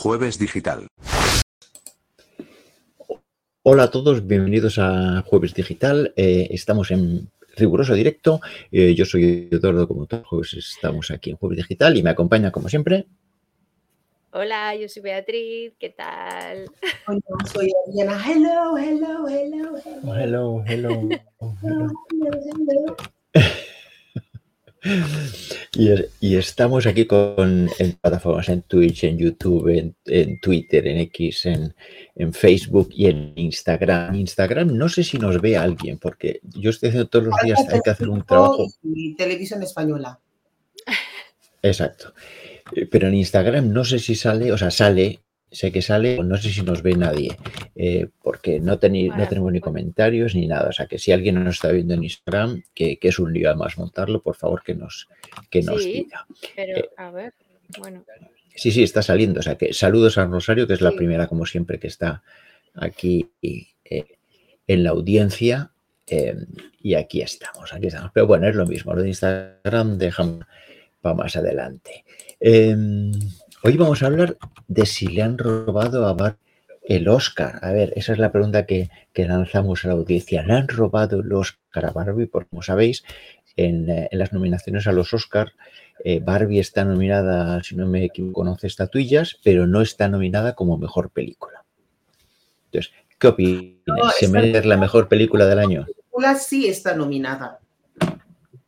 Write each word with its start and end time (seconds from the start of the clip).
Jueves 0.00 0.38
Digital. 0.38 0.86
Hola 3.62 3.82
a 3.82 3.90
todos, 3.90 4.26
bienvenidos 4.26 4.78
a 4.78 5.22
Jueves 5.26 5.52
Digital. 5.52 6.14
Eh, 6.16 6.48
estamos 6.52 6.90
en 6.90 7.28
riguroso 7.54 7.92
directo. 7.92 8.40
Eh, 8.72 8.94
yo 8.94 9.04
soy 9.04 9.50
Eduardo, 9.52 9.86
como 9.86 10.06
todos 10.06 10.26
jueves 10.26 10.54
estamos 10.54 11.10
aquí 11.10 11.28
en 11.28 11.36
Jueves 11.36 11.58
Digital 11.58 11.98
y 11.98 12.02
me 12.02 12.08
acompaña 12.08 12.50
como 12.50 12.70
siempre. 12.70 13.08
Hola, 14.32 14.74
yo 14.74 14.88
soy 14.88 15.02
Beatriz, 15.02 15.74
¿qué 15.78 15.90
tal? 15.90 16.64
Hola, 17.06 17.20
soy 17.52 17.70
Adriana. 17.86 18.24
Hello, 18.26 18.78
hello, 18.78 19.28
hello, 19.28 19.76
Hello, 20.16 20.64
hello. 20.66 21.10
hello. 21.62 21.86
hello. 23.34 23.60
Y, 25.74 25.90
y 26.20 26.36
estamos 26.36 26.86
aquí 26.86 27.04
con 27.04 27.68
en 27.78 27.92
plataformas 27.92 28.48
en 28.48 28.62
Twitch, 28.62 29.04
en 29.04 29.18
YouTube, 29.18 29.68
en, 29.68 29.94
en 30.06 30.40
Twitter, 30.40 30.86
en 30.86 30.98
X, 30.98 31.46
en, 31.46 31.74
en 32.16 32.32
Facebook 32.32 32.88
y 32.92 33.06
en 33.06 33.32
Instagram. 33.36 34.14
Instagram 34.14 34.76
no 34.76 34.88
sé 34.88 35.04
si 35.04 35.18
nos 35.18 35.40
ve 35.40 35.56
alguien, 35.56 35.98
porque 35.98 36.40
yo 36.42 36.70
estoy 36.70 36.88
haciendo 36.88 37.08
todos 37.08 37.26
los 37.26 37.34
días, 37.44 37.60
hay 37.70 37.80
que 37.80 37.90
hacer 37.90 38.08
un 38.08 38.24
trabajo. 38.24 38.66
Y 38.82 39.14
televisión 39.16 39.62
española. 39.62 40.18
Exacto. 41.62 42.14
Pero 42.90 43.08
en 43.08 43.14
Instagram 43.14 43.72
no 43.72 43.84
sé 43.84 43.98
si 43.98 44.14
sale, 44.14 44.50
o 44.52 44.58
sea, 44.58 44.70
sale, 44.70 45.20
sé 45.50 45.72
que 45.72 45.82
sale, 45.82 46.18
o 46.18 46.22
no 46.22 46.36
sé 46.36 46.50
si 46.50 46.62
nos 46.62 46.82
ve 46.82 46.94
nadie, 46.94 47.36
eh, 47.74 48.08
porque 48.22 48.60
no, 48.60 48.78
teni- 48.78 49.14
no 49.14 49.26
tenemos 49.28 49.52
ni 49.52 49.60
pues- 49.60 49.68
comentarios 49.68 50.34
ni 50.34 50.46
nada. 50.46 50.68
O 50.68 50.72
sea, 50.72 50.86
que 50.86 50.98
si 50.98 51.12
alguien 51.12 51.42
nos 51.42 51.56
está 51.56 51.72
viendo 51.72 51.94
en 51.94 52.04
Instagram, 52.04 52.62
que, 52.74 52.98
que 52.98 53.08
es 53.08 53.18
un 53.18 53.32
lío 53.32 53.48
además 53.48 53.76
montarlo, 53.78 54.22
por 54.22 54.36
favor 54.36 54.62
que 54.62 54.74
nos, 54.74 55.08
que 55.50 55.62
nos 55.62 55.82
Sí. 55.82 55.92
diga. 55.92 56.26
Pero, 56.56 56.78
Eh, 56.78 56.90
a 56.96 57.10
ver, 57.10 57.34
bueno, 57.78 58.04
Sí, 58.56 58.72
sí, 58.72 58.82
está 58.82 59.00
saliendo. 59.00 59.40
O 59.40 59.42
sea, 59.42 59.56
que 59.56 59.72
saludos 59.72 60.18
a 60.18 60.26
Rosario, 60.26 60.66
que 60.66 60.74
es 60.74 60.80
la 60.82 60.90
Sí. 60.90 60.96
primera, 60.96 61.28
como 61.28 61.46
siempre, 61.46 61.78
que 61.78 61.86
está 61.86 62.22
aquí 62.74 63.30
eh, 63.42 63.66
en 64.66 64.84
la 64.84 64.90
audiencia. 64.90 65.72
y 66.82 66.94
aquí 66.94 67.22
estamos, 67.22 67.72
aquí 67.72 67.86
estamos. 67.86 68.10
Pero 68.12 68.26
bueno, 68.26 68.48
es 68.48 68.56
lo 68.56 68.66
mismo. 68.66 68.92
Lo 68.94 69.02
de 69.02 69.08
Instagram 69.08 69.96
dejamos 69.96 70.44
para 71.00 71.14
más 71.14 71.36
adelante. 71.36 72.04
Eh, 73.62 73.68
hoy 73.68 73.76
vamos 73.76 74.02
a 74.02 74.06
hablar 74.06 74.36
de 74.68 74.86
si 74.86 75.06
le 75.08 75.22
han 75.22 75.38
robado 75.38 76.06
a 76.06 76.14
Bar 76.14 76.36
el 76.82 77.08
Oscar. 77.08 77.58
A 77.62 77.72
ver, 77.72 77.92
esa 77.96 78.12
es 78.12 78.18
la 78.18 78.32
pregunta 78.32 78.66
que, 78.66 78.90
que 79.12 79.26
lanzamos 79.26 79.84
a 79.84 79.88
la 79.88 79.94
audiencia. 79.94 80.42
¿Le 80.42 80.54
han 80.54 80.68
robado 80.68 81.20
el 81.20 81.32
Oscar 81.32 81.86
a 81.86 81.90
Barbie? 81.92 82.26
Porque, 82.26 82.48
como 82.50 82.62
sabéis, 82.62 83.04
en, 83.56 83.88
eh, 83.90 84.08
en 84.10 84.18
las 84.18 84.32
nominaciones 84.32 84.86
a 84.86 84.92
los 84.92 85.12
Oscar, 85.14 85.52
eh, 86.04 86.20
Barbie 86.20 86.58
está 86.60 86.84
nominada, 86.84 87.62
si 87.62 87.76
no 87.76 87.86
me 87.86 88.04
equivoco, 88.04 88.40
con 88.40 88.48
11 88.48 88.66
estatuillas, 88.66 89.38
pero 89.44 89.66
no 89.66 89.82
está 89.82 90.08
nominada 90.08 90.54
como 90.54 90.78
mejor 90.78 91.10
película. 91.10 91.64
Entonces, 92.66 92.92
¿qué 93.18 93.28
opinas? 93.28 93.74
No, 93.86 94.10
¿Se 94.18 94.28
merece 94.28 94.66
la 94.66 94.76
mejor 94.76 95.08
película 95.08 95.46
del 95.46 95.58
año 95.58 95.84
Película 95.86 96.34
sí 96.36 96.66
está 96.68 96.94
nominada. 96.94 97.58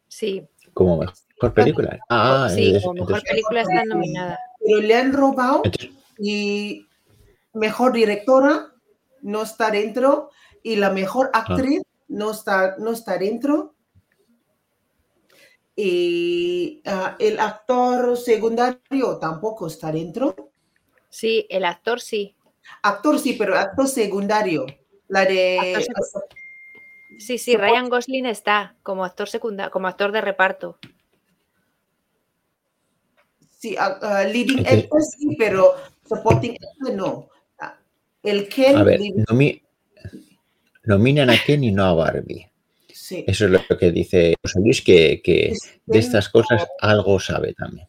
sí, 0.09 0.47
como 0.75 0.99
mejor 0.99 1.53
película? 1.55 1.99
Ah, 2.09 2.49
sí, 2.51 2.67
entonces- 2.67 2.83
como 2.83 2.95
mejor 2.95 3.09
entonces- 3.11 3.31
película 3.31 3.61
está 3.63 3.85
nominada. 3.85 4.39
Pero 4.65 4.81
le 4.81 4.95
han 4.95 5.13
robado 5.13 5.63
entonces- 5.65 5.91
y 6.19 6.87
mejor 7.55 7.93
directora 7.93 8.73
no 9.23 9.43
está 9.43 9.71
dentro 9.71 10.31
y 10.63 10.77
la 10.77 10.91
mejor 10.91 11.31
Ah. 11.33 11.45
actriz 11.49 11.83
no, 12.09 12.31
está, 12.31 12.77
no 12.79 12.93
está 12.93 13.19
dentro. 13.19 13.75
Y 15.75 16.83
ah, 16.85 17.17
el 17.19 17.41
actor 17.41 18.17
secundario 18.17 19.19
tampoco 19.19 19.67
está 19.67 19.91
dentro. 19.91 20.35
Sí, 21.09 21.47
el 21.51 21.65
actor 21.65 22.01
sí. 22.01 22.37
Actor 22.83 23.19
sí, 23.19 23.35
pero 23.39 23.57
actor 23.57 23.89
secundario. 23.89 24.67
La 25.09 25.25
de... 25.25 25.59
Actor 25.59 26.25
Sí, 27.19 27.39
sí, 27.39 27.57
Ryan 27.57 27.89
Gosling 27.89 28.27
está 28.27 28.75
como 28.83 29.05
actor 29.05 29.29
secundario, 29.29 29.71
como 29.71 29.87
actor 29.87 30.13
de 30.13 30.21
reparto. 30.21 30.79
Sí, 33.63 33.77
ah, 33.79 34.25
leading 34.25 34.59
Ok. 34.59 34.67
actor 34.67 35.01
sí, 35.03 35.37
pero 35.39 35.77
supporting 36.05 36.57
actor 36.57 36.95
no. 36.97 37.29
Ah, 37.61 37.79
El 38.25 38.49
Ken, 38.49 38.77
A 38.77 38.83
ver, 38.83 38.99
leading- 38.99 39.25
nomi- 39.27 39.63
nominan 40.83 41.31
a 41.31 41.37
Ken 41.47 41.63
y 41.63 41.71
no 41.71 41.85
a 41.85 41.95
Barbie. 41.95 42.51
sí. 42.93 43.25
Eso 43.25 43.45
es 43.45 43.53
lo 43.53 43.79
que 43.79 43.93
dice 43.93 44.35
José 44.43 44.59
Luis, 44.61 44.83
que, 44.83 45.23
que 45.23 45.55
de 45.87 45.99
estas 46.01 46.29
cosas 46.29 46.67
algo 46.81 47.21
sabe 47.21 47.55
también. 47.55 47.87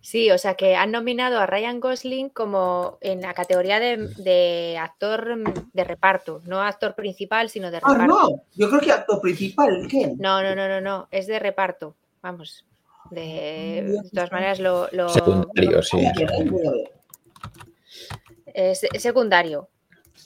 Sí, 0.00 0.30
o 0.30 0.38
sea 0.38 0.54
que 0.54 0.76
han 0.76 0.92
nominado 0.92 1.38
a 1.40 1.46
Ryan 1.46 1.80
Gosling 1.80 2.28
como 2.28 2.98
en 3.00 3.22
la 3.22 3.34
categoría 3.34 3.80
de, 3.80 4.08
de 4.18 4.78
actor 4.78 5.36
mm, 5.36 5.70
de 5.72 5.84
reparto, 5.84 6.42
no 6.46 6.60
actor 6.62 6.94
principal, 6.94 7.48
sino 7.48 7.72
de 7.72 7.78
Ah, 7.78 7.92
reparto. 7.92 8.06
no, 8.06 8.42
yo 8.54 8.68
creo 8.68 8.80
que 8.80 8.92
actor 8.92 9.20
principal, 9.20 9.88
Ken. 9.90 10.14
No, 10.20 10.42
no, 10.44 10.54
no, 10.54 10.68
no, 10.68 10.80
no, 10.80 11.08
es 11.10 11.26
de 11.26 11.40
reparto. 11.40 11.96
Vamos. 12.22 12.64
De, 13.12 13.82
de 13.82 14.10
todas 14.14 14.32
maneras, 14.32 14.58
lo, 14.58 14.88
lo- 14.92 15.08
Secundario, 15.12 15.82
sí. 15.82 15.98
Es, 18.46 18.82
es 18.84 19.02
secundario. 19.02 19.68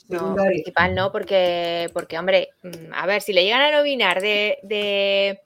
No, 0.07 0.19
Secundario. 0.19 0.51
principal 0.53 0.95
no, 0.95 1.11
porque, 1.11 1.89
porque, 1.93 2.17
hombre, 2.17 2.49
mm, 2.63 2.93
a 2.93 3.05
ver, 3.05 3.21
si 3.21 3.33
le 3.33 3.43
llegan 3.43 3.61
a 3.61 3.71
nominar 3.77 4.21
de, 4.21 4.57
de, 4.63 5.41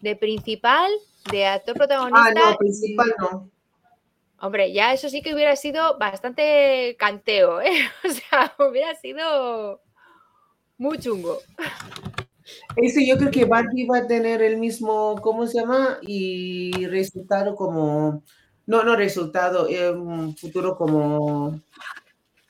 de 0.00 0.16
principal, 0.16 0.90
de 1.30 1.46
actor 1.46 1.74
Ah, 1.74 1.78
protagonista, 1.78 2.50
no, 2.50 2.56
principal 2.58 3.14
no. 3.20 3.50
hombre, 4.40 4.72
ya 4.72 4.92
eso 4.92 5.08
sí 5.08 5.22
que 5.22 5.32
hubiera 5.34 5.54
sido 5.54 5.96
bastante 5.98 6.96
canteo, 6.98 7.60
¿eh? 7.60 7.70
O 8.04 8.08
sea, 8.08 8.52
hubiera 8.68 8.96
sido 8.96 9.80
muy 10.76 10.98
chungo. 10.98 11.38
Ese 12.76 13.06
yo 13.06 13.16
creo 13.16 13.30
que 13.30 13.44
Barbie 13.44 13.86
va 13.86 13.98
a 13.98 14.06
tener 14.06 14.42
el 14.42 14.58
mismo, 14.58 15.16
¿cómo 15.22 15.46
se 15.46 15.60
llama? 15.60 15.98
Y 16.02 16.86
resultado 16.86 17.54
como, 17.54 18.22
no, 18.66 18.84
no 18.84 18.96
resultado, 18.96 19.68
eh, 19.68 19.92
futuro 20.36 20.76
como, 20.76 21.60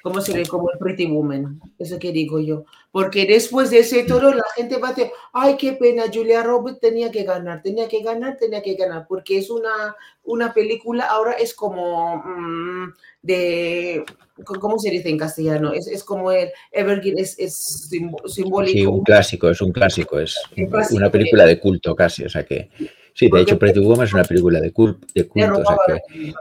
¿cómo 0.03 0.21
se 0.21 0.33
le 0.37 0.47
Como 0.47 0.71
el 0.73 0.79
Pretty 0.79 1.07
Woman, 1.07 1.61
eso 1.79 1.99
que 1.99 2.13
digo 2.13 2.41
yo. 2.41 2.65
Porque 2.93 3.27
después 3.27 3.71
de 3.71 3.81
ese 3.81 4.05
todo 4.05 4.35
la 4.35 4.45
gente 4.57 4.79
va 4.79 4.89
a 4.89 4.93
decir, 4.95 5.13
ay, 5.33 5.57
qué 5.57 5.75
pena, 5.75 6.05
Julia 6.13 6.43
Roberts 6.43 6.81
tenía 6.81 7.11
que 7.11 7.23
ganar, 7.25 7.63
tenía 7.63 7.87
que 7.89 8.03
ganar, 8.03 8.37
tenía 8.39 8.63
que 8.63 8.75
ganar, 8.75 9.07
porque 9.09 9.39
es 9.39 9.51
una, 9.51 9.95
una 10.25 10.53
película, 10.53 11.05
ahora 11.07 11.33
es 11.35 11.55
como 11.55 12.17
mm, 12.17 12.93
de, 13.23 14.05
¿cómo 14.45 14.79
se 14.79 14.91
dice 14.91 15.09
en 15.09 15.19
castellano? 15.19 15.73
Es, 15.73 15.87
es 15.87 16.03
como 16.03 16.33
el 16.33 16.51
Evergreen, 16.73 17.19
es, 17.19 17.39
es 17.39 17.89
simbólico. 18.27 18.79
Sí, 18.79 18.87
un 18.87 19.05
clásico, 19.05 19.49
es 19.51 19.61
un 19.61 19.73
clásico, 19.73 20.19
es 20.19 20.37
Un 20.57 20.67
clásico 20.67 20.97
una 20.97 21.11
película 21.11 21.45
de 21.47 21.61
culto 21.61 21.95
casi, 21.95 22.25
o 22.25 22.29
sea 22.29 22.45
que 22.45 22.71
sí, 23.15 23.29
de 23.31 23.41
hecho 23.43 23.59
Pretty 23.59 23.81
Woman 23.81 24.07
es 24.07 24.15
una 24.15 24.25
película 24.25 24.61
de, 24.61 24.73
cul- 24.73 24.99
de 25.15 25.29
culto, 25.29 25.61
o 25.61 25.65
sea 25.65 25.77
que 25.87 26.33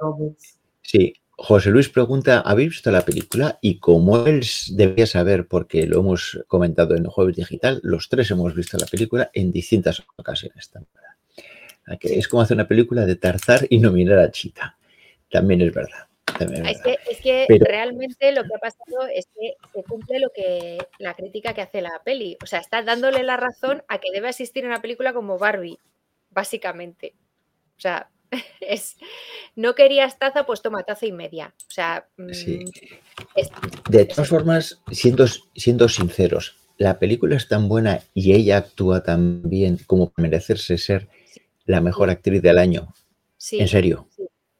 sí. 0.82 1.14
José 1.42 1.70
Luis 1.70 1.88
pregunta, 1.88 2.42
¿habéis 2.42 2.70
visto 2.70 2.92
la 2.92 3.02
película? 3.06 3.58
Y 3.62 3.80
como 3.80 4.26
él 4.26 4.44
debía 4.72 5.08
saber, 5.08 5.48
porque 5.48 5.88
lo 5.88 6.00
hemos 6.02 6.38
comentado 6.48 6.96
en 6.96 7.04
el 7.06 7.10
Jueves 7.10 7.38
Digital, 7.38 7.80
los 7.82 8.10
tres 8.10 8.30
hemos 8.32 8.54
visto 8.54 8.78
la 8.78 8.86
película 8.86 9.30
en 9.34 9.52
distintas 9.54 10.04
ocasiones. 10.18 10.70
Es 12.02 12.28
como 12.28 12.42
hacer 12.44 12.56
una 12.56 12.68
película 12.68 13.06
de 13.06 13.16
Tarzar 13.16 13.66
y 13.70 13.80
nominar 13.80 14.20
a 14.20 14.32
Chita. 14.32 14.78
También 15.32 15.62
es 15.62 15.74
verdad. 15.74 16.08
también 16.38 16.66
es 16.66 16.78
Es 16.78 16.84
verdad. 16.84 17.00
que, 17.06 17.12
es 17.12 17.22
que 17.22 17.46
Pero- 17.48 17.66
realmente 17.66 18.32
lo 18.34 18.44
que 18.44 18.56
ha 18.56 18.60
pasado 18.60 19.08
es 19.14 19.26
que 19.34 19.54
se 19.74 19.84
cumple 19.84 20.20
lo 20.20 20.30
que 20.36 20.78
la 21.00 21.14
crítica 21.14 21.54
que 21.54 21.62
hace 21.62 21.82
la 21.82 22.02
peli. 22.04 22.38
O 22.44 22.46
sea, 22.48 22.60
está 22.60 22.84
dándole 22.84 23.24
la 23.24 23.38
razón 23.38 23.82
a 23.88 23.98
que 24.00 24.12
debe 24.12 24.30
existir 24.30 24.66
una 24.66 24.82
película 24.82 25.14
como 25.14 25.38
Barbie, 25.40 25.80
básicamente. 26.32 27.14
O 27.78 27.80
sea, 27.82 28.10
es 28.62 28.98
no 29.56 29.76
querías 29.76 30.18
taza, 30.20 30.46
pues 30.46 30.62
toma 30.62 30.84
taza 30.84 31.06
y 31.06 31.12
media. 31.12 31.54
O 31.68 31.72
sea, 31.72 32.08
Sí. 32.32 32.60
mm, 32.66 32.70
es- 33.36 33.50
De 33.90 34.06
todas 34.06 34.28
formas, 34.30 34.82
siendo, 34.92 35.26
siendo 35.56 35.90
sinceros, 35.90 36.56
la 36.78 36.98
película 37.00 37.36
es 37.36 37.48
tan 37.48 37.68
buena 37.68 38.02
y 38.14 38.34
ella 38.34 38.58
actúa 38.58 39.04
tan 39.04 39.42
bien 39.50 39.78
como 39.88 40.14
merecerse 40.18 40.78
ser 40.78 41.08
la 41.66 41.82
mejor 41.82 42.10
actriz 42.10 42.42
del 42.42 42.58
año. 42.58 42.94
sí, 43.38 43.60
En 43.60 43.68
serio. 43.68 44.08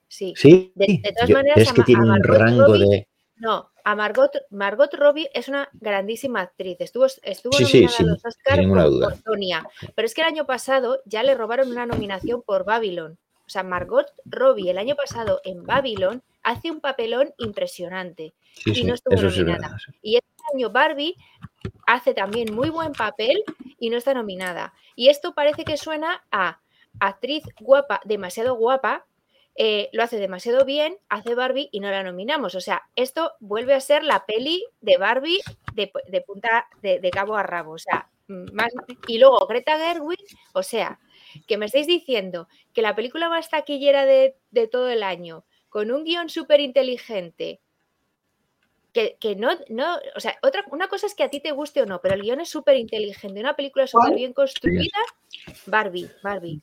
sí. 0.08 0.34
Sí, 0.36 0.72
De- 0.76 1.00
de 1.04 1.12
todas 1.14 1.30
Yo- 1.30 1.36
maneras, 1.36 1.60
es 1.60 1.74
que 1.74 1.84
tiene 1.84 2.04
un 2.04 2.24
rango 2.24 2.66
Robbie 2.68 2.88
de. 2.90 3.08
No, 3.38 3.70
a 3.86 3.96
Margot, 3.96 4.32
Margot 4.50 4.94
Robbie 4.94 5.30
es 5.34 5.48
una 5.48 5.70
grandísima 5.74 6.42
actriz. 6.42 6.78
Estuvo, 6.80 7.06
estuvo 7.06 7.54
Sí, 7.54 7.64
nominada 7.64 7.96
a 8.00 8.04
los 8.04 8.26
por. 8.26 9.64
Pero 9.96 10.06
es 10.06 10.14
que 10.14 10.22
el 10.22 10.28
año 10.28 10.46
pasado 10.46 11.02
ya 11.06 11.24
le 11.24 11.36
robaron 11.36 11.70
una 11.72 11.86
nominación 11.86 12.42
por 12.42 12.66
Babylon. 12.66 13.18
O 13.50 13.52
sea, 13.52 13.64
Margot 13.64 14.06
Robbie 14.26 14.70
el 14.70 14.78
año 14.78 14.96
pasado 14.96 15.42
en 15.44 15.64
Babylon 15.64 16.22
hace 16.44 16.70
un 16.70 16.82
papelón 16.82 17.34
impresionante. 17.40 18.36
Sí, 18.54 18.70
y 18.70 18.76
sí, 18.76 18.84
no 18.84 18.94
estuvo 18.94 19.16
eso 19.16 19.32
sí 19.32 19.40
es 19.40 19.48
nominada. 19.48 19.76
Y 20.04 20.18
este 20.18 20.30
año 20.54 20.70
Barbie 20.70 21.16
hace 21.88 22.14
también 22.14 22.54
muy 22.54 22.70
buen 22.70 22.92
papel 22.92 23.44
y 23.80 23.90
no 23.90 23.98
está 23.98 24.14
nominada. 24.14 24.76
Y 24.96 25.10
esto 25.10 25.34
parece 25.34 25.66
que 25.66 25.78
suena 25.78 26.24
a 26.32 26.60
actriz 27.00 27.44
guapa, 27.60 28.02
demasiado 28.06 28.54
guapa, 28.54 29.08
eh, 29.56 29.90
lo 29.94 30.04
hace 30.04 30.20
demasiado 30.20 30.64
bien, 30.64 31.00
hace 31.10 31.34
Barbie 31.34 31.70
y 31.72 31.80
no 31.80 31.90
la 31.90 32.04
nominamos. 32.04 32.54
O 32.54 32.62
sea, 32.62 32.84
esto 32.96 33.34
vuelve 33.40 33.74
a 33.74 33.82
ser 33.82 34.04
la 34.04 34.28
peli 34.28 34.64
de 34.80 34.98
Barbie 34.98 35.40
de, 35.74 35.92
punta 36.22 36.68
de, 36.84 37.10
cabo 37.12 37.36
a 37.36 37.42
rabo. 37.42 37.72
O 37.72 37.80
sea, 37.80 38.10
mm, 38.28 38.54
más, 38.54 38.72
y 39.08 39.18
luego 39.18 39.48
Greta 39.48 39.76
Gerwig, 39.76 40.24
o 40.54 40.62
sea, 40.62 41.00
que 41.48 41.58
me 41.58 41.66
estáis 41.66 41.88
diciendo 41.88 42.48
que 42.74 42.82
la 42.82 42.96
película 42.96 43.30
más 43.30 43.50
taquillera 43.50 44.06
de, 44.06 44.36
de 44.52 44.68
todo 44.68 44.90
el 44.90 45.04
año, 45.04 45.46
con 45.70 45.92
un 45.92 46.04
guion 46.04 46.30
súper 46.30 46.60
inteligente, 46.60 47.62
que, 48.94 49.36
no, 49.36 49.52
no, 49.70 49.98
o 50.16 50.20
sea, 50.20 50.38
otra, 50.42 50.66
una 50.72 50.88
cosa 50.88 51.06
es 51.06 51.16
que 51.16 51.24
a 51.24 51.30
ti 51.30 51.40
te 51.40 51.52
guste 51.52 51.82
o 51.82 51.86
no, 51.86 52.02
pero 52.02 52.16
el 52.16 52.22
guion 52.22 52.42
es 52.42 52.50
súper 52.50 52.76
inteligente, 52.76 53.40
una 53.40 53.56
película 53.56 53.88
súper 53.88 54.16
bien 54.16 54.34
construida, 54.34 54.98
Barbie, 55.66 56.10
Barbie. 56.24 56.62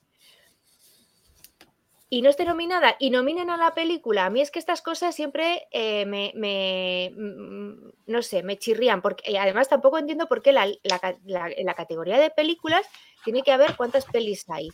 Y 2.08 2.22
no 2.22 2.30
esté 2.30 2.44
nominada 2.44 2.94
y 3.00 3.10
nominen 3.10 3.50
a 3.50 3.56
la 3.56 3.74
película. 3.74 4.26
A 4.26 4.30
mí 4.30 4.40
es 4.40 4.52
que 4.52 4.60
estas 4.60 4.80
cosas 4.80 5.12
siempre 5.12 5.66
eh, 5.72 6.06
me, 6.06 7.10
mm, 7.16 7.90
no 8.06 8.22
sé, 8.22 8.44
me 8.44 8.58
chirrían. 8.58 9.02
Porque, 9.02 9.28
y 9.32 9.36
además 9.36 9.68
tampoco 9.68 9.98
entiendo 9.98 10.28
por 10.28 10.40
qué 10.40 10.52
la, 10.52 10.68
la, 10.84 11.74
categoría 11.74 12.18
de 12.18 12.30
películas 12.30 12.86
tiene 13.26 13.42
que 13.42 13.50
haber 13.50 13.74
cuántas 13.76 14.04
pelis 14.04 14.44
hay. 14.48 14.68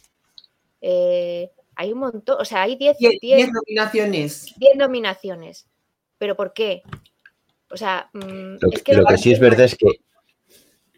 Eh, 0.82 1.50
hay 1.74 1.90
un 1.90 2.00
montón, 2.00 2.36
o 2.38 2.44
sea, 2.44 2.62
hay 2.62 2.76
10 2.76 2.98
nominaciones. 3.50 4.52
10 4.58 4.76
nominaciones. 4.76 5.66
¿Pero 6.18 6.36
por 6.36 6.52
qué? 6.52 6.82
O 7.70 7.78
sea, 7.78 8.10
mm, 8.12 8.58
lo, 8.60 8.70
que, 8.70 9.16
sí 9.16 9.32
es 9.32 9.40
verdad 9.40 9.64
es 9.64 9.74
que 9.74 9.86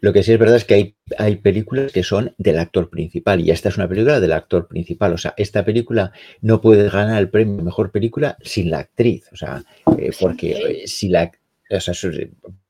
lo 0.01 0.11
que 0.11 0.21
sí 0.21 0.33
es 0.33 0.37
verdad 0.37 0.57
es 0.57 0.65
que 0.65 0.73
hay, 0.73 0.95
hay, 1.17 1.37
películas 1.37 1.93
que 1.93 2.03
son 2.03 2.35
del 2.37 2.59
actor 2.59 2.89
principal 2.89 3.39
y 3.39 3.51
esta 3.51 3.69
es 3.69 3.77
una 3.77 3.87
película 3.87 4.19
del 4.19 4.33
actor 4.33 4.67
principal. 4.67 5.13
O 5.13 5.17
sea, 5.17 5.33
esta 5.37 5.63
película 5.63 6.11
no 6.41 6.59
puede 6.59 6.89
ganar 6.89 7.21
el 7.21 7.29
premio 7.29 7.63
mejor 7.63 7.89
película 7.91 8.37
sin 8.41 8.69
la 8.69 8.79
actriz. 8.79 9.29
O 9.31 9.37
sea, 9.37 9.63
eh, 9.97 10.11
porque 10.19 10.51
eh, 10.51 10.87
si 10.87 11.07
la 11.07 11.31
o 11.71 11.79
sea, 11.79 11.93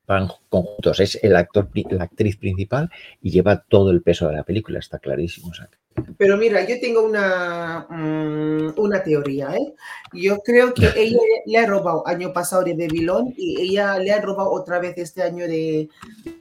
van 0.07 0.29
conjuntos, 0.49 0.99
es 0.99 1.19
el 1.23 1.35
actor, 1.35 1.69
la 1.73 2.03
actriz 2.03 2.37
principal 2.37 2.89
y 3.21 3.31
lleva 3.31 3.63
todo 3.67 3.91
el 3.91 4.01
peso 4.01 4.27
de 4.27 4.35
la 4.35 4.43
película, 4.43 4.79
está 4.79 4.99
clarísimo. 4.99 5.49
O 5.49 5.53
sea, 5.53 5.69
pero 6.17 6.37
mira, 6.37 6.67
yo 6.67 6.79
tengo 6.79 7.01
una, 7.01 7.87
mm, 7.89 8.79
una 8.79 9.03
teoría, 9.03 9.55
¿eh? 9.55 9.73
Yo 10.13 10.39
creo 10.39 10.73
que 10.73 10.89
ella 10.95 11.19
le 11.45 11.57
ha 11.57 11.65
robado 11.65 12.05
año 12.07 12.33
pasado 12.33 12.63
de 12.63 12.73
Babylon 12.73 13.33
y 13.37 13.61
ella 13.61 13.97
le 13.99 14.11
ha 14.11 14.21
robado 14.21 14.51
otra 14.51 14.79
vez 14.79 14.97
este 14.97 15.23
año 15.23 15.47
de, 15.47 15.89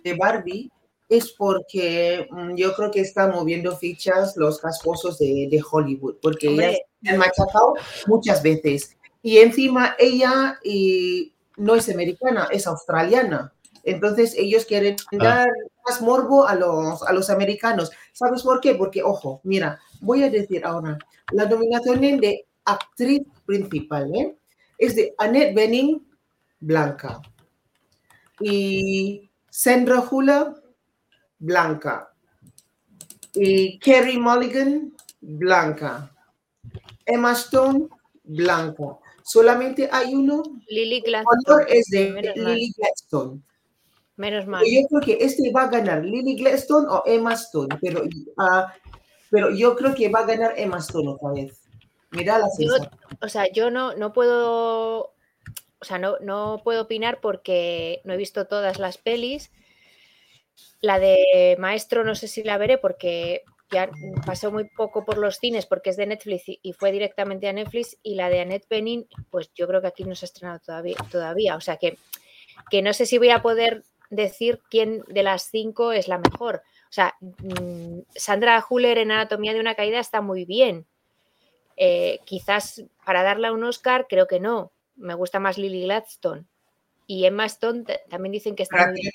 de 0.02 0.14
Barbie. 0.14 0.70
Es 1.08 1.32
porque 1.32 2.26
mm, 2.31 2.55
yo 2.56 2.75
creo 2.75 2.90
que 2.90 3.00
está 3.00 3.28
moviendo 3.28 3.76
fichas 3.76 4.37
los 4.37 4.58
casposos 4.58 5.19
de, 5.19 5.49
de 5.50 5.62
Hollywood, 5.70 6.16
porque 6.20 6.49
ella 6.49 6.72
se 7.02 7.11
ha 7.11 7.16
machacado 7.16 7.75
muchas 8.06 8.43
veces. 8.43 8.96
Y 9.22 9.38
encima 9.38 9.96
ella 9.99 10.58
y, 10.62 11.33
no 11.56 11.74
es 11.74 11.88
americana, 11.88 12.48
es 12.50 12.66
australiana. 12.66 13.52
Entonces 13.82 14.34
ellos 14.36 14.64
quieren 14.64 14.96
ah. 15.12 15.16
dar 15.16 15.48
más 15.86 16.00
morbo 16.00 16.46
a 16.46 16.54
los, 16.54 17.02
a 17.02 17.12
los 17.12 17.30
americanos. 17.30 17.90
¿Sabes 18.12 18.42
por 18.42 18.60
qué? 18.60 18.74
Porque, 18.74 19.02
ojo, 19.02 19.40
mira, 19.44 19.78
voy 20.00 20.22
a 20.22 20.30
decir 20.30 20.64
ahora, 20.64 20.98
la 21.32 21.46
nominación 21.46 22.00
de 22.00 22.46
actriz 22.64 23.22
principal 23.44 24.14
¿eh? 24.14 24.36
es 24.78 24.96
de 24.96 25.14
Annette 25.18 25.54
Bening, 25.54 26.06
blanca. 26.60 27.20
Y 28.40 29.30
Sandra 29.50 30.00
Hula, 30.00 30.54
blanca. 31.38 32.12
Y 33.34 33.78
Kerry 33.78 34.18
Mulligan, 34.18 34.94
blanca. 35.20 36.10
Emma 37.04 37.32
Stone, 37.32 37.88
blanca. 38.24 38.98
Solamente 39.25 39.88
hay 39.91 40.15
uno. 40.15 40.43
Lily 40.69 41.00
Gladstone. 41.00 41.65
Es 41.69 41.87
de 41.87 42.32
Lily 42.37 42.73
Gladstone. 42.76 43.41
Menos 44.17 44.47
mal. 44.47 44.62
Yo 44.65 44.87
creo 44.88 45.00
que 45.00 45.25
este 45.25 45.50
va 45.50 45.62
a 45.62 45.69
ganar 45.69 46.05
Lily 46.05 46.37
Gladstone 46.37 46.87
o 46.88 47.03
Emma 47.06 47.32
Stone, 47.32 47.76
pero, 47.81 48.05
uh, 48.05 48.65
pero 49.31 49.50
yo 49.50 49.75
creo 49.75 49.94
que 49.94 50.11
va 50.11 50.21
a 50.21 50.26
ganar 50.26 50.55
Emma 50.56 50.79
Stone 50.79 51.09
otra 51.09 51.32
vez. 51.32 51.59
Mira 52.11 52.38
la 52.38 52.47
O 53.23 53.29
sea, 53.29 53.50
yo 53.50 53.71
no, 53.71 53.94
no 53.94 54.12
puedo. 54.12 55.15
O 55.81 55.85
sea, 55.85 55.99
no, 55.99 56.19
no 56.21 56.61
puedo 56.62 56.82
opinar 56.82 57.21
porque 57.21 58.03
no 58.05 58.12
he 58.12 58.19
visto 58.19 58.47
todas 58.47 58.79
las 58.79 58.99
pelis. 58.99 59.50
La 60.81 60.99
de 60.99 61.56
Maestro 61.59 62.05
no 62.05 62.15
sé 62.15 62.29
si 62.29 62.43
la 62.43 62.59
veré 62.59 62.76
porque 62.76 63.43
ya 63.70 63.90
pasó 64.25 64.52
muy 64.52 64.64
poco 64.64 65.05
por 65.05 65.19
los 65.19 65.38
cines 65.38 65.66
porque 65.66 65.90
es 65.90 65.96
de 65.96 66.06
Netflix 66.06 66.44
y 66.46 66.72
fue 66.72 66.93
directamente 66.93 67.49
a 67.49 67.52
Netflix. 67.52 67.99
Y 68.02 68.14
la 68.14 68.28
de 68.28 68.40
Annette 68.40 68.69
Bening, 68.69 69.06
pues 69.31 69.50
yo 69.55 69.66
creo 69.66 69.81
que 69.81 69.88
aquí 69.88 70.05
no 70.05 70.14
se 70.14 70.26
ha 70.26 70.28
estrenado 70.28 70.61
todavía. 70.61 70.96
todavía. 71.11 71.56
O 71.56 71.61
sea 71.61 71.76
que, 71.76 71.99
que 72.70 72.82
no 72.82 72.93
sé 72.93 73.06
si 73.06 73.19
voy 73.19 73.31
a 73.31 73.43
poder 73.43 73.84
decir 74.11 74.61
quién 74.70 75.02
de 75.08 75.22
las 75.22 75.50
cinco 75.50 75.93
es 75.93 76.08
la 76.08 76.19
mejor. 76.19 76.62
O 76.84 76.93
sea, 76.93 77.16
mm, 77.20 78.00
Sandra 78.14 78.64
Huller 78.69 78.99
en 78.99 79.11
Anatomía 79.11 79.52
de 79.52 79.61
una 79.61 79.75
caída 79.75 79.99
está 79.99 80.20
muy 80.20 80.44
bien. 80.44 80.87
Eh, 81.76 82.20
quizás 82.25 82.84
para 83.05 83.22
darle 83.22 83.50
un 83.50 83.64
Oscar, 83.64 84.06
creo 84.08 84.26
que 84.26 84.40
no. 84.40 84.72
Me 84.96 85.14
gusta 85.14 85.40
más 85.40 85.58
Lily 85.58 85.82
Gladstone. 85.82 86.44
Y 87.06 87.26
Emma 87.26 87.46
Stone 87.46 87.84
también 88.08 88.32
dicen 88.32 88.55
que 88.55 88.62
está 88.62 88.87
muy 88.87 89.00
bien. 89.00 89.12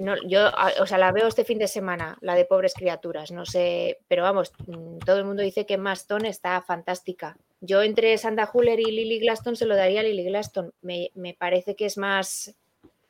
No, 0.00 0.14
yo, 0.26 0.50
o 0.80 0.86
sea, 0.86 0.98
la 0.98 1.12
veo 1.12 1.28
este 1.28 1.44
fin 1.44 1.58
de 1.58 1.68
semana, 1.68 2.16
la 2.20 2.34
de 2.34 2.44
pobres 2.44 2.74
criaturas, 2.74 3.30
no 3.30 3.44
sé, 3.44 3.98
pero 4.08 4.22
vamos, 4.22 4.52
mm, 4.66 4.98
todo 4.98 5.18
el 5.18 5.24
mundo 5.24 5.42
dice 5.42 5.66
que 5.66 5.74
Emma 5.74 5.92
Stone 5.92 6.28
está 6.28 6.60
fantástica. 6.62 7.36
Yo 7.60 7.82
entre 7.82 8.16
Sandra 8.16 8.50
Huller 8.52 8.80
y 8.80 8.90
Lily 8.90 9.20
Glaston 9.20 9.56
se 9.56 9.66
lo 9.66 9.76
daría 9.76 10.00
a 10.00 10.02
Lily 10.02 10.24
Glaston. 10.24 10.72
Me, 10.80 11.10
parece 11.38 11.76
que 11.76 11.84
es 11.84 11.98
más 11.98 12.54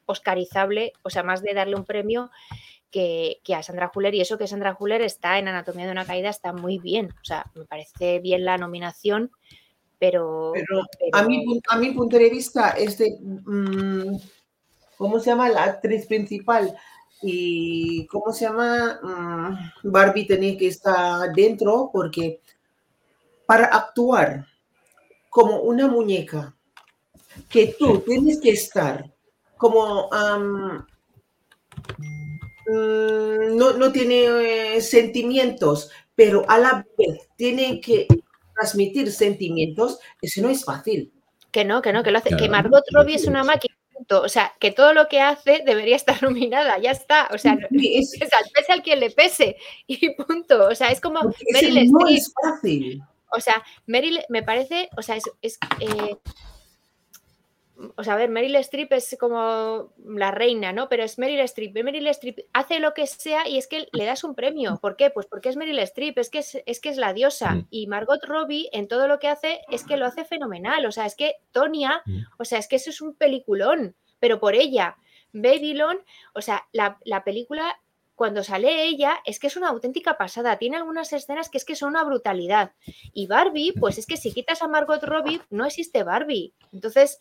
oscarizable, 0.06 0.92
o 1.02 1.10
sea, 1.10 1.22
más 1.22 1.42
de 1.42 1.54
darle 1.54 1.76
un 1.76 1.84
premio 1.84 2.31
que, 2.90 3.40
a 3.54 3.62
Sandra 3.62 3.92
Huller. 3.94 4.14
Y 4.14 4.20
eso 4.20 4.38
que 4.38 4.48
Sandra 4.48 4.76
Huller 4.78 5.02
está 5.02 5.38
en 5.38 5.46
Anatomía 5.46 5.87
de 5.87 5.92
una 5.92 6.04
caída 6.04 6.31
está 6.31 6.52
muy 6.52 6.78
bien. 6.78 7.10
O 7.22 7.25
sea, 7.25 7.46
me 7.54 7.64
parece 7.64 8.19
bien 8.19 8.44
la 8.44 8.58
nominación, 8.58 9.31
pero... 10.00 10.52
A, 11.12 11.22
mi, 11.22 11.44
a 11.69 11.76
mi 11.76 11.92
punto 11.92 12.19
de 12.19 12.31
vista 12.31 12.70
es 12.70 12.98
de... 12.98 13.16
Mm, 13.20 14.16
¿Cómo 15.00 15.19
se 15.19 15.31
llama 15.31 15.49
la 15.49 15.64
actriz 15.64 16.05
principal? 16.05 16.76
Y 17.23 18.06
¿cómo 18.08 18.35
se 18.35 18.44
llama? 18.44 19.00
Mm, 19.02 19.91
Barbie 19.91 20.26
tenía 20.26 20.58
que 20.58 20.67
estar 20.67 21.32
dentro 21.32 21.88
porque 21.91 22.43
para 23.47 23.64
actuar 23.64 24.44
como 25.31 25.61
una 25.61 25.88
muñeca, 25.88 26.54
que 27.49 27.75
tú 27.78 28.00
tienes 28.00 28.42
que 28.42 28.50
estar 28.50 29.11
como 29.57 30.11
mm, 30.11 30.85
no, 33.57 33.92
tiene 33.92 34.75
eh, 34.76 34.83
sentimientos, 34.83 35.90
pero 36.14 36.45
a 36.47 36.59
la 36.59 36.87
vez 36.99 37.26
tiene 37.37 37.80
que 37.80 38.07
transmitir 38.54 39.11
sentimientos, 39.11 39.99
eso 40.21 40.42
no 40.42 40.50
es 40.50 40.62
fácil. 40.62 41.11
Que 41.50 41.64
no, 41.64 41.80
que 41.80 41.90
no, 41.95 42.02
que 42.02 42.11
lo 42.11 42.19
hace. 42.19 42.37
que 42.37 42.50
Margot 42.50 42.85
Robbie 42.92 43.14
es 43.14 43.26
una 43.26 43.45
máquina. 43.45 43.79
O 44.09 44.28
sea, 44.28 44.54
que 44.59 44.71
todo 44.71 44.92
lo 44.95 45.09
que 45.09 45.21
hace 45.21 45.62
debería 45.64 45.97
estar 45.97 46.23
nominada, 46.23 46.78
ya 46.78 46.90
está. 46.90 47.28
O 47.33 47.38
sea, 47.38 47.59
es, 47.73 48.19
pese 48.54 48.73
al 48.73 48.83
quien 48.83 49.00
le 49.00 49.11
pese 49.11 49.57
y 49.87 50.11
punto. 50.14 50.69
O 50.69 50.75
sea, 50.75 50.88
es 50.88 51.00
como 51.00 51.21
Meryl 51.52 51.90
no 51.90 52.07
es 52.09 52.33
fácil. 52.42 53.02
O 53.33 53.40
sea, 53.40 53.62
Meryl 53.87 54.21
me 54.28 54.42
parece, 54.42 54.88
o 54.97 55.02
sea, 55.02 55.16
es, 55.16 55.59
eh, 55.80 56.16
o 57.96 58.04
sea, 58.04 58.14
a 58.14 58.16
ver, 58.16 58.30
Meryl 58.30 58.56
Streep 58.56 58.92
es 58.92 59.16
como 59.18 59.92
la 60.04 60.30
reina, 60.30 60.72
¿no? 60.72 60.88
Pero 60.88 61.02
es 61.02 61.18
Meryl 61.18 61.40
Streep. 61.40 61.75
Meryl 61.82 62.06
Streep 62.08 62.40
hace 62.52 62.80
lo 62.80 62.94
que 62.94 63.06
sea 63.06 63.49
y 63.49 63.58
es 63.58 63.66
que 63.66 63.88
le 63.92 64.04
das 64.04 64.25
un 64.25 64.34
premio. 64.34 64.78
¿Por 64.80 64.96
qué? 64.96 65.10
Pues 65.10 65.26
porque 65.26 65.49
es 65.49 65.56
Meryl 65.56 65.78
Streep, 65.80 66.18
es 66.18 66.30
que 66.30 66.38
es, 66.38 66.80
que 66.80 66.88
es 66.88 66.96
la 66.96 67.12
diosa. 67.12 67.52
Mm. 67.52 67.66
Y 67.70 67.87
Margot 67.87 68.22
Robbie 68.25 68.68
en 68.72 68.88
todo 68.88 69.08
lo 69.08 69.18
que 69.18 69.28
hace 69.28 69.60
es 69.70 69.84
que 69.84 69.96
lo 69.96 70.06
hace 70.06 70.25
fenomenal. 70.25 70.84
O 70.87 70.92
sea, 70.92 71.06
es 71.06 71.14
que 71.14 71.37
Tonia, 71.52 72.02
mm. 72.04 72.18
o 72.38 72.44
sea, 72.44 72.58
es 72.58 72.68
que 72.68 72.76
eso 72.76 72.90
es 72.90 73.00
un 73.00 73.14
peliculón, 73.14 73.94
pero 74.18 74.40
por 74.40 74.54
ella. 74.54 74.96
Babylon, 75.32 75.99
o 76.34 76.42
sea, 76.42 76.66
la, 76.72 76.99
la 77.04 77.25
película 77.25 77.78
cuando 78.20 78.44
sale 78.44 78.84
ella 78.84 79.18
es 79.25 79.38
que 79.38 79.46
es 79.46 79.56
una 79.56 79.70
auténtica 79.70 80.18
pasada. 80.18 80.58
Tiene 80.58 80.76
algunas 80.76 81.10
escenas 81.14 81.49
que 81.49 81.56
es 81.56 81.64
que 81.64 81.75
son 81.75 81.88
una 81.88 82.04
brutalidad. 82.04 82.72
Y 83.14 83.26
Barbie, 83.26 83.72
pues 83.72 83.96
es 83.96 84.04
que 84.04 84.18
si 84.18 84.30
quitas 84.30 84.60
a 84.60 84.68
Margot 84.68 85.02
Robbie, 85.02 85.40
no 85.49 85.64
existe 85.64 86.02
Barbie. 86.02 86.52
Entonces, 86.70 87.18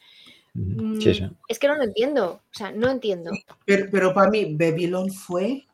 mm, 0.54 1.00
es 1.48 1.60
que 1.60 1.68
no 1.68 1.76
lo 1.76 1.84
entiendo. 1.84 2.42
O 2.52 2.54
sea, 2.54 2.72
no 2.72 2.90
entiendo. 2.90 3.32
Pero, 3.66 4.14
para 4.14 4.30
mí, 4.30 4.56
Babylon 4.56 5.12
fue, 5.12 5.66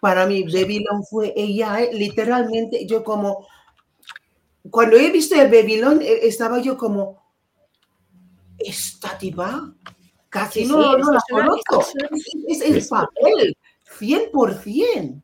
para 0.00 0.26
mí, 0.26 0.44
Babylon 0.44 1.04
fue 1.04 1.32
ella, 1.36 1.80
eh, 1.82 1.90
literalmente, 1.92 2.86
yo 2.86 3.02
como, 3.04 3.46
cuando 4.70 4.96
he 4.96 5.10
visto 5.10 5.34
el 5.40 5.50
Babylon, 5.50 6.00
eh, 6.02 6.20
estaba 6.22 6.60
yo 6.60 6.76
como, 6.76 7.22
esta 8.58 9.16
tipa, 9.18 9.72
casi 10.28 10.64
no, 10.66 10.96
la 10.96 11.20
conozco. 11.30 11.84
Es, 12.48 12.60
el 12.62 12.86
papel. 12.88 13.56
100%. 13.98 15.22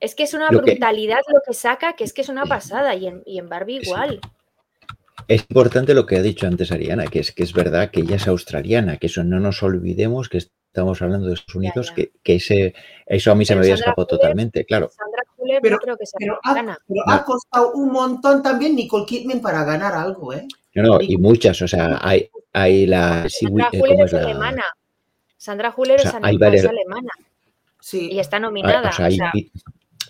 Es 0.00 0.14
que 0.14 0.22
es 0.22 0.34
una 0.34 0.50
Lo 0.50 0.62
que- 0.62 0.72
brutalidad 0.72 1.18
lo 1.32 1.40
que 1.46 1.54
saca, 1.54 1.94
que 1.94 2.04
es 2.04 2.12
que 2.12 2.22
es 2.22 2.28
una 2.28 2.46
pasada. 2.46 2.94
Y 2.94 3.08
en, 3.08 3.22
y 3.26 3.38
en 3.38 3.48
Barbie 3.48 3.80
Sí. 3.80 3.86
igual. 3.90 4.20
Es 5.28 5.42
importante 5.48 5.94
lo 5.94 6.06
que 6.06 6.16
ha 6.16 6.22
dicho 6.22 6.46
antes 6.46 6.72
Ariana, 6.72 7.06
que 7.06 7.20
es 7.20 7.32
que 7.32 7.42
es 7.42 7.52
verdad 7.52 7.90
que 7.90 8.00
ella 8.00 8.16
es 8.16 8.26
australiana, 8.26 8.96
que 8.96 9.06
eso 9.08 9.22
no 9.24 9.38
nos 9.40 9.62
olvidemos 9.62 10.28
que 10.30 10.38
estamos 10.38 11.02
hablando 11.02 11.26
de 11.28 11.34
Estados 11.34 11.54
Unidos, 11.54 11.88
ya. 11.90 11.94
Que, 11.94 12.12
que 12.22 12.34
ese, 12.36 12.74
eso 13.06 13.30
a 13.30 13.34
mí 13.34 13.44
se 13.44 13.54
me 13.54 13.60
había 13.60 13.74
escapado 13.74 14.06
totalmente, 14.06 14.64
claro. 14.64 14.90
Sandra 14.90 15.22
Bullock 15.36 15.58
Pero- 15.62 15.76
no 15.76 15.80
creo 15.82 15.96
que 15.98 16.06
sea 16.06 16.16
Pero, 16.18 16.40
ha, 16.42 16.54
pero 16.86 17.02
ha 17.06 17.24
costado 17.24 17.72
un 17.72 17.92
montón 17.92 18.42
también 18.42 18.74
Nicole 18.74 19.04
Kidman 19.06 19.40
para 19.40 19.64
ganar 19.64 19.92
algo, 19.94 20.32
¿eh? 20.32 20.46
No, 20.74 20.82
no, 20.82 21.00
y 21.02 21.16
muchas, 21.18 21.60
o 21.62 21.68
sea, 21.68 21.98
hay, 22.00 22.30
hay 22.52 22.86
la... 22.86 23.26
sí, 23.28 23.46
Sandra 23.46 23.68
eh, 23.72 23.80
Huller 23.80 23.92
¿cómo 23.96 24.04
es 24.06 24.12
la- 24.12 24.20
alemana. 24.20 24.64
Sandra 25.36 25.74
Huller 25.76 26.00
O 26.00 26.02
sea, 26.02 26.20
es, 26.24 26.38
varias- 26.38 26.64
es 26.64 26.70
alemana 26.70 27.10
Sí. 27.80 28.08
y 28.12 28.18
está 28.18 28.38
nominada. 28.40 28.88
o 28.88 28.92
sea, 28.92 29.06
hay- 29.06 29.50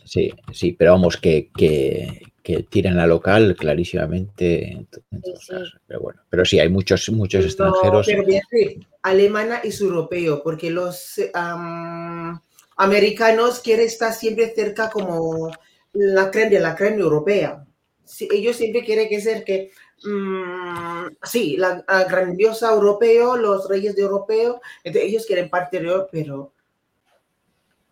sí, 0.04 0.32
sí, 0.52 0.72
pero 0.72 0.92
vamos, 0.92 1.16
que, 1.16 1.50
que, 1.56 2.22
que 2.48 2.62
tiran 2.62 2.98
a 2.98 3.06
local 3.06 3.54
clarísimamente 3.58 4.72
en, 4.72 4.88
Sí, 4.90 5.00
todos 5.22 5.44
sí. 5.44 5.52
casos. 5.52 5.76
Pero 5.86 6.00
bueno, 6.00 6.22
pero 6.30 6.44
sí, 6.46 6.58
hay 6.58 6.70
muchos, 6.70 7.06
muchos 7.10 7.42
No, 7.42 7.46
extranjeros. 7.46 8.06
pero 8.06 8.24
Beatriz, 8.24 8.86
alemana 9.02 9.58
es 9.58 9.82
europeo, 9.82 10.42
porque 10.42 10.70
los 10.70 11.20
am, 11.34 12.40
americanos 12.78 13.60
quieren 13.60 13.84
estar 13.86 14.14
siempre 14.14 14.50
cerca 14.54 14.88
como 14.88 15.50
la 15.92 16.30
crema 16.30 16.50
de 16.50 16.60
la 16.60 16.74
crema 16.74 16.96
europea. 17.02 17.66
Sí, 18.06 18.26
ellos 18.32 18.56
siempre 18.56 18.82
quieren 18.82 19.10
que 19.10 19.20
ser 19.20 19.44
que, 19.44 19.70
mm, 20.04 21.08
sí, 21.24 21.58
la, 21.58 21.84
la 21.86 22.04
grandiosa 22.04 22.72
europeo, 22.72 23.36
los 23.36 23.68
reyes 23.68 23.94
de 23.94 24.02
europeo, 24.02 24.62
entonces 24.84 25.10
ellos 25.10 25.26
quieren 25.26 25.50
parte 25.50 25.78
de 25.80 25.86
Europa, 25.86 26.08
pero... 26.10 26.52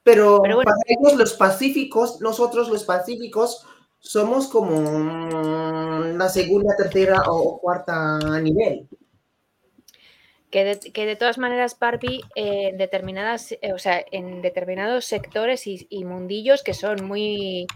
Pero, 0.03 0.41
Pero 0.41 0.55
bueno. 0.55 0.71
para 0.71 0.79
ellos 0.87 1.19
los 1.19 1.33
pacíficos, 1.35 2.21
nosotros 2.21 2.69
los 2.69 2.85
pacíficos 2.85 3.67
somos 3.99 4.49
como 4.49 6.01
la 6.17 6.29
segunda, 6.29 6.77
tercera 6.77 7.23
o 7.29 7.59
cuarta 7.61 8.19
nivel. 8.41 8.89
Que 10.51 10.65
de, 10.65 10.79
que 10.93 11.07
de 11.07 11.17
todas 11.17 11.39
maneras 11.39 11.77
Barbie 11.79 12.23
eh, 12.37 12.69
en 12.69 12.79
determinadas, 12.79 13.53
eh, 13.61 13.73
o 13.75 13.79
sea, 13.79 14.05
en 14.13 14.43
determinados 14.43 15.05
sectores 15.05 15.67
y, 15.67 15.87
y 15.91 16.05
mundillos 16.05 16.63
que 16.63 16.73
son 16.73 17.05
muy 17.05 17.67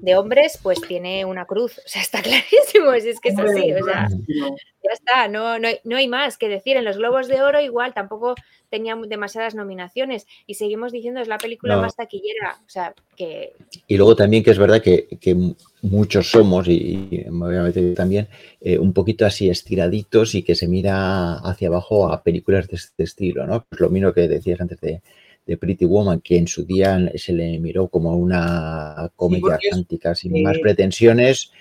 de 0.00 0.16
hombres, 0.16 0.58
pues 0.62 0.80
tiene 0.80 1.24
una 1.26 1.44
cruz. 1.44 1.78
O 1.84 1.88
sea, 1.88 2.02
está 2.02 2.22
clarísimo, 2.22 2.92
si 3.00 3.10
es 3.10 3.20
que 3.20 3.28
es 3.28 3.38
así, 3.38 3.72
o 3.74 3.84
sea, 3.84 4.08
ya 4.08 4.90
está, 4.92 5.28
no, 5.28 5.58
no, 5.58 5.68
hay, 5.68 5.80
no 5.84 5.96
hay 5.96 6.08
más 6.08 6.38
que 6.38 6.48
decir. 6.48 6.76
En 6.76 6.84
los 6.84 6.96
Globos 6.96 7.28
de 7.28 7.42
Oro 7.42 7.60
igual 7.60 7.92
tampoco 7.92 8.34
tenía 8.74 8.96
demasiadas 8.96 9.54
nominaciones 9.54 10.26
y 10.46 10.54
seguimos 10.54 10.90
diciendo 10.90 11.20
es 11.20 11.28
la 11.28 11.38
película 11.38 11.76
No. 11.76 11.82
más 11.82 11.94
taquillera, 11.94 12.58
o 12.66 12.68
sea, 12.68 12.92
que 13.16 13.52
Y 13.86 13.96
luego 13.96 14.16
también 14.16 14.42
que 14.42 14.50
es 14.50 14.58
verdad 14.58 14.82
que, 14.82 15.06
que 15.20 15.36
muchos 15.82 16.30
somos, 16.30 16.66
y, 16.66 17.08
y 17.10 17.24
me 17.30 17.46
voy 17.46 17.56
a 17.56 17.62
meter 17.62 17.82
yo 17.90 17.94
también, 17.94 18.26
eh, 18.60 18.78
un 18.78 18.92
poquito 18.92 19.24
así 19.26 19.48
estiraditos 19.48 20.34
y 20.34 20.42
que 20.42 20.54
se 20.56 20.66
mira 20.66 21.34
hacia 21.48 21.68
abajo 21.68 22.12
a 22.12 22.22
películas 22.22 22.66
de 22.68 22.76
este 22.76 23.04
estilo, 23.04 23.46
¿no? 23.46 23.64
Pues 23.68 23.80
lo 23.80 23.90
mismo 23.90 24.12
que 24.12 24.26
decías 24.26 24.60
antes 24.60 24.80
de, 24.80 25.00
de 25.46 25.56
Pretty 25.56 25.84
Woman, 25.84 26.20
que 26.20 26.36
en 26.36 26.48
su 26.48 26.64
día 26.64 26.98
se 27.16 27.32
le 27.32 27.58
miró 27.60 27.86
como 27.88 28.16
una 28.16 29.10
comedia 29.14 29.56
es- 29.62 29.70
romántica 29.70 30.14
sin 30.14 30.34
eh, 30.36 30.42
más 30.42 30.58
pretensiones 30.58 31.52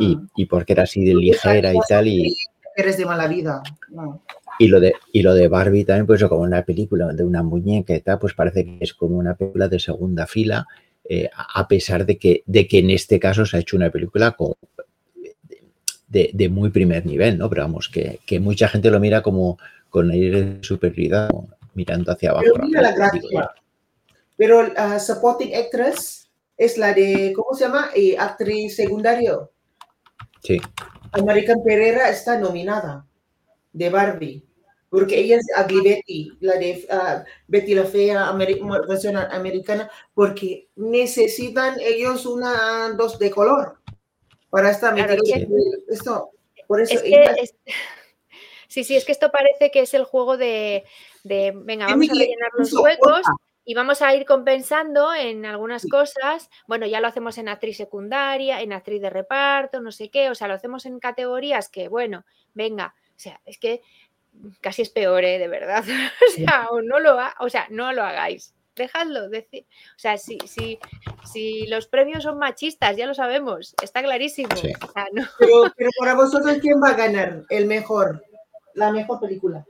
y, 0.00 0.16
Mm. 0.16 0.28
y 0.36 0.44
porque 0.46 0.72
era 0.72 0.82
así 0.82 1.04
de 1.04 1.14
ligera 1.14 1.72
y 1.72 1.78
tal. 1.88 2.08
Y, 2.08 2.34
Eres 2.76 2.96
de 2.98 3.06
mala 3.06 3.26
vida. 3.26 3.62
No. 3.88 4.22
y 4.58 4.68
lo 4.68 4.80
de, 4.80 4.94
y 5.12 5.22
lo 5.22 5.34
de 5.34 5.48
Barbie 5.48 5.84
también, 5.84 6.06
pues 6.06 6.22
como 6.24 6.42
una 6.42 6.62
película 6.62 7.12
de 7.12 7.24
una 7.24 7.42
muñeca 7.42 7.94
y 7.94 8.00
tal, 8.00 8.18
pues 8.18 8.34
parece 8.34 8.64
que 8.64 8.78
es 8.80 8.94
como 8.94 9.16
una 9.16 9.34
película 9.34 9.68
de 9.68 9.78
segunda 9.78 10.26
fila, 10.26 10.66
eh, 11.08 11.30
a 11.34 11.66
pesar 11.66 12.04
de 12.04 12.18
que, 12.18 12.42
de 12.46 12.66
que 12.66 12.78
en 12.78 12.90
este 12.90 13.18
caso 13.18 13.46
se 13.46 13.56
ha 13.56 13.60
hecho 13.60 13.76
una 13.76 13.90
película 13.90 14.32
con, 14.32 14.54
de, 16.08 16.30
de 16.32 16.48
muy 16.48 16.70
primer 16.70 17.04
nivel, 17.06 17.38
¿no? 17.38 17.48
Pero 17.48 17.62
vamos, 17.62 17.88
que, 17.88 18.20
que 18.26 18.40
mucha 18.40 18.68
gente 18.68 18.90
lo 18.90 19.00
mira 19.00 19.22
como 19.22 19.58
con 19.90 20.10
aire 20.10 20.42
de 20.42 20.64
superioridad, 20.64 21.30
mirando 21.74 22.12
hacia 22.12 22.30
abajo. 22.30 22.46
Pero 22.52 22.66
mira 22.66 22.82
la 22.82 22.92
gracia. 22.92 23.50
Pero 24.36 24.62
la 24.74 24.98
supporting 24.98 25.54
actress 25.54 26.28
es 26.56 26.76
la 26.78 26.92
de, 26.92 27.32
¿cómo 27.34 27.54
se 27.54 27.64
llama? 27.64 27.90
Eh, 27.94 28.16
actriz 28.18 28.76
secundario. 28.76 29.50
Sí, 30.42 30.60
American 31.18 31.62
Pereira 31.62 32.08
está 32.10 32.38
nominada 32.38 33.06
de 33.72 33.90
Barbie. 33.90 34.42
Porque 34.88 35.18
ella 35.18 35.36
es 35.38 35.46
Ugly 35.64 35.80
Betty, 35.82 36.32
la 36.40 36.54
de 36.56 36.86
ah, 36.90 37.24
Betty 37.48 37.74
la 37.74 37.84
Fea, 37.84 38.26
ameri- 38.30 38.60
versión 38.86 39.16
americana, 39.16 39.90
porque 40.14 40.68
necesitan 40.76 41.78
ellos 41.80 42.24
una 42.24 42.90
dos 42.96 43.18
de 43.18 43.30
color 43.30 43.78
para 44.48 44.70
estar 44.70 44.94
Claro, 44.94 45.14
en 45.14 45.52
esto. 45.88 46.30
Por 46.68 46.80
eso 46.80 46.94
es 46.94 47.02
que 47.02 47.08
ella- 47.08 47.34
es- 47.42 47.54
sí, 48.68 48.84
sí, 48.84 48.96
es 48.96 49.04
que 49.04 49.12
esto 49.12 49.30
parece 49.30 49.70
que 49.72 49.80
es 49.80 49.92
el 49.92 50.04
juego 50.04 50.36
de, 50.36 50.84
de 51.24 51.52
venga, 51.54 51.86
vamos 51.86 52.08
a 52.08 52.14
rellenar 52.14 52.50
los 52.56 52.72
huecos 52.72 53.22
porfa. 53.22 53.30
Y 53.66 53.74
vamos 53.74 54.00
a 54.00 54.14
ir 54.14 54.24
compensando 54.24 55.12
en 55.12 55.44
algunas 55.44 55.82
Sí. 55.82 55.88
cosas. 55.90 56.48
Bueno, 56.66 56.86
ya 56.86 57.00
lo 57.00 57.08
hacemos 57.08 57.36
en 57.36 57.48
actriz 57.50 57.76
secundaria, 57.76 58.62
en 58.62 58.72
actriz 58.72 59.02
de 59.02 59.10
reparto, 59.10 59.80
no 59.82 59.92
sé 59.92 60.08
qué, 60.08 60.30
o 60.30 60.34
sea, 60.34 60.48
lo 60.48 60.54
hacemos 60.54 60.86
en 60.86 60.98
categorías 61.00 61.68
que, 61.68 61.88
bueno, 61.88 62.24
venga, 62.54 62.94
o 63.10 63.18
sea, 63.18 63.40
es 63.44 63.58
que 63.58 63.82
casi 64.60 64.82
es 64.82 64.90
peor, 64.90 65.24
¿eh? 65.24 65.38
de 65.38 65.48
verdad. 65.48 65.84
O 66.28 66.30
sea, 66.32 66.68
o 66.70 66.80
no 66.80 67.00
lo, 67.00 67.18
ha- 67.18 67.34
o 67.40 67.48
sea, 67.50 67.66
no 67.70 67.92
lo 67.92 68.02
hagáis. 68.02 68.54
Dejadlo, 68.76 69.30
decir. 69.30 69.64
O 69.96 69.98
sea, 69.98 70.18
si, 70.18 70.36
si, 70.46 70.78
si 71.24 71.66
los 71.66 71.86
premios 71.86 72.22
son 72.24 72.38
machistas, 72.38 72.94
ya 72.94 73.06
lo 73.06 73.14
sabemos, 73.14 73.74
está 73.82 74.02
clarísimo. 74.02 74.54
Sí. 74.54 74.70
O 74.86 74.92
sea, 74.92 75.06
no- 75.12 75.24
Pero, 75.38 75.72
pero 75.76 75.90
para 75.98 76.14
vosotros, 76.14 76.58
¿quién 76.60 76.80
va 76.82 76.90
a 76.90 76.94
ganar 76.94 77.44
el 77.48 77.64
mejor? 77.66 78.22
La 78.74 78.92
mejor 78.92 79.18
película. 79.18 79.64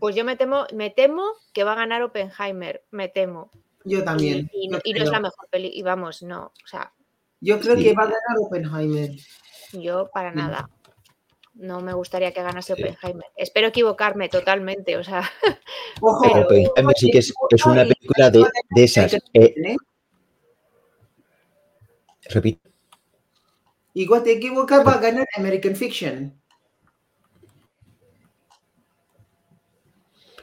Pues 0.00 0.14
yo 0.14 0.24
me 0.24 0.36
temo, 0.36 0.66
me 0.74 0.90
temo 0.90 1.24
que 1.52 1.64
va 1.64 1.72
a 1.72 1.76
ganar 1.76 2.02
Oppenheimer, 2.02 2.84
me 2.90 3.08
temo. 3.08 3.50
Yo 3.84 4.02
también. 4.04 4.50
y 4.52 4.68
yo 4.68 4.76
no, 4.76 4.80
y 4.84 4.92
no 4.94 5.04
es 5.04 5.10
la 5.10 5.20
mejor 5.20 5.48
peli, 5.48 5.70
y 5.72 5.82
vamos, 5.82 6.22
no, 6.22 6.52
o 6.64 6.66
sea, 6.66 6.92
Yo 7.40 7.60
creo 7.60 7.76
Sí. 7.76 7.84
que 7.84 7.92
va 7.94 8.02
a 8.04 8.06
ganar 8.06 8.38
Oppenheimer. 8.40 9.10
yo 9.72 10.08
para 10.12 10.30
Sí. 10.32 10.36
nada. 10.38 10.70
No 11.54 11.80
me 11.80 11.92
gustaría 11.94 12.32
que 12.32 12.42
ganase 12.42 12.74
Sí. 12.74 12.82
Oppenheimer. 12.82 13.26
Espero 13.36 13.68
equivocarme 13.68 14.28
totalmente, 14.28 14.96
o 14.96 15.04
sea, 15.04 15.22
Ojo, 16.00 16.22
Pero- 16.22 16.42
Oppenheimer 16.42 16.96
sí 16.96 17.10
que 17.10 17.18
es, 17.18 17.32
es 17.50 17.66
una 17.66 17.82
película 17.84 18.30
de, 18.30 18.44
de 18.74 18.84
esas. 18.84 19.14
eh, 19.14 19.20
¿eh? 19.34 19.76
repito, 22.30 22.68
Igual 23.94 24.22
te 24.24 24.32
equivocas, 24.32 24.86
va 24.86 24.92
a 24.94 24.98
ganar 24.98 25.26
American 25.36 25.74
Fiction. 25.74 26.38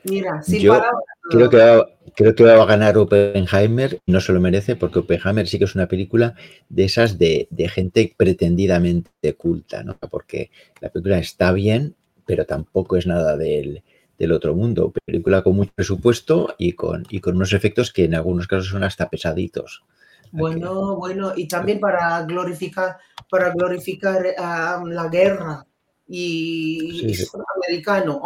Mira, 0.06 0.42
sin 0.44 0.60
Yo 0.60 0.74
palabras. 0.74 1.04
Creo 1.30 1.50
que, 1.50 1.58
va, 1.58 1.88
creo 2.16 2.36
que 2.36 2.44
va 2.44 2.62
a 2.62 2.66
ganar 2.66 2.98
Oppenheimer, 2.98 4.00
no 4.06 4.20
se 4.20 4.34
lo 4.34 4.42
merece, 4.42 4.76
porque 4.76 5.00
Oppenheimer 5.00 5.48
sí 5.48 5.58
que 5.58 5.64
es 5.66 5.76
una 5.76 5.88
película 5.88 6.36
de 6.70 6.84
esas 6.84 7.18
de, 7.18 7.48
de 7.50 7.70
gente 7.70 8.14
pretendidamente 8.18 9.34
culta, 9.36 9.84
¿no? 9.84 9.98
Porque 9.98 10.52
la 10.82 10.90
película 10.90 11.20
está 11.20 11.54
bien, 11.54 11.96
pero 12.26 12.46
tampoco 12.46 12.98
es 12.98 13.08
nada 13.08 13.38
del, 13.38 13.84
del 14.18 14.32
otro 14.32 14.54
mundo. 14.54 14.94
Película 15.06 15.44
con 15.44 15.56
mucho 15.56 15.72
presupuesto 15.74 16.56
y 16.58 16.74
con, 16.74 17.06
y 17.10 17.20
con 17.20 17.36
unos 17.36 17.54
efectos 17.54 17.92
que 17.92 18.06
en 18.06 18.16
algunos 18.16 18.48
casos 18.48 18.68
son 18.68 18.84
hasta 18.84 19.10
pesaditos. 19.10 19.84
Bueno, 20.32 20.96
bueno, 20.98 21.34
y 21.36 21.48
también 21.48 21.80
para 21.80 22.24
glorificar, 22.24 22.98
para 23.30 23.52
glorificar 23.52 24.26
ah, 24.40 24.84
la 24.86 25.08
guerra 25.08 25.66
y 26.08 27.02
Sí, 27.02 27.14
sí. 27.14 27.28
americano. 27.68 28.22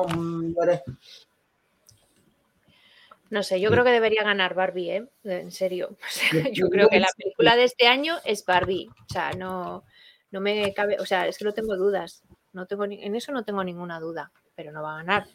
No 3.30 3.44
sé, 3.44 3.60
yo 3.60 3.70
creo 3.72 3.84
que 3.84 3.92
debería 3.92 4.24
ganar 4.24 4.54
Barbie, 4.54 4.90
¿eh? 4.92 5.08
En 5.24 5.52
serio. 5.52 5.90
O 6.02 6.10
sea, 6.10 6.50
Yo- 6.52 6.70
creo 6.70 6.90
que 6.90 7.00
la 7.00 7.10
película 7.18 7.56
de 7.56 7.64
este 7.66 7.88
año 7.88 8.18
es 8.26 8.46
Barbie. 8.46 8.90
O 8.90 9.14
sea, 9.14 9.32
no, 9.32 9.84
no 10.32 10.42
me 10.42 10.74
cabe, 10.74 10.98
o 11.00 11.06
sea, 11.06 11.28
es 11.28 11.38
que 11.38 11.46
no 11.46 11.54
tengo 11.54 11.76
dudas. 11.76 12.24
No 12.54 12.66
tengo 12.66 12.88
ni- 12.88 13.04
en 13.04 13.16
eso 13.16 13.32
no 13.32 13.44
tengo 13.44 13.64
ninguna 13.64 14.00
duda, 14.00 14.32
pero 14.56 14.72
no 14.72 14.82
va 14.82 14.94
a 14.96 14.98
ganar. 14.98 15.28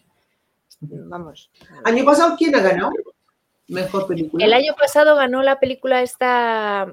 Vamos. 0.80 1.50
Año 1.84 2.04
pasado, 2.04 2.34
¿quién 2.37 2.54
ha 2.56 2.61
ganado? 2.61 2.90
Mejor 3.68 4.06
película. 4.06 4.44
El 4.44 4.52
año 4.52 4.75
pasado 4.78 5.14
ganó 5.16 5.42
la 5.42 5.61
película 5.61 6.02
esta. 6.02 6.92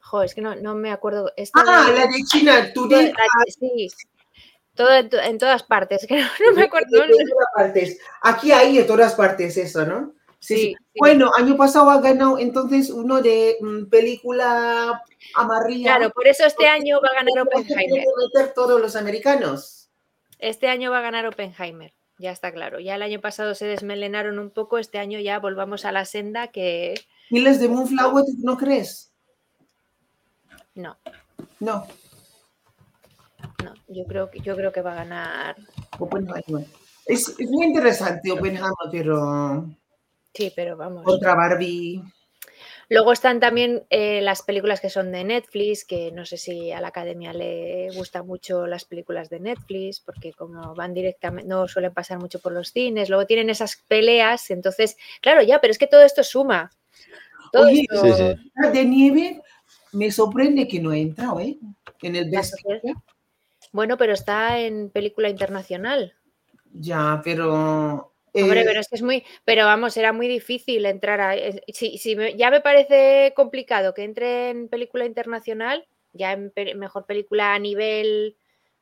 Joder, 0.00 0.26
es 0.26 0.34
que 0.34 0.40
no, 0.40 0.54
no 0.56 0.74
me 0.74 0.90
acuerdo. 0.90 1.30
Esta 1.36 1.62
Ah, 1.66 1.86
de- 1.86 1.94
la 1.98 2.06
de 2.06 2.22
China, 2.26 2.72
tú 2.74 2.88
di- 2.88 3.12
sí. 3.48 3.88
Todo 4.74 4.92
en, 4.94 5.08
to- 5.08 5.20
en 5.20 5.38
todas 5.38 5.62
partes. 5.62 6.04
que 6.08 6.16
no, 6.20 6.26
no 6.46 6.52
me 6.56 6.64
acuerdo. 6.64 6.88
de- 7.00 7.06
de 7.06 7.24
todas 7.30 7.48
partes. 7.54 7.98
Aquí 8.22 8.50
hay 8.50 8.76
de 8.78 8.84
todas 8.84 9.14
partes 9.14 9.56
eso, 9.56 9.86
¿no? 9.86 10.14
Sí. 10.42 10.74
Bueno, 10.98 11.30
año 11.38 11.56
pasado 11.56 11.88
ha 11.88 12.00
ganado 12.00 12.36
entonces 12.36 12.90
uno 12.90 13.22
de 13.22 13.56
mm, 13.60 13.84
película 13.84 15.00
amarilla. 15.36 15.96
Claro, 15.96 16.10
por 16.10 16.26
eso 16.26 16.44
este 16.44 16.66
año 16.66 17.00
va 17.00 17.10
a 17.10 17.14
ganar 17.14 17.46
Oppenheimer. 17.46 18.04
meter 18.34 18.52
todos 18.52 18.80
los 18.80 18.96
americanos. 18.96 19.88
Este 20.40 20.66
año 20.66 20.90
va 20.90 20.98
a 20.98 21.02
ganar 21.02 21.26
Oppenheimer. 21.26 21.94
Ya 22.18 22.32
está 22.32 22.50
claro. 22.50 22.80
Ya 22.80 22.96
el 22.96 23.02
año 23.02 23.20
pasado 23.20 23.54
se 23.54 23.66
desmelenaron 23.66 24.40
un 24.40 24.50
poco. 24.50 24.78
Este 24.78 24.98
año 24.98 25.20
ya 25.20 25.38
volvamos 25.38 25.84
a 25.84 25.92
la 25.92 26.04
senda 26.04 26.48
que, 26.48 26.94
¿Y 27.30 27.40
las 27.40 27.60
de 27.60 27.68
Moonflower 27.68 28.24
no 28.38 28.58
crees? 28.58 29.12
No, 30.74 30.96
No, 31.60 31.86
no. 33.62 33.74
Yo 33.86 34.04
creo 34.06 34.28
que 34.28 34.40
yo 34.40 34.56
creo 34.56 34.72
que 34.72 34.82
va 34.82 34.92
a 34.92 34.96
ganar. 34.96 35.56
Oppenheimer. 36.00 36.66
Es, 37.06 37.28
es 37.38 37.48
muy 37.48 37.66
interesante 37.66 38.32
Oppenheimer, 38.32 38.72
pero 38.90 39.68
Sí, 40.34 40.52
pero 40.54 40.76
vamos. 40.76 41.04
contra 41.04 41.34
Barbie. 41.34 42.02
Luego 42.88 43.12
están 43.12 43.40
también 43.40 43.84
eh, 43.88 44.20
las 44.20 44.42
películas 44.42 44.80
que 44.80 44.90
son 44.90 45.12
de 45.12 45.24
Netflix, 45.24 45.84
que 45.84 46.12
no 46.12 46.26
sé 46.26 46.36
si 46.36 46.72
a 46.72 46.80
la 46.80 46.88
academia 46.88 47.32
le 47.32 47.88
gustan 47.94 48.26
mucho 48.26 48.66
las 48.66 48.84
películas 48.84 49.30
de 49.30 49.40
Netflix, 49.40 50.00
porque 50.00 50.32
como 50.32 50.74
van 50.74 50.92
directamente, 50.92 51.48
no 51.48 51.66
suelen 51.68 51.94
pasar 51.94 52.18
mucho 52.18 52.38
por 52.40 52.52
los 52.52 52.68
cines, 52.70 53.08
luego 53.08 53.24
tienen 53.26 53.48
esas 53.48 53.76
peleas, 53.88 54.50
entonces, 54.50 54.96
claro, 55.22 55.42
ya, 55.42 55.58
pero 55.60 55.70
es 55.70 55.78
que 55.78 55.86
todo 55.86 56.02
esto 56.02 56.22
suma. 56.22 56.70
Todo 57.50 57.66
Oye, 57.66 57.86
esto- 57.90 58.04
Sí, 58.04 58.12
sí. 58.12 58.50
la 58.56 58.70
de 58.70 58.84
nieve 58.84 59.42
me 59.92 60.10
sorprende 60.10 60.68
que 60.68 60.80
no 60.80 60.90
ha 60.90 60.98
entrado, 60.98 61.40
¿eh? 61.40 61.56
En 62.02 62.16
el 62.16 62.30
Best. 62.30 62.54
Bueno, 63.72 63.96
pero 63.96 64.12
está 64.12 64.58
en 64.60 64.90
película 64.90 65.30
internacional. 65.30 66.12
Ya, 66.74 67.20
pero. 67.24 68.11
Hombre, 68.34 68.60
eh, 68.62 68.64
pero 68.66 68.80
es 68.80 68.88
que 68.88 68.96
es 68.96 69.02
muy, 69.02 69.24
pero 69.44 69.66
vamos, 69.66 69.96
era 69.96 70.12
muy 70.12 70.26
difícil 70.28 70.86
entrar 70.86 71.20
a. 71.20 71.34
Si, 71.68 71.98
si 71.98 72.16
me- 72.16 72.34
ya 72.36 72.50
me 72.50 72.60
parece 72.60 73.32
complicado 73.36 73.92
que 73.94 74.04
entre 74.04 74.50
en 74.50 74.68
película 74.68 75.04
internacional, 75.04 75.86
ya 76.12 76.32
en 76.32 76.50
pe- 76.50 76.74
mejor 76.74 77.04
película 77.06 77.54
a 77.54 77.58
nivel 77.58 78.36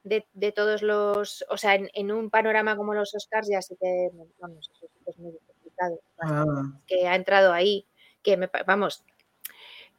de, 0.04 0.26
de 0.34 0.52
todos 0.52 0.82
los, 0.82 1.44
o 1.48 1.56
sea, 1.56 1.74
en, 1.74 1.90
en 1.94 2.12
un 2.12 2.30
panorama 2.30 2.76
como 2.76 2.94
los 2.94 3.14
Oscars, 3.14 3.48
ya 3.50 3.60
sí 3.62 3.76
que, 3.80 4.10
vamos, 4.38 4.70
eso 4.72 4.86
es 5.06 5.18
muy 5.18 5.32
complicado. 5.46 6.00
ah, 6.20 6.44
Que 6.86 7.06
ha 7.08 7.14
entrado 7.16 7.52
ahí, 7.52 7.86
que 8.22 8.36
me, 8.36 8.48
vamos, 8.66 9.04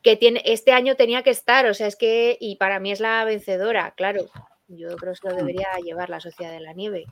que 0.02 0.16
tiene, 0.16 0.42
este 0.46 0.72
año 0.72 0.96
tenía 0.96 1.24
que 1.24 1.30
estar, 1.30 1.66
o 1.68 1.74
sea, 1.74 1.88
es 1.88 1.96
que, 1.96 2.38
y 2.40 2.56
para 2.56 2.80
mí 2.80 2.92
es 2.92 3.00
la 3.00 3.24
vencedora, 3.26 3.94
claro. 3.96 4.26
Yo 4.68 4.96
creo 4.98 5.14
que 5.14 5.18
se 5.20 5.30
lo 5.30 5.36
debería 5.36 5.68
llevar 5.84 6.10
la 6.10 6.20
Sociedad 6.22 6.52
de 6.54 6.62
la 6.62 6.74
Nieve. 6.74 7.06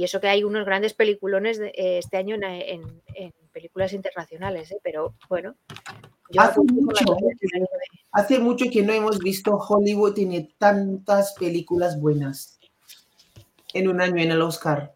Y 0.00 0.04
eso 0.04 0.18
que 0.18 0.28
hay 0.28 0.44
unos 0.44 0.64
grandes 0.64 0.94
peliculones 0.94 1.58
de- 1.58 1.74
eh, 1.76 1.98
este 1.98 2.16
año 2.16 2.34
en, 2.36 2.42
en- 2.42 3.02
en 3.14 3.32
películas 3.52 3.92
internacionales, 3.92 4.70
¿eh? 4.72 4.78
pero 4.82 5.14
bueno. 5.28 5.56
Hace 6.38 6.60
mucho, 6.62 7.04
de 7.04 7.66
hace 8.12 8.70
que 8.70 8.82
no 8.82 8.94
hemos 8.94 9.18
visto 9.18 9.58
Hollywood 9.58 10.14
tiene 10.14 10.54
tantas 10.56 11.34
películas 11.34 12.00
buenas 12.00 12.58
en 13.74 13.88
un 13.88 14.00
año 14.00 14.22
en 14.22 14.30
el 14.30 14.40
Oscar. 14.40 14.94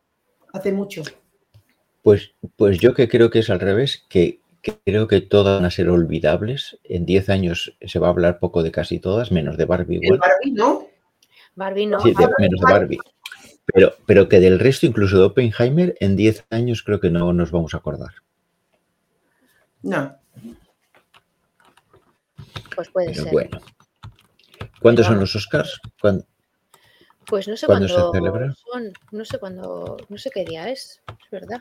Hace 0.54 0.72
mucho. 0.72 1.02
Pues, 2.00 2.34
pues 2.56 2.78
yo 2.78 2.94
que 2.94 3.06
creo 3.06 3.28
que 3.28 3.40
es 3.40 3.50
al 3.50 3.60
revés, 3.60 4.06
que, 4.08 4.40
que 4.62 4.78
creo 4.86 5.06
que 5.06 5.20
todas 5.20 5.58
van 5.58 5.66
a 5.66 5.70
ser 5.70 5.90
olvidables. 5.90 6.78
En 6.82 7.04
10 7.04 7.28
años 7.28 7.76
se 7.82 7.98
va 7.98 8.06
a 8.06 8.10
hablar 8.10 8.38
poco 8.38 8.62
de 8.62 8.72
casi 8.72 9.00
todas, 9.00 9.30
menos 9.30 9.58
de 9.58 9.66
Barbie 9.66 9.98
igual. 10.02 10.18
Barbie, 10.20 10.52
¿no? 10.52 10.86
Barbie 11.56 11.86
no. 11.88 12.00
Sí, 12.00 12.14
de- 12.14 12.28
menos 12.38 12.60
de 12.60 12.72
Barbie. 12.72 12.98
Pero, 13.66 13.94
pero 14.06 14.28
que 14.28 14.40
del 14.40 14.58
resto, 14.58 14.86
incluso 14.86 15.18
de 15.18 15.24
Oppenheimer, 15.24 15.96
en 16.00 16.16
10 16.16 16.46
años 16.50 16.82
creo 16.82 17.00
que 17.00 17.10
no 17.10 17.32
nos 17.32 17.50
vamos 17.50 17.74
a 17.74 17.78
acordar. 17.78 18.10
No. 19.82 20.16
Pues 22.74 22.88
puede 22.90 23.08
Pero 23.12 23.22
ser. 23.24 23.32
bueno. 23.32 23.58
¿Cuándo 24.80 25.02
son 25.02 25.14
Vamos. 25.14 25.34
los 25.34 25.36
Oscars? 25.36 25.80
¿Cuándo? 26.00 26.24
Pues 27.26 27.48
no 27.48 27.56
sé 27.56 27.66
¿Cuándo 27.66 27.88
cuándo 27.88 28.12
se 28.12 28.18
celebra? 28.18 28.54
son, 28.54 28.92
no 29.12 29.24
sé 29.24 29.38
cuándo, 29.38 29.96
no 30.10 30.18
sé 30.18 30.30
qué 30.30 30.44
día 30.44 30.68
es, 30.68 31.00
es 31.08 31.30
verdad. 31.30 31.60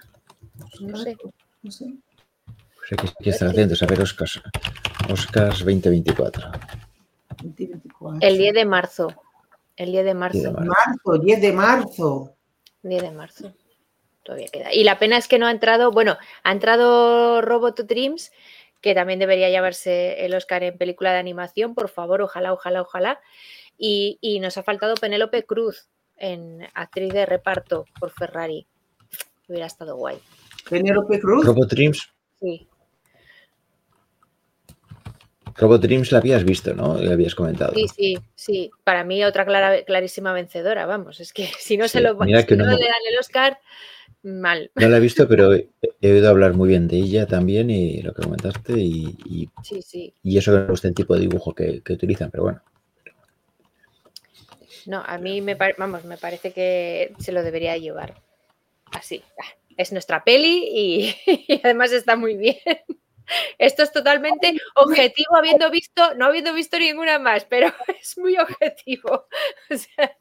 No 0.81 0.97
sé. 0.97 1.15
No 1.61 1.71
sé. 1.71 1.93
Pues 2.75 2.91
hay 2.91 2.97
que, 2.97 3.07
hay 3.07 3.23
que 3.23 3.29
estar 3.29 3.47
atentos 3.47 3.81
a 3.81 3.85
ver 3.85 4.01
Oscars. 4.01 4.41
Oscars 5.09 5.59
2024. 5.59 6.51
2024. 7.43 8.27
El 8.27 8.37
10 8.37 8.53
de 8.53 8.65
marzo. 8.65 9.07
El 9.75 9.91
10 9.91 9.97
de 9.97 10.03
10 10.03 10.05
de 10.05 10.13
marzo. 10.13 10.51
marzo. 10.53 10.71
Marzo, 10.85 11.23
10 11.23 11.41
de 11.41 11.53
marzo. 11.53 12.35
10 12.83 13.01
de 13.01 13.11
marzo. 13.11 13.53
Todavía 14.23 14.47
queda. 14.47 14.73
Y 14.73 14.83
la 14.83 14.99
pena 14.99 15.17
es 15.17 15.27
que 15.27 15.39
no 15.39 15.47
ha 15.47 15.51
entrado, 15.51 15.91
bueno, 15.91 16.17
ha 16.43 16.51
entrado 16.51 17.41
Robot 17.41 17.81
Dreams, 17.81 18.31
que 18.81 18.93
también 18.93 19.19
debería 19.19 19.49
llevarse 19.49 20.25
el 20.25 20.33
Oscar 20.35 20.63
en 20.63 20.77
película 20.77 21.11
de 21.11 21.19
animación, 21.19 21.73
por 21.73 21.89
favor, 21.89 22.21
ojalá, 22.21 22.53
ojalá, 22.53 22.81
ojalá. 22.81 23.19
Y, 23.77 24.17
y 24.21 24.39
nos 24.39 24.57
ha 24.57 24.63
faltado 24.63 24.95
Penélope 24.95 25.43
Cruz 25.43 25.89
en 26.17 26.67
actriz 26.73 27.11
de 27.11 27.25
reparto 27.25 27.85
por 27.99 28.11
Ferrari. 28.11 28.67
Hubiera 29.47 29.65
estado 29.65 29.97
guay. 29.97 30.19
Penélope 30.69 31.19
Cruz. 31.19 31.45
Robot 31.45 31.69
Dreams. 31.69 32.09
Sí, 32.39 32.67
Robot 35.55 35.81
Dreams 35.81 36.11
la 36.11 36.17
habías 36.19 36.43
visto, 36.43 36.73
¿no? 36.73 36.97
Le 36.97 37.11
habías 37.13 37.35
comentado. 37.35 37.73
sí, 37.73 37.87
sí, 37.87 38.17
sí. 38.35 38.71
Para 38.83 39.03
mí 39.03 39.23
otra 39.23 39.45
clara- 39.45 39.83
clarísima 39.83 40.33
vencedora, 40.33 40.85
vamos. 40.85 41.19
Es 41.19 41.31
que 41.33 41.47
si 41.59 41.77
no 41.77 41.87
se 41.87 42.01
lo 42.01 42.15
mira 42.15 42.41
si 42.41 42.47
que 42.47 42.55
no 42.55 42.65
no 42.65 42.71
me- 42.71 42.77
le 42.77 42.85
dan 42.85 42.93
el 43.11 43.19
Oscar, 43.19 43.59
mal. 44.23 44.71
No 44.75 44.87
la 44.89 44.97
he 44.97 44.99
visto, 44.99 45.27
pero 45.27 45.53
he, 45.53 45.67
he 46.01 46.11
oído 46.13 46.29
hablar 46.29 46.53
muy 46.53 46.69
bien 46.69 46.87
de 46.87 46.97
ella 46.97 47.27
también 47.27 47.69
y 47.69 48.01
lo 48.01 48.13
que 48.13 48.23
comentaste 48.23 48.73
y, 48.79 49.15
y- 49.25 49.49
Sí, 49.63 49.81
sí. 49.81 50.13
y 50.23 50.37
eso 50.37 50.51
que 50.51 50.59
me 50.59 50.67
gusta 50.67 50.87
el 50.87 50.93
tipo 50.95 51.13
de 51.13 51.21
dibujo 51.21 51.53
que, 51.53 51.81
que 51.81 51.93
utilizan, 51.93 52.31
pero 52.31 52.43
bueno. 52.43 52.61
No, 54.85 55.01
a 55.05 55.17
mí 55.17 55.41
me, 55.41 55.55
vamos, 55.77 56.03
me 56.05 56.17
parece 56.17 56.51
que 56.51 57.13
se 57.19 57.31
lo 57.31 57.41
debería 57.43 57.77
llevar. 57.77 58.15
Así. 58.91 59.23
ah, 59.41 59.47
Es 59.77 59.91
nuestra 59.91 60.23
peli 60.23 60.67
y, 60.71 61.15
y 61.47 61.61
además 61.63 61.91
está 61.91 62.15
muy 62.15 62.35
bien. 62.35 62.57
Esto 63.57 63.83
es 63.83 63.91
totalmente 63.91 64.55
objetivo, 64.75 65.35
habiendo 65.35 65.69
visto, 65.71 66.13
no 66.15 66.25
habiendo 66.25 66.53
visto 66.53 66.77
ninguna 66.77 67.19
más, 67.19 67.45
pero 67.45 67.67
es 68.01 68.17
muy 68.17 68.37
objetivo. 68.37 69.25
O 69.71 69.75
sea, 69.77 70.17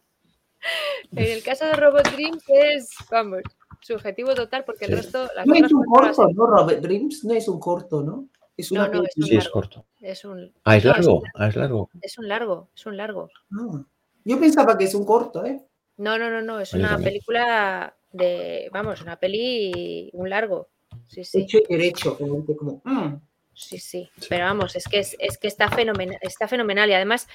en 1.11 1.19
el 1.31 1.43
caso 1.43 1.65
de 1.67 1.75
Robot 1.75 2.07
Dreams 2.13 2.45
es, 2.47 2.91
vamos, 3.11 3.43
subjetivo 3.81 4.33
total, 4.35 4.65
porque 4.65 4.85
el 4.85 4.93
resto. 4.93 5.29
las 5.35 5.45
No 5.47 5.55
es 5.57 5.73
un 5.73 5.85
corto, 5.85 6.29
¿no? 6.33 6.47
Robert 6.47 6.81
Dreams 6.81 7.25
no 7.25 7.35
es 7.35 7.49
un 7.49 7.59
corto, 7.59 8.03
¿no? 8.03 8.29
Es 8.57 8.71
No, 8.71 8.83
una 8.83 8.89
no, 8.89 9.03
es 9.03 9.17
un 9.17 9.23
Sí, 9.25 9.31
película. 9.31 9.39
es 9.41 9.49
corto. 9.49 9.87
Es 10.01 10.25
un, 10.25 10.53
Ah, 10.65 10.77
es 10.77 10.85
no, 10.85 10.91
es 10.93 10.97
largo. 10.99 11.17
un- 11.19 11.29
Ah, 11.35 11.49
es 11.49 11.57
largo. 11.57 11.91
es 12.01 12.19
un 12.19 12.29
largo, 12.29 12.69
es 12.77 12.87
un 12.87 12.97
largo. 12.97 13.29
Ah, 13.53 13.85
Yo 14.25 14.39
pensaba 14.39 14.79
que 14.79 14.85
es 14.85 14.95
un 14.95 15.05
corto, 15.05 15.45
¿eh? 15.45 15.61
No, 15.97 16.17
no, 16.19 16.31
no, 16.31 16.41
no, 16.43 16.61
es 16.61 16.73
una 16.75 16.97
película 16.99 17.95
de, 18.13 18.69
vamos, 18.73 19.03
una 19.03 19.17
peli, 19.19 20.11
un 20.13 20.31
largo. 20.31 20.69
Sí, 21.09 21.25
sí. 21.25 21.41
Hecho 21.43 21.59
y 21.59 21.77
derecho, 21.77 22.17
como, 22.17 22.45
como 22.57 22.83
mm. 22.85 23.21
Sí, 23.55 23.79
sí, 23.79 24.09
Sí. 24.19 24.27
pero 24.31 24.45
vamos, 24.47 24.75
es 24.77 24.85
que, 24.85 24.99
es, 25.01 25.15
es 25.19 25.37
que 25.39 25.47
está, 25.49 25.71
fenomenal, 25.71 26.17
está 26.23 26.49
fenomenal 26.49 26.89
y 26.89 26.95
además, 26.95 27.29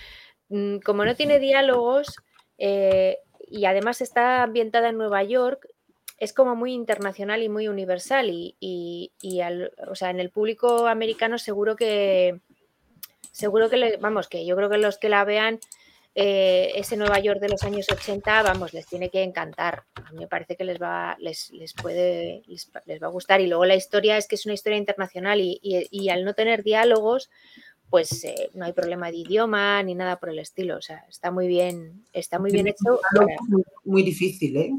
mm, 0.50 0.78
como 0.80 1.06
no 1.06 1.16
tiene 1.16 1.38
diálogos 1.40 2.16
eh, 2.58 3.20
y 3.50 3.66
además 3.66 4.02
está 4.02 4.42
ambientada 4.44 4.90
en 4.90 4.98
Nueva 4.98 5.24
York, 5.24 5.68
es 6.20 6.34
como 6.34 6.56
muy 6.56 6.74
internacional 6.74 7.44
y 7.44 7.50
muy 7.50 7.68
universal 7.68 8.32
y, 8.32 8.56
y- 8.60 9.12
y 9.22 9.42
al- 9.42 9.72
o 9.88 9.94
sea, 9.94 10.10
en 10.10 10.20
el 10.20 10.32
público 10.32 10.88
americano 10.88 11.38
seguro 11.38 11.76
que, 11.76 12.40
seguro 13.32 13.70
que, 13.70 13.78
le, 13.78 13.98
vamos, 13.98 14.28
que 14.28 14.44
yo 14.44 14.56
creo 14.56 14.70
que 14.72 14.80
los 14.80 14.98
que 14.98 15.10
la 15.10 15.24
vean, 15.24 15.60
eh, 16.20 16.72
ese 16.74 16.98
Nueva 16.98 17.20
York 17.20 17.40
de 17.40 17.50
los 17.50 17.62
años 17.64 17.86
80, 17.92 18.42
vamos, 18.42 18.74
les 18.74 18.88
tiene 18.88 19.10
que 19.12 19.22
encantar. 19.22 19.84
A 20.04 20.12
mí 20.12 20.18
me 20.18 20.28
parece 20.28 20.56
que 20.56 20.64
les 20.64 20.82
va, 20.82 21.16
les, 21.20 21.52
les 21.52 21.74
puede, 21.74 22.42
les, 22.48 22.72
les 22.86 23.02
va 23.02 23.06
a 23.06 23.12
gustar. 23.12 23.40
Y 23.40 23.46
luego 23.46 23.66
la 23.66 23.76
historia 23.76 24.18
es 24.18 24.28
que 24.28 24.34
es 24.34 24.46
una 24.48 24.56
historia 24.56 24.80
internacional 24.80 25.40
y, 25.42 25.60
y- 25.62 25.88
y 25.92 26.10
al 26.10 26.26
no 26.26 26.34
tener 26.34 26.64
diálogos, 26.64 27.30
pues 27.92 28.24
eh, 28.24 28.50
no 28.56 28.66
hay 28.66 28.74
problema 28.74 29.12
de 29.12 29.18
idioma 29.18 29.82
ni 29.84 29.94
nada 29.94 30.20
por 30.20 30.30
el 30.30 30.40
estilo. 30.40 30.78
O 30.78 30.82
sea, 30.82 31.06
está 31.08 31.30
muy 31.30 31.48
bien, 31.48 32.04
está 32.14 32.40
muy 32.40 32.52
bien 32.52 32.68
hecho 32.68 33.00
para, 33.14 33.28
muy 33.86 34.02
difícil, 34.02 34.58
¿eh? 34.58 34.72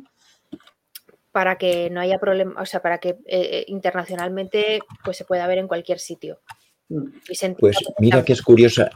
para 1.30 1.56
que 1.56 1.88
no 1.90 2.00
haya 2.00 2.18
problema, 2.18 2.60
o 2.60 2.66
sea, 2.66 2.82
para 2.82 2.98
que 2.98 3.16
eh, 3.26 3.64
internacionalmente 3.68 4.80
pues 5.04 5.16
se 5.16 5.24
pueda 5.24 5.46
ver 5.46 5.58
en 5.58 5.68
cualquier 5.68 6.00
sitio. 6.00 6.40
Y 6.88 7.54
Pues 7.58 7.76
mira 7.98 8.24
que 8.24 8.32
es 8.32 8.42
curiosa, 8.42 8.90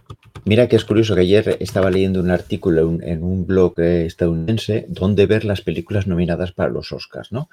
mira 0.44 0.66
que 0.66 0.76
es 0.76 0.85
curioso 0.85 1.14
que 1.14 1.20
ayer 1.20 1.59
estaba 1.61 1.90
leyendo 1.90 2.20
un 2.20 2.31
artículo 2.31 2.88
en, 2.88 3.02
en 3.07 3.22
un 3.22 3.46
blog 3.46 3.78
eh, 3.81 4.07
estadounidense 4.07 4.87
donde 4.88 5.26
ver 5.26 5.44
las 5.44 5.61
películas 5.61 6.07
nominadas 6.07 6.52
para 6.52 6.70
los 6.70 6.90
Oscars, 6.92 7.33
¿no? 7.33 7.50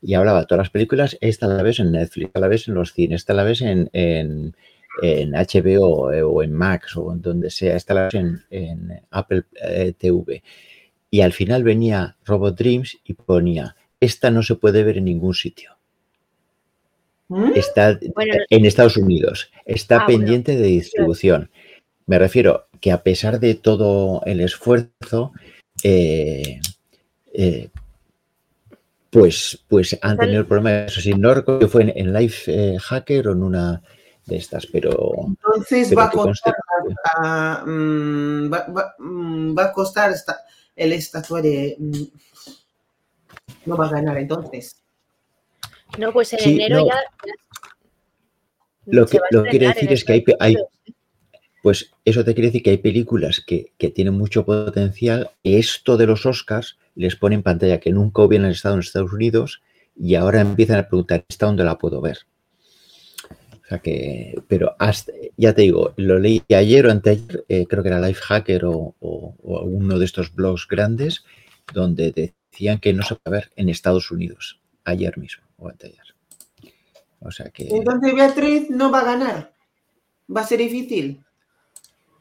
Y 0.00 0.14
hablaba 0.14 0.44
todas 0.44 0.60
las 0.60 0.70
películas, 0.70 1.18
esta 1.20 1.48
la 1.48 1.62
ves 1.62 1.80
en 1.80 1.92
Netflix, 1.92 2.28
esta 2.28 2.40
la 2.40 2.48
ves 2.48 2.68
en 2.68 2.74
los 2.74 2.92
cines, 2.92 3.22
esta 3.22 3.34
la 3.34 3.42
ves 3.42 3.62
en, 3.62 3.90
en, 3.92 4.54
en 5.02 5.32
HBO 5.32 6.12
eh, 6.12 6.22
o 6.22 6.42
en 6.42 6.52
Max 6.52 6.96
o 6.96 7.12
en 7.12 7.20
donde 7.20 7.50
sea, 7.50 7.76
esta 7.76 7.94
la 7.94 8.04
ves 8.04 8.14
en, 8.14 8.44
en 8.50 9.02
Apple 9.10 9.42
eh, 9.60 9.92
TV. 9.98 10.42
Y 11.10 11.22
al 11.22 11.32
final 11.32 11.64
venía 11.64 12.16
Robot 12.24 12.56
Dreams 12.56 12.98
y 13.04 13.14
ponía, 13.14 13.74
esta 13.98 14.30
no 14.30 14.44
se 14.44 14.54
puede 14.54 14.84
ver 14.84 14.98
en 14.98 15.06
ningún 15.06 15.34
sitio. 15.34 15.79
¿Mm? 17.30 17.52
Está 17.54 17.98
Bueno, 18.14 18.34
en 18.50 18.64
Estados 18.66 18.96
Unidos, 18.96 19.50
está 19.64 19.98
Ah, 20.00 20.04
bueno. 20.04 20.18
pendiente 20.18 20.56
de 20.56 20.66
distribución. 20.66 21.48
Me 22.06 22.18
refiero 22.18 22.66
que 22.80 22.90
a 22.90 23.02
pesar 23.04 23.38
de 23.38 23.54
todo 23.54 24.20
el 24.26 24.40
esfuerzo, 24.40 25.32
eh, 25.84 26.60
eh, 27.32 27.68
pues, 29.10 29.64
pues 29.68 29.96
han 30.02 30.18
tenido 30.18 30.40
el 30.40 30.46
problema. 30.46 30.86
Eso 30.86 31.00
sí, 31.00 31.12
no 31.14 31.32
recuerdo 31.32 31.60
que 31.60 31.68
fue 31.68 31.82
en, 31.82 31.92
en 31.94 32.12
Life 32.12 32.50
eh, 32.52 32.78
Hacker 32.80 33.28
o 33.28 33.32
en 33.32 33.42
una 33.44 33.80
de 34.26 34.36
estas, 34.36 34.66
pero... 34.66 35.10
Entonces 35.28 35.88
pero 35.88 36.00
va, 36.00 36.06
a 36.06 36.10
costar, 36.10 36.54
mm, 37.66 38.52
va, 38.52 38.66
va- 38.68 38.94
mm, 38.98 39.56
va 39.56 39.64
a 39.66 39.72
costar 39.72 40.10
esta- 40.10 40.40
el 40.74 40.92
estatua 40.92 41.40
de... 41.42 41.76
mm, 41.78 42.02
No 43.66 43.76
va 43.76 43.86
a 43.86 43.90
ganar 43.90 44.18
entonces. 44.18 44.76
No, 45.98 46.12
pues 46.12 46.32
en 46.32 46.38
Sí, 46.40 46.54
enero 46.54 46.80
no. 46.80 46.86
ya. 46.86 46.94
Lo 48.86 49.06
que, 49.06 49.18
lo 49.30 49.44
que 49.44 49.50
quiere 49.50 49.68
decir 49.68 49.92
es 49.92 50.04
que 50.04 50.24
hay, 50.40 50.56
pues 51.62 51.92
eso 52.04 52.24
te 52.24 52.34
quiere 52.34 52.48
decir 52.48 52.62
que 52.62 52.70
hay 52.70 52.78
películas 52.78 53.40
que, 53.46 53.72
que 53.78 53.90
tienen 53.90 54.14
mucho 54.14 54.44
potencial. 54.44 55.30
Esto 55.44 55.96
de 55.96 56.06
los 56.06 56.26
Oscars 56.26 56.78
les 56.94 57.16
pone 57.16 57.34
en 57.36 57.42
pantalla 57.42 57.78
que 57.80 57.92
nunca 57.92 58.22
hubieran 58.22 58.50
estado 58.50 58.74
en 58.74 58.80
Estados 58.80 59.12
Unidos 59.12 59.62
y 59.94 60.14
ahora 60.14 60.40
empiezan 60.40 60.78
a 60.78 60.88
preguntar, 60.88 61.24
¿esta 61.28 61.46
dónde 61.46 61.64
la 61.64 61.78
puedo 61.78 62.00
ver? 62.00 62.18
O 63.62 63.66
sea 63.68 63.78
que, 63.78 64.34
pero 64.48 64.74
hasta, 64.78 65.12
ya 65.36 65.54
te 65.54 65.62
digo, 65.62 65.92
lo 65.96 66.18
leí 66.18 66.42
ayer 66.52 66.86
o 66.86 66.90
anteayer, 66.90 67.44
eh, 67.48 67.66
creo 67.68 67.82
que 67.84 67.88
era 67.90 68.00
Lifehacker 68.00 68.64
o, 68.64 68.94
o, 68.98 69.36
o 69.40 69.62
uno 69.64 69.98
de 69.98 70.04
estos 70.06 70.34
blogs 70.34 70.66
grandes, 70.66 71.24
donde 71.72 72.10
decían 72.10 72.80
que 72.80 72.92
no 72.92 73.04
se 73.04 73.14
puede 73.14 73.36
ver 73.36 73.52
en 73.54 73.68
Estados 73.68 74.10
Unidos, 74.10 74.60
ayer 74.84 75.16
mismo 75.18 75.49
o 75.60 75.68
anteayer. 75.68 76.14
O 77.20 77.30
sea 77.30 77.50
que, 77.50 77.68
Entonces 77.68 78.14
Beatriz 78.14 78.70
no 78.70 78.90
va 78.90 79.00
a 79.00 79.04
ganar. 79.04 79.52
Va 80.34 80.40
a 80.40 80.46
ser 80.46 80.58
difícil. 80.58 81.22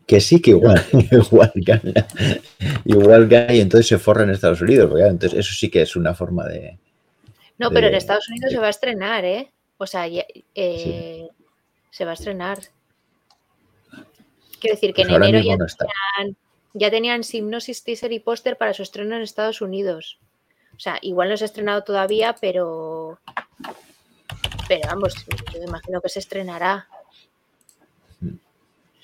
que 0.06 0.20
sí 0.20 0.42
que 0.42 0.52
igual, 0.52 0.84
igual 1.12 1.52
gana, 1.56 2.08
igual 2.86 3.28
gana 3.28 3.54
y 3.54 3.62
entonces 3.62 3.88
se 3.88 3.98
forra 4.00 4.24
en 4.24 4.32
Estados 4.32 4.62
Unidos, 4.62 4.92
claro, 4.92 5.12
entonces 5.12 5.40
eso 5.40 5.54
sí 5.54 5.70
que 5.70 5.84
es 5.84 5.96
una 5.96 6.14
forma 6.16 6.46
de, 6.48 6.80
No, 7.60 7.70
pero 7.70 7.88
en 7.88 7.94
Estados 7.96 8.28
Unidos 8.30 8.50
de- 8.50 8.56
se 8.56 8.60
va 8.62 8.68
a 8.68 8.72
estrenar, 8.72 9.24
¿eh? 9.26 9.52
O 9.78 9.86
sea, 9.88 10.08
ya- 10.08 10.26
eh, 10.56 11.28
se 11.92 12.06
va 12.06 12.12
a 12.12 12.14
estrenar. 12.16 12.58
Quiero 14.60 14.76
decir 14.76 14.94
que 14.94 15.04
pues 15.04 15.16
en 15.16 15.24
enero 15.24 15.40
ya, 15.46 15.56
no 15.58 15.66
ya 16.74 16.92
tenían 16.92 17.24
Simnosis, 17.24 17.84
teaser 17.84 18.12
y 18.12 18.20
póster 18.20 18.58
para 18.58 18.74
su 18.74 18.84
estreno 18.84 19.16
en 19.16 19.22
Estados 19.22 19.62
Unidos. 19.62 20.20
O 20.80 20.82
sea, 20.82 20.98
igual 21.02 21.28
no 21.28 21.36
se 21.36 21.44
ha 21.44 21.48
estrenado 21.52 21.84
todavía, 21.84 22.34
pero. 22.40 23.20
Pero 24.70 24.82
vamos, 24.88 25.14
yo 25.54 25.62
imagino 25.62 26.00
que 26.00 26.08
se 26.08 26.20
estrenará. 26.20 26.88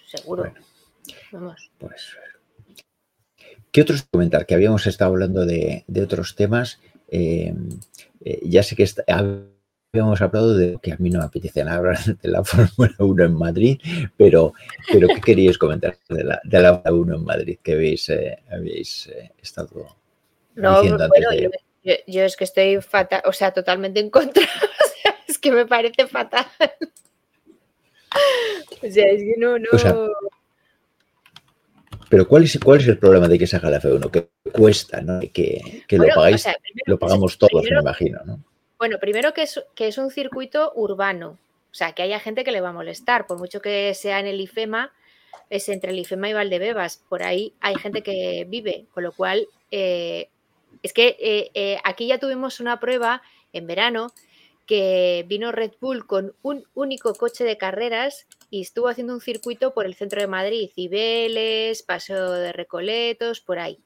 Seguro. 0.07 0.43
Bueno. 0.43 0.59
Vamos. 1.33 1.69
Pues, 1.77 2.15
¿Qué 3.71 3.81
otros 3.81 4.03
comentar? 4.09 4.45
Que 4.45 4.53
habíamos 4.55 4.87
estado 4.87 5.11
hablando 5.11 5.45
de, 5.45 5.83
de 5.87 6.01
otros 6.01 6.35
temas. 6.35 6.79
eh, 7.09 7.53
eh, 8.23 8.39
ya 8.43 8.63
sé 8.63 8.75
que 8.77 8.83
está- 8.83 9.03
habíamos 9.93 10.21
hablado 10.21 10.55
de 10.57 10.77
que 10.81 10.93
a 10.93 10.97
mí 10.97 11.09
no 11.09 11.19
me 11.19 11.25
apetece 11.25 11.63
nada 11.63 11.77
hablar 11.77 11.97
de 12.21 12.29
la 12.29 12.43
Fórmula 12.43 12.95
1 12.99 13.25
en 13.25 13.33
Madrid, 13.35 13.79
pero, 14.17 14.53
pero 14.91 15.07
¿qué 15.09 15.19
queríais 15.21 15.57
comentar 15.57 15.97
de 16.07 16.23
la, 16.23 16.39
de 16.43 16.59
la 16.61 16.79
Fórmula 16.79 17.01
1 17.01 17.15
en 17.17 17.23
Madrid 17.25 17.59
que 17.61 17.73
habéis, 17.73 18.07
eh, 18.09 18.39
habéis 18.49 19.07
eh, 19.07 19.31
estado 19.41 19.97
No, 20.55 20.75
diciendo 20.81 21.03
antes 21.03 21.09
bueno, 21.09 21.29
de- 21.31 21.59
yo, 22.07 22.23
es 22.23 22.35
que 22.35 22.43
estoy 22.43 22.81
fatal, 22.81 23.21
o 23.25 23.33
sea, 23.33 23.51
totalmente 23.51 23.99
en 23.99 24.09
contra. 24.09 24.43
O 24.85 25.01
sea, 25.01 25.15
es 25.27 25.37
que 25.37 25.51
me 25.51 25.65
parece 25.65 26.07
fatal. 26.07 26.47
O 28.81 28.91
sea, 28.91 29.05
es 29.11 29.21
que 29.21 29.35
no, 29.37 29.59
no. 29.59 29.65
O 29.71 29.77
sea, 29.77 29.95
Pero 32.09 32.27
¿cuál 32.27 32.43
es, 32.43 32.59
cuál 32.63 32.79
es 32.79 32.87
el 32.87 32.97
problema 32.97 33.27
de 33.27 33.37
que 33.37 33.45
se 33.45 33.57
haga 33.57 33.69
la 33.69 33.81
F1? 33.81 34.09
Que 34.09 34.29
cuesta, 34.51 35.01
¿no? 35.01 35.19
Que, 35.19 35.83
que 35.87 35.97
Bueno, 35.97 36.13
lo 36.13 36.13
o 36.13 36.23
pagáis, 36.23 36.41
sea, 36.41 36.57
primero 36.61 36.85
lo 36.87 36.99
pagamos 36.99 37.37
todos, 37.37 37.63
me 37.63 37.79
imagino, 37.79 38.19
¿no? 38.25 38.43
Bueno, 38.77 38.97
primero 38.99 39.33
que 39.33 39.43
es, 39.43 39.63
que 39.73 39.87
es 39.87 39.97
un 39.97 40.11
circuito 40.11 40.71
urbano. 40.75 41.37
O 41.71 41.77
sea, 41.77 41.93
que 41.93 42.03
haya 42.03 42.19
gente 42.19 42.43
que 42.43 42.51
le 42.51 42.61
va 42.61 42.69
a 42.69 42.73
molestar. 42.73 43.27
Por 43.27 43.37
mucho 43.37 43.61
que 43.61 43.93
sea 43.93 44.19
en 44.19 44.27
el 44.27 44.39
IFEMA, 44.39 44.93
es 45.49 45.69
entre 45.69 45.91
el 45.91 45.99
IFEMA 45.99 46.29
y 46.29 46.33
Valdebebas. 46.33 47.03
Por 47.09 47.23
ahí 47.23 47.53
hay 47.59 47.75
gente 47.75 48.01
que 48.01 48.45
vive. 48.47 48.85
Con 48.93 49.03
lo 49.03 49.11
cual, 49.11 49.47
eh, 49.71 50.29
es 50.85 50.93
que 50.93 51.17
eh, 51.19 51.51
eh, 51.55 51.77
aquí 51.83 52.07
ya 52.07 52.19
tuvimos 52.19 52.59
una 52.59 52.79
prueba 52.79 53.21
en 53.53 53.65
verano 53.65 54.11
que 54.67 55.25
vino 55.27 55.51
Red 55.51 55.73
Bull 55.81 56.05
con 56.07 56.35
un 56.43 56.63
único 56.75 57.13
coche 57.15 57.43
de 57.43 57.57
carreras 57.57 58.27
y 58.49 58.61
estuvo 58.61 58.87
haciendo 58.87 59.13
un 59.13 59.21
circuito 59.21 59.73
por 59.73 59.85
el 59.85 59.95
centro 59.95 60.21
de 60.21 60.27
Madrid, 60.27 60.69
Cibeles, 60.73 61.81
Paso 61.83 62.31
de 62.33 62.51
Recoletos, 62.51 63.41
por 63.41 63.57
ahí. 63.59 63.79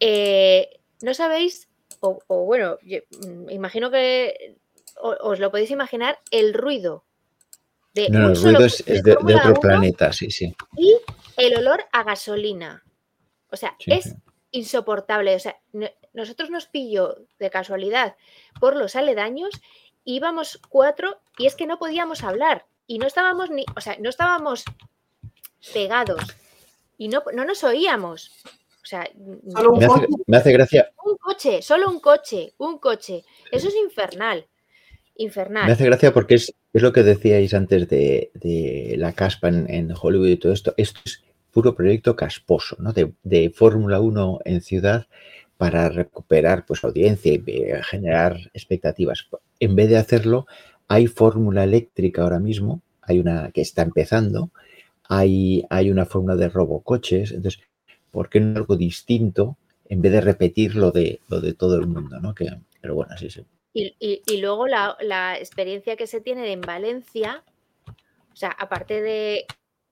Eh, 0.00 0.80
¿No 1.02 1.14
sabéis? 1.14 1.68
O, 2.00 2.18
o 2.26 2.44
bueno, 2.44 2.78
yo, 2.82 2.98
mm, 3.26 3.50
imagino 3.50 3.90
que 3.90 4.56
o- 5.00 5.16
os 5.30 5.38
lo 5.40 5.50
podéis 5.50 5.70
imaginar, 5.70 6.18
el 6.30 6.54
ruido 6.54 7.04
de 7.94 8.08
No, 8.10 8.28
el 8.30 8.36
ruido 8.40 8.64
es, 8.64 8.84
de, 8.84 9.12
otro 9.16 9.50
1 9.52 9.54
planeta, 9.60 10.12
sí, 10.12 10.30
sí. 10.30 10.54
y 10.76 10.94
el 11.36 11.56
olor 11.56 11.84
a 11.92 12.02
gasolina. 12.02 12.84
O 13.50 13.56
sea, 13.56 13.74
Sí, 13.78 13.92
es 13.92 14.04
sí. 14.04 14.10
Insoportable. 14.56 15.34
O 15.34 15.38
sea, 15.38 15.56
no- 15.72 15.90
nosotros 16.12 16.50
nos 16.50 16.66
pilló 16.66 17.16
de 17.38 17.50
casualidad 17.50 18.16
por 18.60 18.76
los 18.76 18.96
aledaños, 18.96 19.50
íbamos 20.04 20.58
cuatro 20.68 21.20
y 21.38 21.46
es 21.46 21.54
que 21.56 21.66
no 21.66 21.78
podíamos 21.78 22.22
hablar 22.24 22.64
y 22.86 22.98
no 22.98 23.06
estábamos 23.06 23.50
ni, 23.50 23.64
o 23.76 23.80
sea, 23.80 23.96
no 24.00 24.08
estábamos 24.08 24.64
pegados 25.72 26.22
y 26.98 27.08
no, 27.08 27.22
no 27.34 27.44
nos 27.44 27.62
oíamos. 27.64 28.30
O 28.82 28.88
sea, 28.88 29.08
Solo 29.52 29.72
un 29.72 29.78
Me 29.80 29.84
hace, 29.86 29.94
coche. 30.06 30.06
me 30.26 30.36
hace 30.36 30.52
gracia, 30.52 30.92
un 31.04 31.16
coche, 31.16 31.60
solo 31.62 31.90
un 31.90 31.98
coche, 32.00 32.52
un 32.58 32.78
coche. 32.78 33.24
Eso 33.50 33.68
es 33.68 33.74
infernal. 33.74 34.46
Infernal. 35.16 35.66
me 35.66 35.72
hace 35.72 35.84
gracia 35.86 36.12
porque 36.12 36.34
es, 36.36 36.54
es 36.72 36.82
lo 36.82 36.92
que 36.92 37.02
decíais 37.02 37.52
antes 37.54 37.88
de, 37.88 38.30
de 38.34 38.94
la 38.98 39.12
caspa 39.12 39.48
en, 39.48 39.68
en 39.68 39.92
Hollywood 39.98 40.28
y 40.28 40.36
todo 40.36 40.52
esto. 40.52 40.72
Esto 40.76 41.00
es 41.04 41.24
puro 41.56 41.74
proyecto 41.74 42.14
casposo, 42.14 42.76
¿no? 42.80 42.92
De, 42.92 43.48
Fórmula 43.48 43.98
1 43.98 44.40
en 44.44 44.60
ciudad 44.60 45.06
para 45.56 45.88
recuperar 45.88 46.66
pues 46.66 46.84
audiencia 46.84 47.32
y 47.32 47.42
eh, 47.46 47.80
generar 47.82 48.36
expectativas. 48.52 49.26
En 49.58 49.74
vez 49.74 49.88
de 49.88 49.96
hacerlo, 49.96 50.46
hay 50.86 51.06
fórmula 51.06 51.64
eléctrica 51.64 52.20
ahora 52.20 52.40
mismo, 52.40 52.82
hay 53.00 53.20
una 53.20 53.52
que 53.52 53.62
está 53.62 53.80
empezando, 53.80 54.50
hay, 55.08 55.64
hay 55.70 55.90
una 55.90 56.04
fórmula 56.04 56.36
de 56.36 56.50
robocoches, 56.50 57.30
entonces, 57.32 57.62
¿por 58.10 58.28
qué 58.28 58.38
no 58.40 58.58
algo 58.58 58.76
distinto 58.76 59.56
en 59.88 60.02
vez 60.02 60.12
de 60.12 60.20
repetir 60.20 60.74
lo 60.74 60.90
de, 60.90 61.20
lo 61.30 61.40
de 61.40 61.54
todo 61.54 61.76
el 61.78 61.86
mundo, 61.86 62.20
¿no? 62.20 62.34
Que, 62.34 62.50
pero 62.82 62.96
bueno, 62.96 63.16
sí, 63.16 63.30
sí. 63.30 63.40
Y, 63.72 63.96
y- 63.98 64.20
y 64.26 64.36
luego 64.42 64.66
la, 64.66 64.94
la 65.00 65.38
experiencia 65.38 65.96
que 65.96 66.06
se 66.06 66.20
tiene 66.20 66.52
en 66.52 66.60
Valencia, 66.60 67.42
o 68.30 68.36
sea, 68.36 68.50
aparte 68.50 69.00
de 69.00 69.46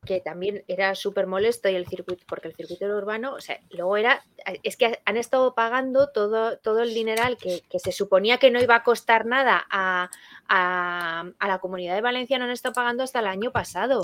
que 0.05 0.21
también 0.21 0.65
era 0.69 0.95
súper 0.95 1.27
molesto 1.27 1.69
y 1.69 1.75
el 1.75 1.87
circuito, 1.87 2.25
porque 2.29 2.49
el 2.49 2.55
circuito 2.55 2.85
era 2.87 2.97
urbano, 2.97 3.35
o 3.35 3.41
sea, 3.41 3.59
luego 3.71 3.97
era, 3.97 4.23
es 4.63 4.77
que 4.77 5.01
han 5.05 5.17
estado 5.17 5.55
pagando 5.55 6.09
todo, 6.11 6.59
todo 6.59 6.83
el 6.83 6.95
dineral 6.95 7.37
que, 7.37 7.63
que 7.71 7.79
se 7.79 7.93
suponía 7.93 8.39
que 8.39 8.51
no 8.51 8.61
iba 8.63 8.77
a 8.77 8.83
costar 8.83 9.27
nada 9.27 9.67
a, 9.71 10.11
a- 10.49 11.25
a 11.39 11.49
la 11.49 11.59
comunidad 11.59 11.95
de 11.95 12.01
Valencia, 12.01 12.39
no 12.39 12.45
han 12.45 12.51
estado 12.51 12.75
pagando 12.75 13.03
hasta 13.03 13.21
el 13.21 13.27
año 13.27 13.51
pasado. 13.51 14.03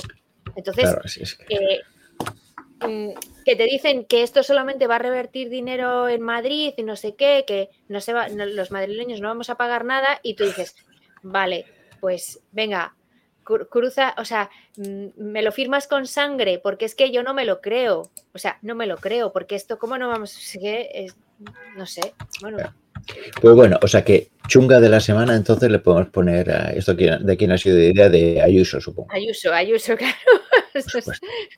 Entonces, 0.57 0.85
Claro, 0.91 1.09
sí, 1.09 1.23
es 1.23 1.35
que- 1.37 1.55
eh, 1.55 1.81
mm, 2.81 3.11
que 3.45 3.57
te 3.57 3.65
dicen 3.65 4.05
que 4.05 4.23
esto 4.23 4.43
solamente 4.43 4.87
va 4.87 4.97
a 4.97 5.01
revertir 5.01 5.49
dinero 5.51 6.09
en 6.09 6.23
Madrid 6.23 6.73
y 6.77 6.83
no 6.83 6.97
sé 6.97 7.15
qué, 7.15 7.45
que 7.47 7.69
no 7.89 8.01
se 8.01 8.13
va, 8.13 8.29
no- 8.29 8.47
los 8.47 8.71
madrileños 8.71 9.21
no 9.21 9.29
vamos 9.29 9.51
a 9.51 9.57
pagar 9.57 9.85
nada 9.85 10.21
y 10.23 10.35
tú 10.35 10.45
dices, 10.45 10.75
vale, 11.23 11.67
pues 12.01 12.41
venga, 12.53 12.95
cruza, 13.69 14.15
o 14.19 14.25
sea, 14.25 14.51
mm, 14.77 15.07
me 15.17 15.43
lo 15.43 15.53
firmas 15.53 15.87
con 15.87 16.07
sangre 16.07 16.61
porque 16.63 16.85
es 16.85 16.95
que 16.95 17.11
yo 17.11 17.23
no 17.23 17.35
me 17.35 17.45
lo 17.45 17.61
creo, 17.61 18.11
o 18.33 18.39
sea, 18.39 18.59
no 18.63 18.75
me 18.75 18.87
lo 18.87 18.97
creo 18.97 19.33
porque 19.33 19.55
esto, 19.55 19.79
¿cómo 19.79 19.99
no 19.99 20.09
vamos? 20.09 20.37
Es 20.37 20.59
que 20.61 20.91
es- 20.95 21.17
no 21.77 21.87
sé, 21.87 22.15
bueno. 22.41 22.59
Pues 23.41 23.55
bueno, 23.55 23.79
o 23.83 23.89
sea 23.89 24.05
que 24.05 24.29
chunga 24.47 24.79
de 24.79 24.89
la 24.89 25.01
semana, 25.01 25.35
entonces 25.35 25.71
le 25.71 25.79
podemos 25.79 26.09
poner 26.11 26.51
a 26.51 26.71
esto 26.71 26.95
de 26.95 27.37
quién 27.37 27.53
ha 27.53 27.59
sido 27.59 27.77
de 27.77 27.91
idea 27.91 28.09
de 28.09 28.43
Ayuso, 28.43 28.81
supongo. 28.81 29.11
Ayuso, 29.13 29.53
Ayuso, 29.53 29.97
claro. 29.97 30.15
supuesto. 30.75 31.13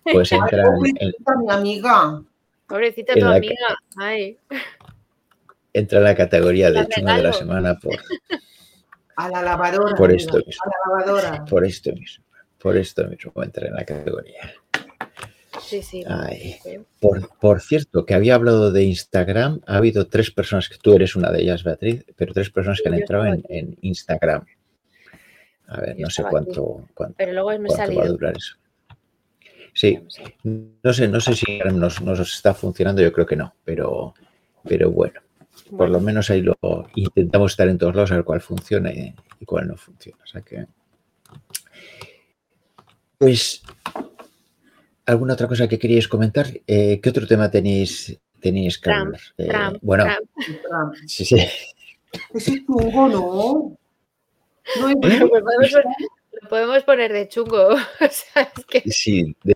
Pues 0.04 0.32
entra 0.32 0.62
en, 0.62 1.14
mi 1.44 1.52
amiga. 1.52 2.22
Pobrecita 2.68 3.14
En 3.14 3.20
tu 3.20 3.26
amiga, 3.26 3.78
ay, 3.98 4.38
entra 5.72 5.98
en 5.98 6.04
la 6.04 6.14
categoría 6.14 6.70
de 6.70 6.86
chunga 6.88 7.16
de 7.16 7.22
la 7.22 7.32
semana 7.32 7.78
por, 7.78 7.96
A 9.16 9.28
la 9.28 9.42
lavadora. 9.42 9.94
Por 9.94 10.12
esto 10.12 10.38
mismo. 10.38 10.62
A 10.64 10.68
la 10.68 11.04
lavadora. 11.04 11.44
por 11.44 11.64
esto 11.64 11.92
mismo. 11.92 12.24
Por 12.58 12.76
esto 12.76 13.06
mismo 13.08 13.32
entra 13.42 13.68
en 13.68 13.74
la 13.74 13.84
categoría. 13.84 14.54
sí, 15.60 15.82
sí. 15.82 16.04
Ay. 16.06 16.56
Por, 17.00 17.28
por 17.38 17.60
cierto, 17.60 18.06
que 18.06 18.14
había 18.14 18.34
hablado 18.34 18.72
de 18.72 18.84
Instagram, 18.84 19.60
ha 19.66 19.76
habido 19.76 20.06
tres 20.06 20.30
personas, 20.30 20.68
que 20.68 20.78
tú 20.78 20.94
eres 20.94 21.16
una 21.16 21.30
de 21.30 21.42
ellas, 21.42 21.64
Beatriz, 21.64 22.04
pero 22.16 22.32
tres 22.32 22.50
personas 22.50 22.80
que 22.82 22.88
han 22.88 22.94
entrado 22.94 23.26
en, 23.26 23.42
en 23.48 23.76
Instagram. 23.82 24.46
A 25.68 25.80
ver, 25.80 25.98
no 25.98 26.10
sé 26.10 26.22
cuánto, 26.22 26.86
cuánto, 26.94 27.14
Pero 27.16 27.32
luego 27.32 27.58
me 27.58 27.68
cuánto 27.68 27.96
va 27.96 28.04
a 28.04 28.08
durar 28.08 28.36
eso. 28.36 28.56
Sí, 29.74 29.98
no 30.44 30.92
sé, 30.92 31.08
no 31.08 31.20
sé 31.20 31.34
si 31.34 31.58
nos, 31.60 32.02
nos 32.02 32.20
está 32.20 32.52
funcionando, 32.52 33.00
yo 33.00 33.10
creo 33.10 33.24
que 33.24 33.36
no, 33.36 33.54
pero, 33.64 34.12
pero 34.64 34.90
bueno, 34.90 35.20
por 35.76 35.88
lo 35.90 36.00
menos 36.00 36.30
ahí 36.30 36.42
lo 36.42 36.56
intentamos 36.94 37.52
estar 37.52 37.68
en 37.68 37.78
todos 37.78 37.94
lados 37.94 38.12
a 38.12 38.16
ver 38.16 38.24
cuál 38.24 38.40
funciona 38.40 38.92
y, 38.92 39.14
y 39.40 39.44
cuál 39.44 39.68
no 39.68 39.76
funciona. 39.76 40.18
O 40.22 40.26
sea 40.26 40.40
que, 40.42 40.66
Pues, 43.18 43.62
¿alguna 45.06 45.34
otra 45.34 45.48
cosa 45.48 45.68
que 45.68 45.78
queríais 45.78 46.08
comentar? 46.08 46.46
Eh, 46.66 47.00
¿Qué 47.00 47.08
otro 47.10 47.26
tema 47.26 47.50
tenéis, 47.50 48.18
tenéis 48.40 48.78
que 48.78 48.90
Trump, 48.90 49.06
hablar? 49.06 49.20
Eh, 49.38 49.48
Trump, 49.48 49.78
bueno, 49.82 50.04
Trump. 50.44 50.94
sí, 51.06 51.24
sí. 51.24 51.36
Ese 52.34 52.50
es 52.54 52.66
chungo, 52.66 53.08
¿no? 53.08 53.76
No 54.80 54.88
es 54.88 55.20
Lo 55.20 55.28
podemos, 56.48 56.84
poner, 56.84 57.10
lo 57.10 57.12
podemos 57.12 57.12
poner 57.12 57.12
de 57.12 57.28
chungo. 57.28 57.68
O 58.00 58.08
sea, 58.10 58.52
es 58.56 58.66
que 58.66 58.90
Sí, 58.90 59.36
de, 59.42 59.54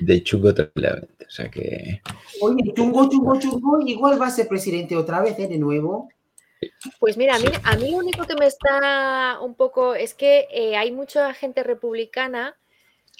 de 0.00 0.22
chungo 0.22 0.54
tranquilamente. 0.54 1.26
O 1.26 1.30
sea 1.30 1.50
que. 1.50 2.02
Oye, 2.40 2.72
chungo, 2.74 3.08
chungo, 3.08 3.38
chungo, 3.38 3.80
igual 3.86 4.20
va 4.20 4.26
a 4.26 4.30
ser 4.30 4.48
presidente 4.48 4.96
otra 4.96 5.20
vez, 5.20 5.38
¿eh? 5.38 5.48
De 5.48 5.58
nuevo. 5.58 6.08
Pues 6.98 7.16
mira, 7.16 7.36
a 7.36 7.38
mí, 7.38 7.46
a 7.64 7.76
mí 7.76 7.90
lo 7.90 7.98
único 7.98 8.24
que 8.24 8.34
me 8.34 8.46
está 8.46 9.38
un 9.40 9.54
poco 9.54 9.94
es 9.94 10.14
que 10.14 10.46
eh, 10.50 10.76
hay 10.76 10.90
mucha 10.90 11.34
gente 11.34 11.62
republicana 11.62 12.56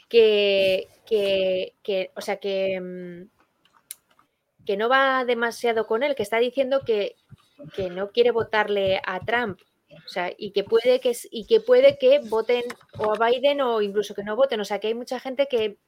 que, 0.09 0.89
que, 1.05 1.75
que, 1.83 2.11
o 2.17 2.21
sea, 2.21 2.39
que, 2.39 2.81
mm, 2.81 4.65
que 4.65 4.77
no 4.77 4.89
va 4.89 5.25
demasiado 5.25 5.87
con 5.87 6.03
él, 6.03 6.15
que 6.15 6.23
está 6.23 6.39
diciendo 6.39 6.81
que, 6.85 7.17
que 7.75 7.91
no 7.91 8.11
quiere 8.11 8.31
votarle 8.31 9.01
a 9.05 9.21
Trump. 9.21 9.61
O 10.05 10.09
sea, 10.09 10.33
y 10.37 10.51
que 10.53 10.65
puede 10.65 11.01
que 11.01 11.17
y 11.31 11.47
que 11.47 11.61
puede 11.61 11.99
que 11.99 12.21
voten 12.29 12.63
o 12.99 13.15
a 13.15 13.29
Biden 13.31 13.61
o 13.61 13.81
incluso 13.83 14.15
que 14.15 14.25
no 14.25 14.37
voten. 14.37 14.61
O 14.61 14.65
sea, 14.65 14.79
que 14.79 14.89
hay 14.89 14.95
mucha 14.95 15.19
gente 15.21 15.47
que, 15.51 15.79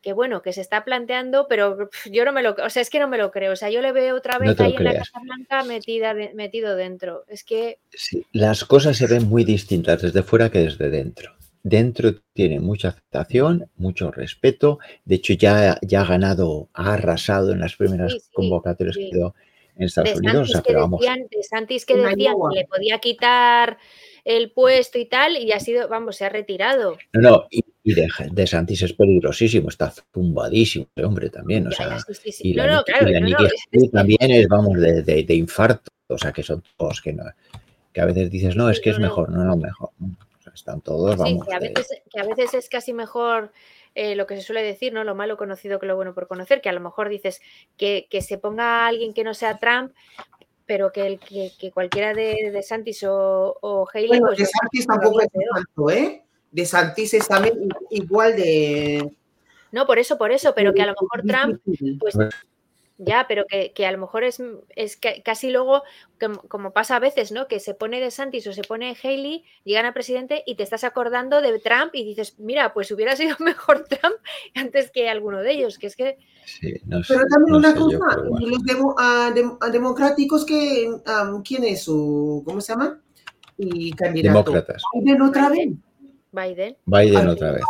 que 0.00 0.12
bueno, 0.12 0.42
que 0.42 0.52
se 0.52 0.60
está 0.60 0.84
planteando, 0.84 1.46
pero 1.48 1.88
yo 2.10 2.24
no 2.24 2.32
me 2.32 2.42
lo, 2.42 2.54
o 2.62 2.70
sea, 2.70 2.82
es 2.82 2.90
que 2.90 2.98
no 2.98 3.08
me 3.08 3.16
lo 3.18 3.30
creo. 3.30 3.52
O 3.52 3.56
sea, 3.56 3.70
yo 3.70 3.80
le 3.80 3.92
veo 3.92 4.16
otra 4.16 4.38
vez 4.38 4.58
ahí 4.60 4.74
en 4.76 4.84
la. 4.84 4.94
Casa 4.94 5.18
Blanca 5.22 5.64
metida 5.64 6.12
de- 6.14 6.34
metido 6.34 6.76
dentro. 6.76 7.24
Es 7.28 7.44
que 7.44 7.78
Sí, 7.90 8.26
las 8.32 8.64
cosas 8.64 8.96
se 8.96 9.06
ven 9.06 9.28
muy 9.28 9.44
distintas 9.44 10.02
desde 10.02 10.22
fuera 10.22 10.50
que 10.50 10.58
desde 10.58 10.90
dentro. 10.90 11.32
Dentro 11.62 12.14
tiene 12.34 12.60
mucha 12.60 12.88
aceptación, 12.88 13.70
mucho 13.76 14.10
respeto. 14.10 14.78
De 15.06 15.14
hecho, 15.14 15.32
ya, 15.32 15.78
ya 15.80 16.02
ha 16.02 16.04
ganado, 16.04 16.68
ha 16.74 16.92
arrasado 16.92 17.52
en 17.52 17.60
las 17.60 17.74
primeras 17.76 18.12
Sí, 18.12 18.20
sí, 18.20 18.30
convocatorias 18.34 18.96
que 18.96 19.04
habido 19.04 19.34
en 19.76 19.84
Estados 19.84 20.10
de 20.12 20.16
Unidos. 20.18 20.34
O 20.34 20.38
Santis 20.38 20.52
sea, 20.52 20.62
que 20.62 20.66
pero 20.68 20.80
vamos, 20.80 21.00
decían, 21.00 21.26
de 21.30 21.42
Santis 21.42 21.86
que 21.86 21.96
decían 21.96 22.34
que 22.50 22.58
le 22.60 22.66
podía 22.66 22.98
quitar 22.98 23.78
el 24.24 24.50
puesto 24.52 24.98
y 24.98 25.04
tal, 25.06 25.36
y 25.36 25.52
ha 25.52 25.60
sido, 25.60 25.88
vamos, 25.88 26.16
se 26.16 26.24
ha 26.24 26.28
retirado. 26.30 26.96
no, 27.12 27.20
no, 27.20 27.46
y, 27.50 27.62
y 27.82 27.92
de, 27.94 28.08
de 28.32 28.46
Santis 28.46 28.80
es 28.82 28.92
peligrosísimo, 28.94 29.68
está 29.68 29.92
zumbadísimo 30.14 30.86
ese 30.94 31.04
hombre 31.04 31.28
también. 31.30 31.66
O 31.66 31.70
sea, 31.72 31.98
sí, 32.00 32.14
sí, 32.14 32.32
sí. 32.32 32.48
y 32.50 32.54
la, 32.54 32.66
no, 32.66 32.72
Nikki- 32.80 32.84
claro, 32.86 33.08
y 33.08 33.12
la 33.12 33.20
no, 33.20 33.28
no, 33.28 33.38
Nikki 33.38 33.44
es- 33.54 33.64
Haley 33.72 33.88
también 33.90 34.30
es, 34.30 34.48
vamos, 34.48 34.80
de, 34.80 35.02
de- 35.02 35.22
de 35.24 35.34
infarto. 35.34 35.90
O 36.08 36.18
sea, 36.18 36.32
que 36.32 36.42
son 36.42 36.62
todos 36.76 37.00
que 37.02 37.12
no, 37.12 37.24
que 37.92 38.00
a 38.00 38.04
veces 38.06 38.30
dices, 38.30 38.56
no, 38.56 38.68
es 38.70 38.80
que 38.80 38.90
es 38.90 38.98
No, 38.98 39.02
mejor, 39.08 39.30
no, 39.30 39.44
no, 39.44 39.56
mejor. 39.56 39.90
O 40.00 40.42
sea, 40.42 40.52
están 40.54 40.80
todos, 40.80 41.12
Sí, 41.14 41.18
vamos. 41.18 41.46
que 41.46 41.54
a 41.54 41.58
de- 41.60 41.68
veces, 41.68 41.88
que 42.12 42.20
a 42.20 42.24
veces 42.24 42.54
es 42.54 42.68
casi 42.68 42.92
mejor 42.92 43.52
eh, 43.94 44.14
lo 44.16 44.26
que 44.26 44.36
se 44.36 44.42
suele 44.42 44.62
decir, 44.62 44.92
¿no? 44.92 45.04
Lo 45.04 45.14
malo 45.14 45.36
conocido 45.36 45.78
que 45.78 45.86
lo 45.86 45.96
bueno 45.96 46.14
por 46.14 46.26
conocer, 46.26 46.60
que 46.60 46.68
a 46.68 46.72
lo 46.72 46.80
mejor 46.80 47.08
dices 47.08 47.40
que, 47.76 48.06
que 48.10 48.22
se 48.22 48.38
ponga 48.38 48.86
alguien 48.86 49.14
que 49.14 49.24
no 49.24 49.34
sea 49.34 49.58
Trump, 49.58 49.92
pero 50.66 50.92
que, 50.92 51.06
el, 51.06 51.18
que, 51.18 51.52
que 51.58 51.70
cualquiera 51.70 52.14
de, 52.14 52.50
de 52.52 52.62
Santis 52.62 53.04
o, 53.04 53.56
o 53.60 53.86
Haley, 53.92 54.08
Bueno, 54.08 54.26
pues 54.28 54.38
de 54.38 54.46
Santis 54.46 54.86
tampoco 54.86 55.20
es 55.20 55.28
tanto, 55.30 55.90
¿eh? 55.90 56.24
De 56.50 56.66
Santis 56.66 57.14
es 57.14 57.28
también 57.28 57.68
igual 57.90 58.36
de... 58.36 59.12
No, 59.72 59.86
por 59.86 59.98
eso, 59.98 60.16
por 60.16 60.30
eso, 60.30 60.54
pero 60.54 60.72
que 60.72 60.82
a 60.82 60.86
lo 60.86 60.92
mejor 60.92 61.22
Trump 61.26 61.60
pues 61.98 62.14
Bueno. 62.14 62.30
Ya, 62.98 63.26
pero 63.28 63.44
que, 63.48 63.72
que 63.72 63.86
a 63.86 63.92
lo 63.92 63.98
mejor 63.98 64.22
es, 64.24 64.40
es 64.76 64.96
ca- 64.96 65.20
casi 65.24 65.50
luego, 65.50 65.82
como, 66.20 66.40
como 66.42 66.72
pasa 66.72 66.96
a 66.96 67.00
veces, 67.00 67.32
¿no? 67.32 67.48
Que 67.48 67.58
se 67.58 67.74
pone 67.74 68.00
de 68.00 68.10
Santis 68.12 68.46
o 68.46 68.52
se 68.52 68.62
pone 68.62 68.96
Haley, 69.02 69.44
llegan 69.64 69.86
a 69.86 69.92
presidente 69.94 70.42
y 70.46 70.54
te 70.54 70.62
estás 70.62 70.84
acordando 70.84 71.40
de 71.40 71.58
Trump 71.58 71.90
y 71.94 72.04
dices, 72.04 72.38
mira, 72.38 72.72
pues 72.72 72.90
hubiera 72.92 73.16
sido 73.16 73.36
mejor 73.40 73.84
Trump 73.88 74.16
antes 74.54 74.90
que 74.92 75.08
alguno 75.08 75.40
de 75.40 75.50
ellos, 75.52 75.78
que 75.78 75.88
es 75.88 75.96
que 75.96 76.18
sí, 76.44 76.74
no 76.86 77.02
sé, 77.02 77.14
Pero 77.14 77.26
también 77.28 77.52
no 77.52 77.58
una 77.58 77.74
yo, 77.74 77.80
cosa, 77.80 78.20
bueno. 78.28 78.46
los 78.46 78.62
demo- 78.62 78.94
dem- 79.34 79.58
ah, 79.60 79.70
democráticos 79.70 80.44
que, 80.46 80.88
¿quién 81.44 81.64
es 81.64 81.82
su, 81.82 82.42
cómo 82.46 82.60
se 82.60 82.72
llama? 82.74 83.00
Y 83.58 83.92
candidato. 83.92 84.50
Demócratas. 84.50 84.82
Biden 84.94 85.22
otra 85.22 85.48
vez. 85.48 85.68
Biden, 86.32 86.76
Biden 86.86 87.28
otra 87.28 87.52
vez. 87.52 87.62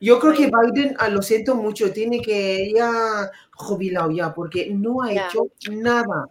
Yo 0.00 0.18
creo 0.18 0.32
que 0.32 0.46
Biden, 0.50 0.96
ah, 0.98 1.08
lo 1.08 1.20
siento 1.22 1.54
mucho, 1.54 1.92
tiene 1.92 2.20
que 2.22 2.72
ya 2.74 3.30
jubilado 3.60 4.10
ya, 4.10 4.34
porque 4.34 4.70
no 4.72 5.02
ha 5.02 5.12
Ya. 5.12 5.28
hecho 5.28 5.46
nada. 5.70 6.26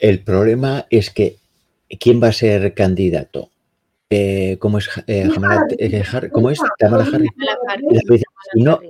El 0.00 0.22
problema 0.22 0.86
es 0.90 1.10
que 1.10 1.36
¿quién 2.00 2.22
va 2.22 2.28
a 2.28 2.32
ser 2.32 2.74
candidato? 2.74 3.50
Eh, 4.10 4.56
¿Cómo 4.58 4.78
es? 4.78 4.88
Eh, 5.06 5.24
Mira, 5.24 5.34
Kamala- 5.34 5.66
eh, 5.78 6.02
Har- 6.10 6.30
¿Cómo 6.30 6.50
es? 6.50 6.58
Harris. 6.60 6.72
Kamala 6.78 7.04
no, 8.54 8.80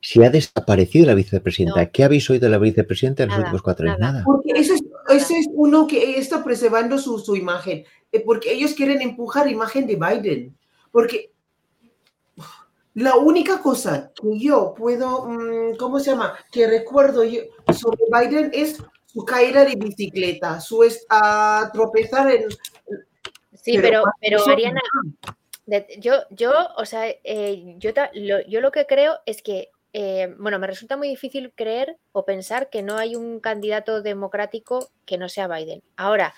si 0.00 0.22
ha 0.24 0.30
desaparecido 0.30 1.06
la 1.06 1.14
vicepresidenta. 1.14 1.82
No. 1.84 1.90
¿Qué 1.92 2.04
habéis 2.04 2.28
oído 2.30 2.46
de 2.46 2.50
la 2.50 2.58
vicepresidenta 2.58 3.22
en 3.22 3.28
los 3.28 3.36
Nada, 3.38 3.44
últimos 3.48 3.62
cuatro 3.62 3.86
años? 3.86 4.00
nada. 4.00 4.22
Porque 4.24 4.52
ese 4.56 4.74
es, 4.74 4.82
ese 5.10 5.38
es 5.38 5.46
uno 5.52 5.86
que 5.86 6.18
está 6.18 6.42
preservando 6.42 6.98
su, 6.98 7.18
su 7.18 7.36
imagen, 7.36 7.84
eh, 8.10 8.20
porque 8.24 8.52
ellos 8.52 8.72
quieren 8.74 9.00
empujar 9.02 9.48
imagen 9.48 9.86
de 9.86 9.96
Biden. 9.96 10.56
Porque 10.90 11.30
la 12.94 13.16
única 13.16 13.60
cosa 13.62 14.12
que 14.14 14.38
yo 14.38 14.74
puedo, 14.76 15.26
mm, 15.26 15.76
¿cómo 15.76 15.98
se 15.98 16.10
llama? 16.10 16.34
Que 16.50 16.66
recuerdo 16.66 17.24
yo 17.24 17.42
sobre 17.72 18.02
Biden 18.10 18.50
es 18.52 18.82
su 19.06 19.24
caída 19.24 19.64
de 19.64 19.76
bicicleta, 19.76 20.60
su 20.60 20.82
es- 20.82 21.06
tropezar 21.72 22.30
en... 22.30 22.44
Sí, 23.54 23.78
pero, 23.80 24.02
pero 24.20 24.46
Ariana, 24.48 24.80
yo, 25.98 26.14
yo, 26.30 26.52
o 26.76 26.84
sea, 26.84 27.08
eh, 27.08 27.74
yo, 27.78 27.90
lo, 28.14 28.40
yo 28.46 28.60
lo 28.60 28.72
que 28.72 28.86
creo 28.86 29.18
es 29.26 29.42
que, 29.42 29.70
eh, 29.92 30.34
bueno, 30.38 30.58
me 30.58 30.66
resulta 30.66 30.96
muy 30.96 31.08
difícil 31.08 31.52
creer 31.54 31.96
o 32.12 32.24
pensar 32.24 32.70
que 32.70 32.82
no 32.82 32.96
hay 32.96 33.14
un 33.14 33.40
candidato 33.40 34.02
democrático 34.02 34.90
que 35.06 35.18
no 35.18 35.28
sea 35.28 35.48
Biden. 35.48 35.82
Ahora, 35.96 36.34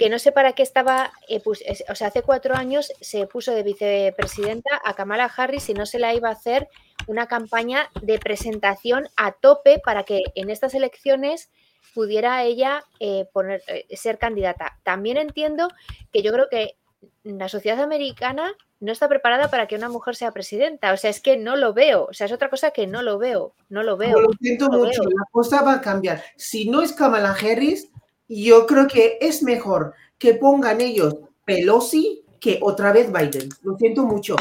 que 0.00 0.08
no 0.08 0.18
sé 0.18 0.32
para 0.32 0.54
qué 0.54 0.62
estaba, 0.62 1.12
eh, 1.28 1.40
pus- 1.40 1.62
es- 1.66 1.84
o 1.90 1.94
sea, 1.94 2.06
hace 2.08 2.22
cuatro 2.22 2.54
años 2.56 2.90
se 3.02 3.26
puso 3.26 3.52
de 3.52 3.62
vicepresidenta 3.62 4.80
a 4.82 4.94
Kamala 4.94 5.26
Harris 5.36 5.68
y 5.68 5.74
no 5.74 5.84
se 5.84 5.98
la 5.98 6.14
iba 6.14 6.30
a 6.30 6.32
hacer 6.32 6.68
una 7.06 7.26
campaña 7.26 7.90
de 8.00 8.18
presentación 8.18 9.08
a 9.16 9.32
tope 9.32 9.78
para 9.84 10.04
que 10.04 10.22
en 10.34 10.48
estas 10.48 10.72
elecciones 10.74 11.50
pudiera 11.94 12.42
ella 12.44 12.82
eh, 12.98 13.26
poner, 13.30 13.62
eh, 13.66 13.94
ser 13.94 14.16
candidata. 14.16 14.78
También 14.84 15.18
entiendo 15.18 15.68
que 16.12 16.22
yo 16.22 16.32
creo 16.32 16.48
que 16.48 16.76
la 17.22 17.50
sociedad 17.50 17.80
americana 17.82 18.54
no 18.78 18.92
está 18.92 19.06
preparada 19.06 19.50
para 19.50 19.66
que 19.66 19.76
una 19.76 19.90
mujer 19.90 20.16
sea 20.16 20.32
presidenta. 20.32 20.94
O 20.94 20.96
sea, 20.96 21.10
es 21.10 21.20
que 21.20 21.36
no 21.36 21.56
lo 21.56 21.74
veo. 21.74 22.06
O 22.08 22.14
sea, 22.14 22.24
es 22.26 22.32
otra 22.32 22.48
cosa 22.48 22.70
que 22.70 22.86
no 22.86 23.02
lo 23.02 23.18
veo. 23.18 23.52
No 23.68 23.82
lo 23.82 23.98
veo. 23.98 24.18
Lo 24.18 24.30
siento 24.40 24.70
mucho, 24.70 25.02
veo. 25.02 25.10
la 25.10 25.24
cosa 25.30 25.60
va 25.62 25.74
a 25.74 25.80
cambiar. 25.82 26.22
Si 26.36 26.70
no 26.70 26.80
es 26.80 26.92
Kamala 26.94 27.32
Harris, 27.32 27.90
yo 28.30 28.66
creo 28.66 28.86
que 28.86 29.18
es 29.20 29.42
mejor 29.42 29.94
que 30.18 30.34
pongan 30.34 30.80
ellos 30.80 31.16
Pelosi 31.44 32.22
que 32.38 32.58
otra 32.62 32.92
vez 32.92 33.12
Biden. 33.12 33.48
Lo 33.62 33.76
siento 33.76 34.04
mucho. 34.04 34.36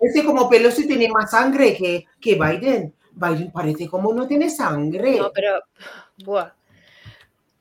Ese 0.00 0.24
como 0.24 0.48
Pelosi 0.48 0.86
tiene 0.86 1.08
más 1.08 1.30
sangre 1.30 1.76
que, 1.76 2.04
que 2.20 2.34
Biden. 2.34 2.92
Biden 3.12 3.52
parece 3.52 3.88
como 3.88 4.12
no 4.12 4.26
tiene 4.26 4.50
sangre. 4.50 5.18
No, 5.18 5.30
pero. 5.32 5.60
Buah. 6.24 6.50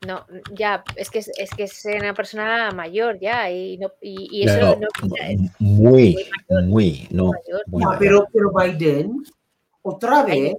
No, 0.08 0.26
ya, 0.52 0.84
es 0.98 1.10
que 1.10 1.20
es, 1.20 1.32
es 1.38 1.50
que 1.52 1.64
es 1.64 1.86
una 1.86 2.14
persona 2.14 2.72
mayor 2.72 3.20
ya 3.20 3.50
y, 3.50 3.78
no, 3.78 3.90
y, 4.02 4.28
y 4.40 4.44
eso 4.50 4.60
No, 4.60 4.76
no, 4.76 4.88
no, 5.02 5.16
muy, 5.60 6.30
muy 6.50 6.64
muy, 6.66 7.08
no. 7.10 7.28
mayor. 7.32 7.64
muy 7.68 7.84
mayor. 7.86 8.00
pero, 8.00 8.28
pero 8.34 8.52
Biden, 8.54 9.24
otra 9.82 10.24
vez. 10.24 10.56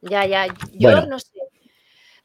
Ya, 0.00 0.24
ya, 0.24 0.46
yo 0.72 0.90
Bueno. 0.90 1.06
no 1.06 1.18
sé. 1.18 1.38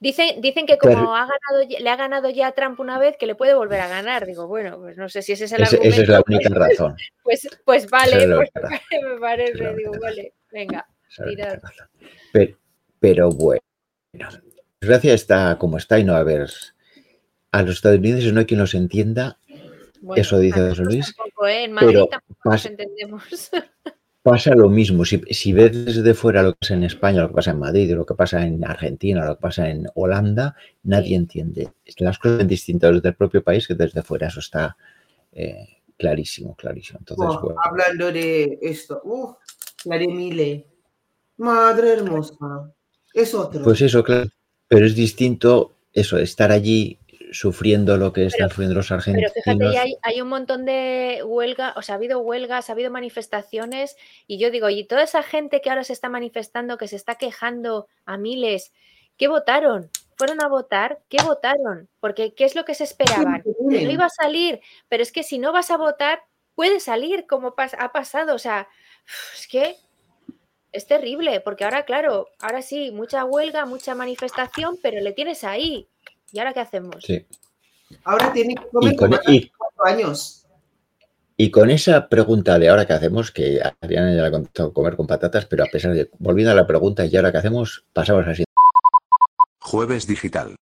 Dicen, 0.02 0.42
dicen 0.42 0.66
que 0.66 0.80
como 0.80 0.96
Pero- 0.96 1.16
ha 1.16 1.28
ganado, 1.28 1.70
le 1.80 1.90
ha 1.90 1.96
ganado 1.96 2.30
ya 2.32 2.48
a 2.48 2.52
Trump 2.54 2.80
una 2.80 2.98
vez, 2.98 3.16
que 3.18 3.28
le 3.28 3.36
puede 3.36 3.54
volver 3.54 3.80
a 3.82 3.88
ganar. 3.88 4.26
Digo, 4.26 4.48
bueno, 4.48 4.80
pues 4.80 4.98
no 4.98 5.08
sé 5.08 5.22
si 5.22 5.32
ese 5.34 5.46
es 5.46 5.52
el 5.52 5.62
Ese- 5.62 5.76
argumento. 5.76 5.94
esa 5.94 6.02
es 6.02 6.10
la 6.10 6.24
única 6.28 6.50
razón. 6.50 6.96
Pues, 7.24 7.48
pues 7.64 7.88
vale, 7.90 8.24
es 8.24 8.28
pues 8.36 8.50
me 9.04 9.20
parece, 9.20 9.76
digo, 9.76 9.92
vale, 10.02 10.34
venga. 10.52 10.88
Es 11.08 11.18
razón. 11.62 11.88
Pero, 12.34 12.58
pero 13.00 13.30
bueno, 13.30 13.62
desgracia 14.80 15.14
está 15.14 15.58
como 15.60 15.78
está 15.78 16.00
y 16.00 16.04
no 16.04 16.16
a 16.16 16.20
haber. 16.20 16.50
A 17.52 17.62
los 17.62 17.76
estadounidenses 17.76 18.34
no 18.34 18.40
hay 18.40 18.46
quien 18.48 18.60
los 18.60 18.74
entienda. 18.74 19.38
Bueno, 20.02 20.20
Eso 20.20 20.40
dice 20.40 20.60
José 20.70 20.82
Luis, 20.84 21.16
tampoco, 21.16 21.46
¿eh? 21.48 21.66
En 21.66 21.74
Madrid 21.74 21.90
pero 21.92 22.08
tampoco 22.08 22.50
nos 22.50 22.66
entendemos. 22.66 23.24
Pasa 24.24 24.54
lo 24.54 24.70
mismo. 24.70 25.04
Si, 25.04 25.20
si 25.32 25.52
ves 25.52 25.86
desde 25.86 26.14
fuera 26.14 26.44
lo 26.44 26.54
que 26.54 26.60
pasa 26.62 26.74
en 26.76 26.84
España, 26.84 27.22
lo 27.22 27.30
que 27.30 27.34
pasa 27.34 27.52
en 27.52 27.60
Madrid, 27.60 27.92
lo 27.94 28.06
que 28.06 28.14
pasa 28.14 28.46
en 28.46 28.64
Argentina, 28.64 29.26
lo 29.26 29.36
que 29.36 29.42
pasa 29.42 29.70
en 29.70 29.88
Holanda, 29.96 30.56
nadie 30.84 31.16
entiende. 31.16 31.72
Las 31.98 32.20
cosas 32.20 32.40
son 32.40 32.48
distintas 32.48 32.94
desde 32.94 33.10
el 33.10 33.16
propio 33.16 33.44
país 33.44 33.68
que 33.68 33.74
desde 33.74 34.04
fuera. 34.04 34.28
Eso 34.28 34.40
está 34.40 34.78
eh, 35.32 35.68
clarísimo, 35.98 36.56
clarísimo. 36.56 37.00
Entonces, 37.00 37.26
Oh, 37.28 37.42
bueno, 37.46 37.60
hablando 37.64 38.12
de 38.12 38.60
esto, 38.62 39.02
uf, 39.04 39.38
la 39.86 39.98
de 39.98 40.08
Mile. 40.08 40.68
Madre 41.38 41.94
hermosa. 41.94 42.72
Es 43.14 43.34
otro. 43.34 43.64
pues 43.64 43.82
eso, 43.82 44.04
claro. 44.04 44.30
Pero 44.68 44.86
es 44.86 44.96
distinto 44.96 45.74
eso, 45.92 46.18
estar 46.18 46.52
allí 46.52 46.98
sufriendo 47.32 47.98
lo 47.98 48.12
que 48.13 48.26
están 48.26 48.39
Pero- 48.39 48.50
sufriendo 48.50 48.76
los 48.76 48.88
Pero 48.88 48.98
argentinos. 49.00 49.32
fíjate, 49.34 49.74
ya 49.74 49.82
hay, 49.84 49.96
hay 50.04 50.22
un 50.22 50.28
montón 50.28 50.65
de 50.65 51.22
huelga, 51.26 51.74
o 51.78 51.82
sea, 51.82 51.96
ha 51.96 51.98
habido 51.98 52.20
huelgas, 52.20 52.70
ha 52.70 52.74
habido 52.74 52.91
manifestaciones, 52.91 53.96
y 54.28 54.38
yo 54.38 54.52
digo, 54.52 54.70
y 54.70 54.84
toda 54.84 55.04
esa 55.04 55.24
gente 55.24 55.62
que 55.62 55.70
ahora 55.70 55.84
se 55.86 55.94
está 55.94 56.10
manifestando, 56.10 56.78
que 56.78 56.88
se 56.89 56.98
está 56.98 57.15
quejando 57.15 57.88
a 58.06 58.17
miles, 58.17 58.74
¿qué 59.17 59.28
votaron? 59.30 59.89
¿Fueron 60.17 60.44
a 60.44 60.48
votar? 60.48 61.00
¿Qué 61.10 61.17
votaron? 61.24 61.88
Porque 62.00 62.34
¿qué 62.34 62.44
es 62.46 62.54
lo 62.54 62.65
que 62.65 62.76
se 62.76 62.84
esperaban? 62.84 63.41
Que 63.44 63.86
no 63.86 63.91
iba 63.91 64.06
a 64.06 64.10
salir, 64.10 64.60
pero 64.89 65.02
es 65.02 65.12
que 65.12 65.24
si 65.24 65.39
no 65.39 65.52
vas 65.54 65.72
a 65.72 65.78
votar, 65.78 66.22
puede 66.54 66.80
salir 66.80 67.26
como 67.28 67.56
pas- 67.56 67.76
ha 67.80 67.91
pasado, 67.94 68.36
o 68.36 68.39
sea, 68.39 68.67
es 69.36 69.48
que 69.48 69.78
es 70.74 70.86
terrible, 70.86 71.39
porque 71.41 71.63
ahora, 71.63 71.86
claro, 71.86 72.28
ahora 72.39 72.62
sí, 72.62 72.91
mucha 72.91 73.24
huelga, 73.26 73.65
mucha 73.65 73.96
manifestación, 73.96 74.78
pero 74.82 75.02
le 75.02 75.12
tienes 75.13 75.44
ahí. 75.44 75.88
¿Y 76.32 76.39
ahora 76.39 76.54
qué 76.54 76.60
hacemos? 76.62 76.96
Sí. 77.04 77.26
Ahora 78.04 78.32
tiene 78.34 78.56
que 78.56 78.67
comer 78.70 78.94
Y 78.94 78.96
con, 78.96 79.12
y- 79.28 79.50
cuatro 79.58 79.86
años. 79.86 80.46
y 81.38 81.52
con 81.52 81.70
esa 81.70 82.08
pregunta 82.08 82.58
de 82.58 82.70
ahora 82.70 82.86
que 82.86 82.94
hacemos, 82.94 83.32
que 83.32 83.60
Adriana 83.82 84.13
ya 84.15 84.22
la 84.22 84.28
ha 84.28 84.32
contado 84.32 84.74
comer 84.74 84.96
con 84.96 85.08
patatas, 85.08 85.46
pero 85.46 85.63
a 85.63 85.67
pesar 85.67 85.94
de, 85.94 86.10
volviendo 86.20 86.52
a 86.52 86.56
la 86.56 86.65
pregunta, 86.67 87.06
¿y 87.06 87.15
ahora 87.15 87.32
qué 87.32 87.39
hacemos? 87.39 87.84
Pasamos 87.94 88.26
así. 88.28 88.44
Jueves 89.60 90.08
Digital. 90.08 90.56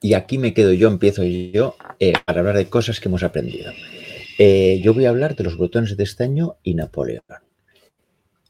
Y 0.00 0.14
aquí 0.14 0.36
me 0.38 0.52
quedo 0.52 0.72
yo, 0.72 0.88
empiezo 0.88 1.22
yo, 1.24 1.76
eh, 1.98 2.12
para 2.26 2.40
hablar 2.40 2.56
de 2.56 2.68
cosas 2.68 3.00
que 3.00 3.08
hemos 3.08 3.22
aprendido. 3.22 3.72
Eh, 4.38 4.80
yo 4.82 4.92
voy 4.92 5.06
a 5.06 5.10
hablar 5.10 5.34
de 5.34 5.44
los 5.44 5.56
botones 5.56 5.96
de 5.96 6.04
estaño 6.04 6.56
y 6.62 6.74
Napoleón. 6.74 7.22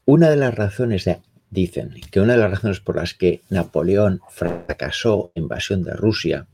Una 0.05 0.29
de 0.29 0.35
las 0.35 0.53
razones, 0.53 1.05
de- 1.05 1.21
dicen 1.55 1.95
que 2.11 2.19
una 2.19 2.33
de 2.33 2.39
las 2.39 2.51
razones 2.51 2.79
por 2.79 2.97
las 2.97 3.15
que 3.15 3.41
Napoleón 3.49 4.21
fracasó 4.29 5.31
en 5.33 5.43
invasión 5.43 5.83
de 5.83 5.93
Rusia, 5.93 6.47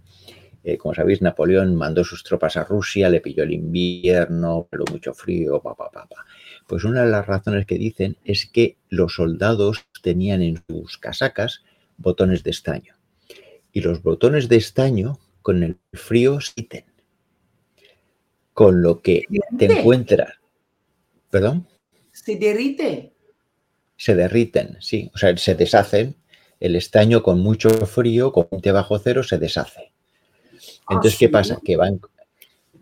eh, 0.64 0.78
como 0.78 0.94
sabéis, 0.94 1.22
Napoleón 1.22 1.76
mandó 1.76 2.04
sus 2.04 2.24
tropas 2.24 2.56
a 2.56 2.64
Rusia, 2.64 3.10
le 3.10 3.20
pilló 3.20 3.44
el 3.44 3.52
invierno, 3.52 4.68
pero 4.70 4.86
mucho 4.90 5.14
frío, 5.14 5.60
pa, 5.60 5.76
pa, 5.76 5.90
pa, 5.90 6.06
pa. 6.06 6.26
Pues 6.68 6.84
una 6.84 7.04
de 7.04 7.10
las 7.10 7.26
razones 7.26 7.66
que 7.66 7.78
dicen 7.78 8.16
es 8.24 8.46
que 8.46 8.78
los 8.90 9.16
soldados 9.16 9.86
tenían 10.04 10.42
en 10.42 10.64
sus 10.70 10.98
casacas 10.98 11.64
botones 11.98 12.44
de 12.44 12.52
estaño. 12.52 12.96
Y 13.74 13.82
los 13.82 14.04
botones 14.04 14.50
de 14.50 14.58
estaño 14.58 15.20
con 15.42 15.64
el 15.64 15.78
frío 15.94 16.40
se 16.42 16.54
quiten. 16.54 16.86
Con 18.54 18.82
lo 18.82 19.02
que 19.02 19.24
te 19.58 19.66
encuentras. 19.66 20.34
¿Perdón? 21.30 21.68
Se 22.12 22.36
derrite. 22.36 23.11
Se 24.02 24.16
derriten, 24.16 24.78
sí. 24.80 25.12
O 25.14 25.18
sea, 25.20 25.38
se 25.38 25.54
deshacen. 25.54 26.16
El 26.60 26.76
estaño 26.76 27.22
con 27.22 27.40
mucho 27.40 27.70
frío, 27.86 28.32
con 28.32 28.48
20 28.50 28.72
bajo 28.72 28.98
cero, 28.98 29.22
se 29.22 29.38
deshace. 29.38 29.92
Ah, 30.88 30.96
Entonces, 30.96 31.20
¿qué 31.20 31.28
sí. 31.28 31.32
pasa? 31.32 31.60
Que 31.64 31.78
van, 31.78 32.02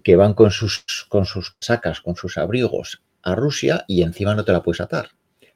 que 0.02 0.16
van 0.16 0.34
con, 0.34 0.50
sus, 0.50 0.86
con 1.10 1.26
sus 1.26 1.58
sacas, 1.60 2.00
con 2.00 2.16
sus 2.16 2.38
abrigos 2.38 3.02
a 3.22 3.36
Rusia 3.36 3.84
y 3.86 4.02
encima 4.02 4.34
no 4.34 4.46
te 4.46 4.54
la 4.54 4.64
puedes 4.64 4.80
atar. 4.80 5.10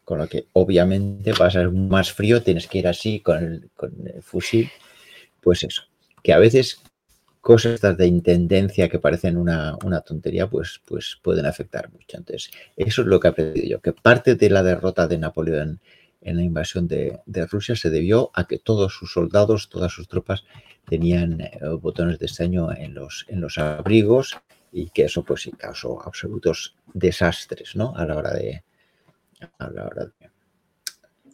Con 0.03 0.17
lo 0.17 0.27
que 0.27 0.47
obviamente 0.51 1.31
vas 1.31 1.55
a 1.55 1.61
ser 1.61 1.71
más 1.71 2.11
frío, 2.11 2.43
tienes 2.43 2.67
que 2.67 2.79
ir 2.79 2.87
así 2.89 3.21
con 3.21 3.41
el, 3.41 3.69
con 3.73 3.93
el 4.05 4.21
fusil. 4.21 4.69
Pues 5.39 5.63
eso, 5.63 5.83
que 6.23 6.33
a 6.33 6.39
veces 6.39 6.81
cosas 7.43 7.73
estas 7.73 7.97
de 7.97 8.07
intendencia 8.07 8.87
que 8.87 8.99
parecen 8.99 9.35
una, 9.35 9.77
una 9.83 9.99
tontería, 9.99 10.49
pues, 10.49 10.79
pues 10.85 11.19
pueden 11.21 11.45
afectar 11.45 11.91
mucho. 11.91 12.15
Entonces, 12.15 12.49
eso 12.77 13.01
es 13.01 13.07
lo 13.07 13.19
que 13.19 13.27
he 13.27 13.31
aprendido 13.31 13.67
yo, 13.67 13.81
que 13.81 13.91
parte 13.91 14.35
de 14.35 14.49
la 14.49 14.63
derrota 14.63 15.07
de 15.09 15.17
Napoleón 15.17 15.81
en 16.21 16.37
la 16.37 16.43
invasión 16.43 16.87
de, 16.87 17.19
de 17.25 17.45
Rusia 17.45 17.75
se 17.75 17.89
debió 17.89 18.31
a 18.33 18.47
que 18.47 18.59
todos 18.59 18.93
sus 18.93 19.11
soldados, 19.11 19.67
todas 19.67 19.91
sus 19.91 20.07
tropas 20.07 20.45
tenían 20.85 21.41
eh, 21.41 21.59
botones 21.81 22.17
de 22.17 22.27
estaño 22.27 22.71
en 22.71 22.93
los, 22.93 23.25
en 23.27 23.41
los 23.41 23.57
abrigos 23.57 24.37
y 24.71 24.89
que 24.91 25.03
eso 25.03 25.23
pues 25.23 25.41
sí 25.41 25.51
causó 25.51 26.01
absolutos 26.01 26.77
desastres, 26.93 27.75
¿no? 27.75 27.93
A 27.97 28.05
la 28.05 28.15
hora 28.15 28.33
de, 28.33 28.63
a 29.59 29.69
la 29.69 29.85
hora 29.85 30.13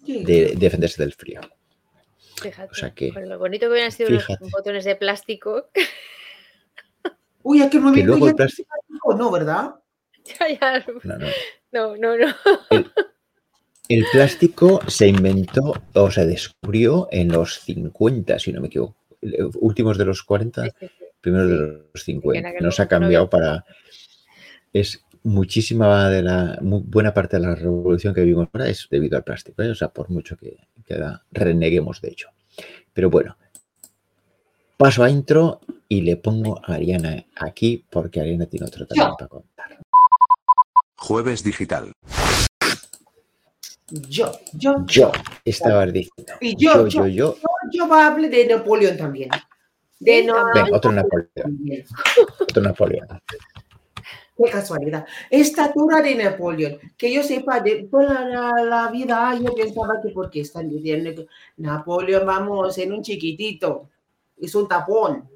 de 0.08 0.56
defenderse 0.58 1.04
del 1.04 1.14
frío. 1.14 1.42
Fíjate, 2.42 2.72
O 2.72 2.76
sea 2.76 2.92
que- 2.94 3.14
con 3.14 3.28
lo 3.28 3.38
bonito 3.40 3.66
que 3.68 3.72
hubieran 3.72 3.92
sido 3.92 4.10
fíjate. 4.10 4.38
los 4.42 4.52
botones 4.52 4.86
de 4.86 4.96
plástico. 4.96 5.70
Uy, 7.44 7.62
aquel 7.62 7.80
Que 7.80 7.86
momento 7.86 8.06
luego 8.08 8.26
ya 8.26 8.30
el 8.32 8.36
plástico, 8.36 8.70
no, 9.18 9.32
¿verdad? 9.32 9.76
Ya, 10.40 10.48
ya, 10.50 10.86
no, 11.04 11.18
no. 11.18 11.28
no, 11.72 11.98
no, 11.98 12.18
no. 12.18 12.36
El 13.88 14.06
plástico 14.12 14.80
se 14.88 15.08
inventó 15.08 15.74
o 15.96 16.12
se 16.12 16.26
descubrió 16.28 17.08
en 17.12 17.32
los 17.32 17.60
50, 17.62 18.38
si 18.38 18.54
no 18.54 18.62
me 18.62 18.68
equivoco. 18.68 18.96
Últimos 19.60 19.98
de 19.98 20.06
los 20.06 20.22
40, 20.22 20.66
Sí, 20.66 20.72
sí, 20.80 20.88
sí. 21.00 21.06
primeros 21.20 21.50
de 21.50 21.58
los 21.92 22.04
50. 22.04 22.50
aquel 22.50 22.64
No 22.64 22.72
se 22.72 22.82
ha 22.84 22.86
no 22.86 22.90
cambiado 22.90 23.30
para. 23.30 23.66
Es 24.72 25.04
muchísima 25.24 26.10
de 26.10 26.22
la. 26.24 26.58
buena 26.62 27.14
parte 27.14 27.38
de 27.38 27.44
la 27.48 27.56
revolución 27.56 28.14
que 28.14 28.22
vivimos 28.22 28.48
ahora 28.54 28.70
es 28.70 28.88
debido 28.90 29.18
al 29.18 29.24
plástico, 29.24 29.62
¿eh? 29.62 29.70
o 29.70 29.76
sea, 29.76 29.90
por 29.90 30.10
mucho 30.10 30.36
que, 30.38 30.58
que 30.86 30.96
da- 30.96 31.24
reneguemos 31.32 32.02
de 32.02 32.10
hecho. 32.10 32.30
Pero 32.94 33.10
bueno, 33.10 33.38
paso 34.78 35.04
a 35.04 35.10
intro 35.10 35.62
y 35.88 36.02
le 36.02 36.18
pongo 36.18 36.60
a 36.66 36.74
Ariana 36.74 37.26
aquí 37.36 37.86
porque 37.90 38.22
Ariana 38.22 38.46
tiene 38.46 38.66
otro 38.66 38.86
también 38.86 39.10
Yo. 39.10 39.16
para 39.18 39.28
contar. 39.30 39.78
Jueves 40.98 41.44
Digital. 41.44 41.92
Yo, 43.92 44.32
yo, 44.54 44.86
Yo 44.86 45.12
estaba 45.46 45.86
diciendo. 45.88 46.34
Y 46.42 46.56
yo, 46.56 46.88
yo, 46.88 46.88
yo, 46.88 47.08
yo. 47.08 47.36
yo, 47.36 47.40
yo 47.88 47.94
hablar 47.94 48.30
de 48.30 48.46
Napoleón 48.48 48.98
también. 48.98 49.30
De 50.00 50.24
no, 50.24 50.36
Venga, 50.54 50.70
otro 50.78 50.92
Napoleón. 50.92 51.60
Otro 52.40 52.62
Napoleón. 52.62 53.08
Qué 54.42 54.50
casualidad. 54.52 55.06
Estatura 55.30 56.02
de 56.02 56.16
Napoleón. 56.16 56.78
Que 56.98 57.14
yo 57.14 57.22
sepa, 57.24 57.60
de 57.60 57.88
toda 57.92 58.24
la, 58.26 58.52
la 58.64 58.90
vida 58.90 59.36
yo 59.36 59.54
pensaba 59.54 60.00
que 60.02 60.10
porque 60.10 60.42
están 60.42 60.70
diciendo 60.70 61.10
que 61.14 61.28
Napoleón, 61.58 62.26
vamos, 62.26 62.78
en 62.78 62.94
un 62.94 63.02
chiquitito. 63.04 63.90
Es 64.40 64.56
un 64.56 64.68
tapón. 64.68 65.30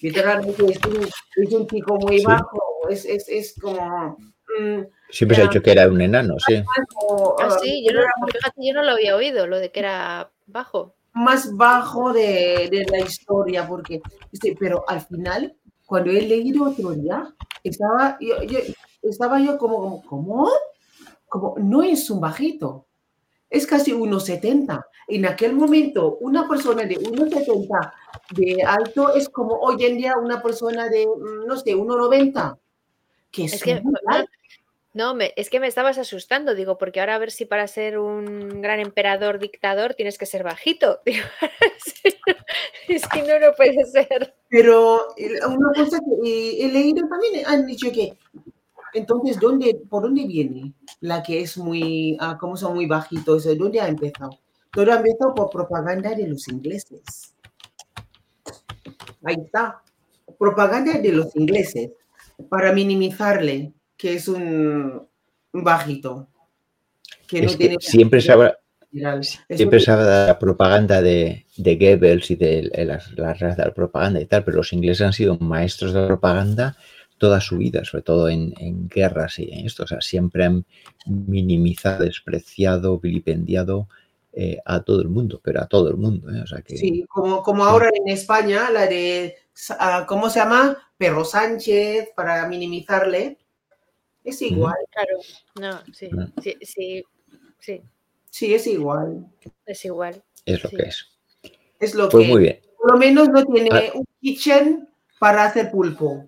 Literalmente 0.00 0.64
es 0.64 0.78
un, 0.86 1.02
es 1.04 1.52
un 1.52 1.66
chico 1.66 1.96
muy 1.96 2.18
Sí. 2.20 2.24
bajo. 2.24 2.62
Es, 2.88 3.04
es, 3.04 3.28
es 3.28 3.54
como... 3.60 4.16
mm, 4.58 4.80
Siempre 5.10 5.36
se 5.36 5.42
ha 5.42 5.46
dicho 5.48 5.62
que 5.62 5.72
era 5.72 5.88
un 5.88 6.00
enano, 6.00 6.34
sí. 6.46 6.62
como, 6.94 7.36
Ah, 7.38 7.48
ah, 7.50 7.58
sí, 7.62 7.84
yo 7.86 7.92
no, 7.92 8.00
fíjate, 8.26 8.60
yo 8.66 8.72
no 8.74 8.82
lo 8.82 8.92
había 8.92 9.14
oído, 9.16 9.46
lo 9.46 9.58
de 9.58 9.70
que 9.70 9.80
era 9.80 10.30
bajo. 10.46 10.94
más 11.12 11.54
bajo 11.56 12.12
de, 12.12 12.68
de 12.70 12.86
la 12.90 13.00
historia, 13.00 13.66
porque, 13.68 14.00
este, 14.32 14.56
pero 14.58 14.84
al 14.88 15.00
final, 15.02 15.54
cuando 15.86 16.10
he 16.10 16.20
leído 16.22 16.64
otro 16.64 16.90
día, 16.90 17.34
estaba 17.64 18.18
yo, 18.20 18.42
yo- 18.42 18.58
estaba 19.02 19.40
yo 19.40 19.56
como, 19.56 20.02
como, 20.02 20.02
¿cómo? 20.06 20.50
Como, 21.28 21.54
no 21.58 21.82
es 21.82 22.10
un 22.10 22.20
bajito, 22.20 22.86
es 23.48 23.66
casi 23.66 23.92
1,70. 23.92 24.84
En 25.08 25.26
aquel 25.26 25.52
momento, 25.54 26.16
una 26.20 26.48
persona 26.48 26.84
de 26.84 26.96
1,70 26.98 27.92
de 28.30 28.62
alto 28.64 29.14
es 29.14 29.28
como 29.28 29.54
hoy 29.54 29.84
en 29.84 29.96
día 29.98 30.14
una 30.20 30.42
persona 30.42 30.88
de, 30.88 31.06
mm, 31.06 31.46
no 31.46 31.56
sé, 31.56 31.74
1,90. 31.74 32.58
Que 33.30 33.44
es, 33.44 33.54
Es 33.54 33.62
que, 33.62 33.82
no, 34.94 35.14
me, 35.14 35.32
es 35.36 35.50
que 35.50 35.60
me 35.60 35.66
estabas 35.66 35.98
asustando, 35.98 36.54
digo, 36.54 36.78
porque 36.78 37.00
ahora 37.00 37.16
a 37.16 37.18
ver 37.18 37.30
si 37.30 37.44
para 37.44 37.68
ser 37.68 37.98
un 37.98 38.62
gran 38.62 38.80
emperador 38.80 39.38
dictador 39.38 39.94
tienes 39.94 40.16
que 40.16 40.26
ser 40.26 40.42
bajito. 40.42 41.00
Digo, 41.06 41.24
es 42.88 43.06
que 43.08 43.22
no, 43.22 43.38
no 43.38 43.52
puede 43.54 43.84
ser. 43.84 44.34
Pero 44.56 45.14
eh, 45.18 45.38
una 45.46 45.70
cosa 45.74 45.98
que 46.00 46.30
eh, 46.30 46.64
he 46.64 46.72
leído 46.72 47.06
también, 47.06 47.46
han 47.46 47.66
dicho 47.66 47.92
que, 47.92 48.16
entonces, 48.94 49.38
¿dónde, 49.38 49.82
¿por 49.90 50.04
dónde 50.04 50.26
viene 50.26 50.72
la 51.00 51.22
que 51.22 51.42
es 51.42 51.58
muy, 51.58 52.16
ah, 52.20 52.38
como 52.40 52.56
son 52.56 52.74
muy 52.74 52.86
bajitos? 52.86 53.46
¿Dónde 53.58 53.82
ha 53.82 53.88
empezado? 53.88 54.30
Todo 54.72 54.90
ha 54.92 54.96
empezado 54.96 55.34
por 55.34 55.50
propaganda 55.50 56.14
de 56.14 56.28
los 56.28 56.48
ingleses. 56.48 57.34
Ahí 59.22 59.36
está. 59.44 59.82
Propaganda 60.38 60.94
de 61.00 61.12
los 61.12 61.36
ingleses 61.36 61.90
para 62.48 62.72
minimizarle 62.72 63.74
que 63.94 64.14
es 64.14 64.26
un 64.26 65.06
bajito. 65.52 66.28
Que 67.26 67.42
no 67.42 67.48
Es 67.48 67.56
que 67.56 67.58
tiene 67.58 67.76
siempre 67.78 68.22
se 68.22 68.32
habla, 68.32 68.58
siempre 69.50 69.80
se 69.80 69.90
habla 69.90 70.20
de 70.22 70.26
la 70.28 70.38
propaganda 70.38 71.02
de, 71.02 71.46
de 71.56 71.76
Goebbels 71.76 72.30
y 72.30 72.36
de 72.36 72.70
las, 72.86 73.12
las 73.12 73.38
redes 73.38 73.56
de 73.56 73.64
la 73.64 73.74
propaganda 73.74 74.20
y 74.20 74.26
tal, 74.26 74.44
pero 74.44 74.58
los 74.58 74.72
ingleses 74.72 75.06
han 75.06 75.12
sido 75.12 75.36
maestros 75.38 75.92
de 75.92 76.00
la 76.00 76.06
propaganda 76.08 76.76
toda 77.18 77.40
su 77.40 77.56
vida, 77.58 77.84
sobre 77.84 78.02
todo 78.02 78.28
en, 78.28 78.52
en 78.58 78.88
guerras 78.88 79.38
y 79.38 79.50
en 79.52 79.66
esto. 79.66 79.84
O 79.84 79.86
sea, 79.86 80.00
siempre 80.00 80.44
han 80.44 80.64
minimizado, 81.06 82.04
despreciado, 82.04 82.98
vilipendiado 82.98 83.88
eh, 84.32 84.58
a 84.66 84.82
todo 84.82 85.00
el 85.00 85.08
mundo, 85.08 85.40
pero 85.42 85.62
a 85.62 85.66
todo 85.66 85.88
el 85.88 85.96
mundo. 85.96 86.30
¿eh? 86.30 86.42
O 86.42 86.46
sea 86.46 86.60
que 86.60 86.76
Sí, 86.76 87.04
como, 87.08 87.42
como 87.42 87.64
ahora 87.64 87.88
en 87.94 88.12
España, 88.12 88.70
la 88.70 88.86
de, 88.86 89.34
ah, 89.78 90.04
¿cómo 90.06 90.28
se 90.28 90.40
llama? 90.40 90.76
Perro 90.98 91.24
Sánchez, 91.24 92.10
para 92.14 92.46
minimizarle. 92.48 93.38
Es 94.22 94.42
igual, 94.42 94.74
Claro, 94.90 95.18
no, 95.60 95.94
sí, 95.94 96.08
Mm. 96.12 96.32
sí, 96.42 96.56
sí, 96.60 97.04
sí, 97.60 97.82
sí, 98.36 98.54
es 98.54 98.66
igual. 98.66 99.26
es 99.64 99.84
igual. 99.84 100.22
es 100.44 100.62
lo 100.62 100.68
sí. 100.70 100.76
que 100.76 100.82
es. 100.82 101.06
Es 101.80 101.94
lo 101.94 102.08
Pues 102.08 102.26
que. 102.26 102.32
muy 102.32 102.42
bien. 102.42 102.60
Por 102.78 102.92
lo 102.92 102.98
menos 102.98 103.28
no 103.28 103.44
tiene 103.44 103.68
Ah. 103.72 103.92
un 103.94 104.04
kitchen 104.20 104.88
para 105.18 105.44
hacer 105.44 105.70
pulpo. 105.70 106.26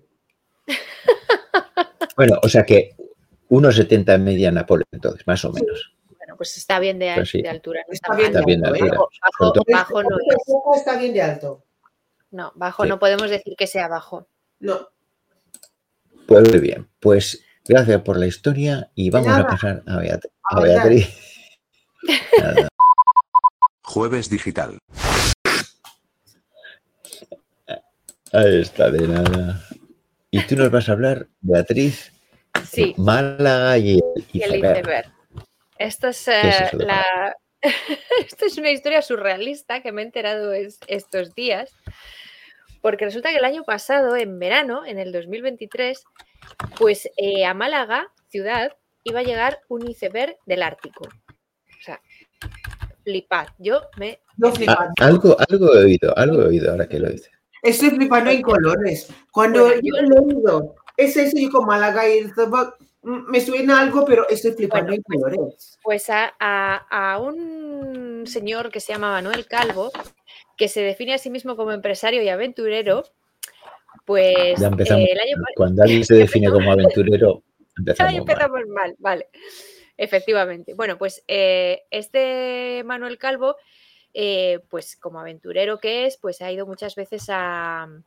Bueno, 2.15 2.37
o 2.43 2.49
sea 2.49 2.65
que 2.65 2.95
1,70 3.49 4.03
de 4.11 4.17
media 4.17 4.51
Napoleón, 4.51 4.87
entonces, 4.91 5.25
más 5.25 5.43
o 5.45 5.53
menos. 5.53 5.93
Bueno, 6.17 6.35
pues 6.35 6.57
está 6.57 6.77
bien 6.79 6.99
de, 6.99 7.13
Pues 7.15 7.29
sí. 7.29 7.41
de 7.41 7.47
altura. 7.47 7.81
No 7.87 7.93
Está 7.93 8.13
bien 8.15 8.33
de 8.61 8.67
altura. 8.67 8.97
Bajo, 9.31 9.53
bajo- 9.71 10.03
no 10.03 10.17
es. 10.73 10.79
Está 10.79 10.97
bien 10.97 11.13
de 11.13 11.21
alto. 11.21 11.63
No, 12.31 12.51
bajo 12.55 12.83
Sí. 12.83 12.89
no 12.89 12.99
podemos 12.99 13.29
decir 13.29 13.55
que 13.57 13.67
sea 13.67 13.87
bajo. 13.87 14.27
No. 14.59 14.89
Pues 16.27 16.49
muy 16.49 16.59
bien. 16.59 16.89
Pues 16.99 17.41
gracias 17.65 18.01
por 18.01 18.17
la 18.19 18.27
historia 18.27 18.91
y 18.95 19.09
vamos 19.09 19.29
a 19.29 19.47
pasar 19.47 19.83
a, 19.87 19.97
Beat- 19.99 20.29
A. 20.51 20.59
Beatriz. 20.59 21.07
Jueves 23.83 24.29
digital. 24.29 24.77
Ahí 28.31 28.61
está, 28.61 28.91
de 28.91 29.07
nada. 29.07 29.59
Y 30.31 30.41
tú 30.43 30.55
nos 30.55 30.69
vas 30.69 30.87
a 30.89 30.91
hablar, 30.91 31.27
Beatriz, 31.41 32.11
Sí, 32.69 32.93
de 32.95 33.01
Málaga 33.01 33.77
y, 33.79 33.93
el 33.97 34.25
y 34.31 34.41
el 34.43 34.55
iceberg. 34.57 35.11
Esto 35.79 36.09
es, 36.09 36.23
¿Qué 36.25 36.49
es 36.49 36.73
eh, 36.73 36.77
la... 36.77 37.35
Esto 38.19 38.45
es 38.45 38.57
una 38.57 38.69
historia 38.69 39.01
surrealista 39.01 39.81
que 39.81 39.91
me 39.91 40.01
he 40.01 40.05
enterado 40.05 40.53
es- 40.53 40.79
estos 40.87 41.33
días, 41.33 41.73
porque 42.81 43.05
resulta 43.05 43.31
que 43.31 43.37
el 43.37 43.45
año 43.45 43.63
pasado, 43.63 44.15
en 44.15 44.37
verano, 44.39 44.85
en 44.85 44.99
el 44.99 45.11
2023, 45.11 46.03
pues 46.77 47.09
eh, 47.17 47.45
a 47.45 47.53
Málaga, 47.53 48.11
ciudad, 48.29 48.73
iba 49.03 49.21
a 49.21 49.23
llegar 49.23 49.59
un 49.67 49.89
iceberg 49.89 50.37
del 50.45 50.61
Ártico. 50.63 51.07
Flipad. 53.09 53.47
Yo 53.57 53.81
me... 53.97 54.19
Yo 54.37 54.47
Ah, 54.47 54.51
flipando. 54.51 54.93
algo, 54.99 55.37
algo 55.49 55.73
he 55.75 55.83
oído, 55.85 56.17
algo 56.17 56.41
he 56.43 56.45
oído 56.45 56.71
ahora 56.71 56.87
que 56.87 56.99
lo 56.99 57.09
dice. 57.09 57.31
Estoy 57.63 57.89
flipando 57.89 58.29
en 58.29 58.41
colores. 58.41 59.09
Cuando 59.31 59.63
Bueno, 59.65 59.81
yo 59.83 60.01
lo 60.03 60.15
he 60.15 60.19
oído, 60.35 60.75
es 60.95 61.17
eso, 61.17 61.37
yo 61.37 61.49
con 61.49 61.65
Málaga 61.65 62.07
y 62.07 62.23
mm, 62.23 63.29
me 63.31 63.41
suena 63.41 63.79
algo, 63.81 64.05
pero 64.05 64.29
estoy 64.29 64.51
flipando 64.51 64.91
Bueno, 64.91 65.03
en 65.07 65.19
colores. 65.21 65.77
Pues 65.83 66.09
a, 66.09 66.33
a- 66.39 66.85
a 67.13 67.19
un 67.19 68.25
señor 68.27 68.69
que 68.71 68.79
se 68.79 68.93
llama 68.93 69.11
Manuel 69.11 69.45
Calvo, 69.47 69.91
que 70.55 70.67
se 70.67 70.81
define 70.81 71.15
a 71.15 71.17
sí 71.17 71.29
mismo 71.31 71.55
como 71.57 71.71
empresario 71.71 72.21
y 72.21 72.29
aventurero, 72.29 73.03
pues 74.05 74.59
Ya 74.59 74.67
empezamos. 74.67 75.03
eh, 75.03 75.11
el 75.11 75.19
año 75.19 75.35
pa- 75.37 75.51
Cuando 75.55 75.83
alguien 75.83 76.05
se 76.05 76.15
define 76.15 76.49
como 76.51 76.71
aventurero, 76.71 77.43
empezamos. 77.77 78.13
Mal. 78.13 78.19
empezamos 78.21 78.59
mal, 78.67 78.95
vale. 78.99 79.27
Efectivamente. 79.99 80.75
Bueno, 80.75 80.97
pues 80.97 81.25
eh, 81.27 81.83
este 81.91 82.83
Manuel 82.85 83.17
Calvo, 83.17 83.57
eh, 84.13 84.61
pues 84.69 84.95
como 84.95 85.19
aventurero 85.19 85.77
que 85.77 86.05
es, 86.05 86.15
pues 86.15 86.41
ha 86.41 86.49
ido 86.49 86.65
muchas 86.65 86.95
veces 86.95 87.29
al 87.29 88.01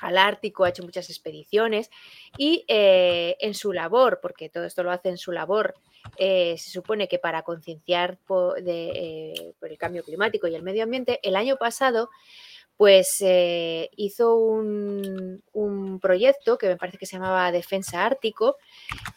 Ártico, 0.00 0.62
ha 0.62 0.68
hecho 0.68 0.84
muchas 0.84 1.10
expediciones 1.10 1.90
y 2.38 2.64
eh, 2.68 3.36
en 3.40 3.54
su 3.54 3.72
labor, 3.72 4.20
porque 4.22 4.48
todo 4.48 4.64
esto 4.64 4.84
lo 4.84 4.92
hace 4.92 5.08
en 5.08 5.18
su 5.18 5.32
labor, 5.32 5.74
se 6.16 6.56
supone 6.56 7.08
que 7.08 7.18
para 7.18 7.42
concienciar 7.42 8.18
por 8.24 8.56
el 8.60 9.78
cambio 9.78 10.04
climático 10.04 10.46
y 10.46 10.54
el 10.54 10.62
medio 10.62 10.84
ambiente, 10.84 11.18
el 11.24 11.34
año 11.34 11.56
pasado 11.56 12.10
pues 12.76 13.16
eh, 13.20 13.90
hizo 13.96 14.34
un, 14.36 15.42
un 15.52 16.00
proyecto 16.00 16.58
que 16.58 16.66
me 16.68 16.76
parece 16.76 16.98
que 16.98 17.06
se 17.06 17.16
llamaba 17.16 17.52
Defensa 17.52 18.04
Ártico 18.04 18.56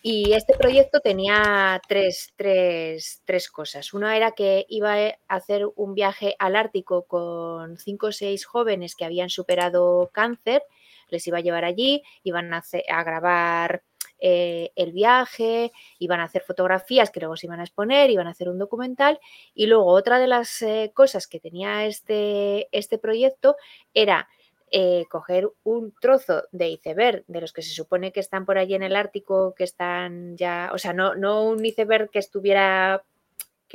y 0.02 0.34
este 0.34 0.56
proyecto 0.58 1.00
tenía 1.00 1.82
tres, 1.88 2.34
tres- 2.36 3.22
tres 3.26 3.50
cosas. 3.50 3.94
Una 3.94 4.16
era 4.18 4.32
que 4.32 4.66
iba 4.70 4.94
a 4.96 5.16
hacer 5.28 5.68
un 5.76 5.94
viaje 5.96 6.36
al 6.40 6.56
Ártico 6.56 7.04
con 7.06 7.78
cinco 7.78 8.08
o 8.08 8.12
seis 8.12 8.46
jóvenes 8.46 8.96
que 8.96 9.06
habían 9.06 9.30
superado 9.30 10.10
cáncer, 10.14 10.64
les 11.10 11.26
iba 11.28 11.38
a 11.40 11.42
llevar 11.42 11.66
allí, 11.66 12.04
iban 12.24 12.54
a, 12.54 12.58
hacer- 12.60 12.84
a 12.90 13.04
grabar 13.04 13.84
eh, 14.20 14.72
el 14.76 14.92
viaje, 14.92 15.72
iban 16.00 16.20
a 16.20 16.24
hacer 16.24 16.42
fotografías 16.42 17.12
que 17.12 17.20
luego 17.20 17.36
se 17.36 17.48
iban 17.48 17.60
a 17.60 17.64
exponer, 17.64 18.10
iban 18.10 18.28
a 18.28 18.32
hacer 18.32 18.50
un 18.50 18.60
documental 18.60 19.20
y 19.54 19.68
luego 19.68 19.86
otra 19.88 20.20
de 20.20 20.28
las 20.28 20.62
eh, 20.62 20.92
cosas 20.94 21.28
que 21.28 21.40
tenía 21.40 21.86
este, 21.86 22.68
este 22.72 22.98
proyecto 22.98 23.56
era 23.94 24.28
eh, 24.72 25.06
coger 25.10 25.50
un 25.64 25.94
trozo 26.02 26.44
de 26.52 26.70
iceberg, 26.70 27.24
de 27.28 27.42
los 27.42 27.54
que 27.54 27.62
se 27.62 27.74
supone 27.74 28.12
que 28.12 28.20
están 28.20 28.46
por 28.46 28.58
allí 28.58 28.74
en 28.74 28.84
el 28.84 28.96
Ártico, 28.96 29.54
que 29.56 29.64
están 29.64 30.36
ya, 30.38 30.72
o 30.74 30.78
sea, 30.78 30.92
no, 30.92 31.16
no 31.16 31.44
un 31.46 31.64
iceberg 31.64 32.10
que 32.10 32.20
estuviera 32.20 33.04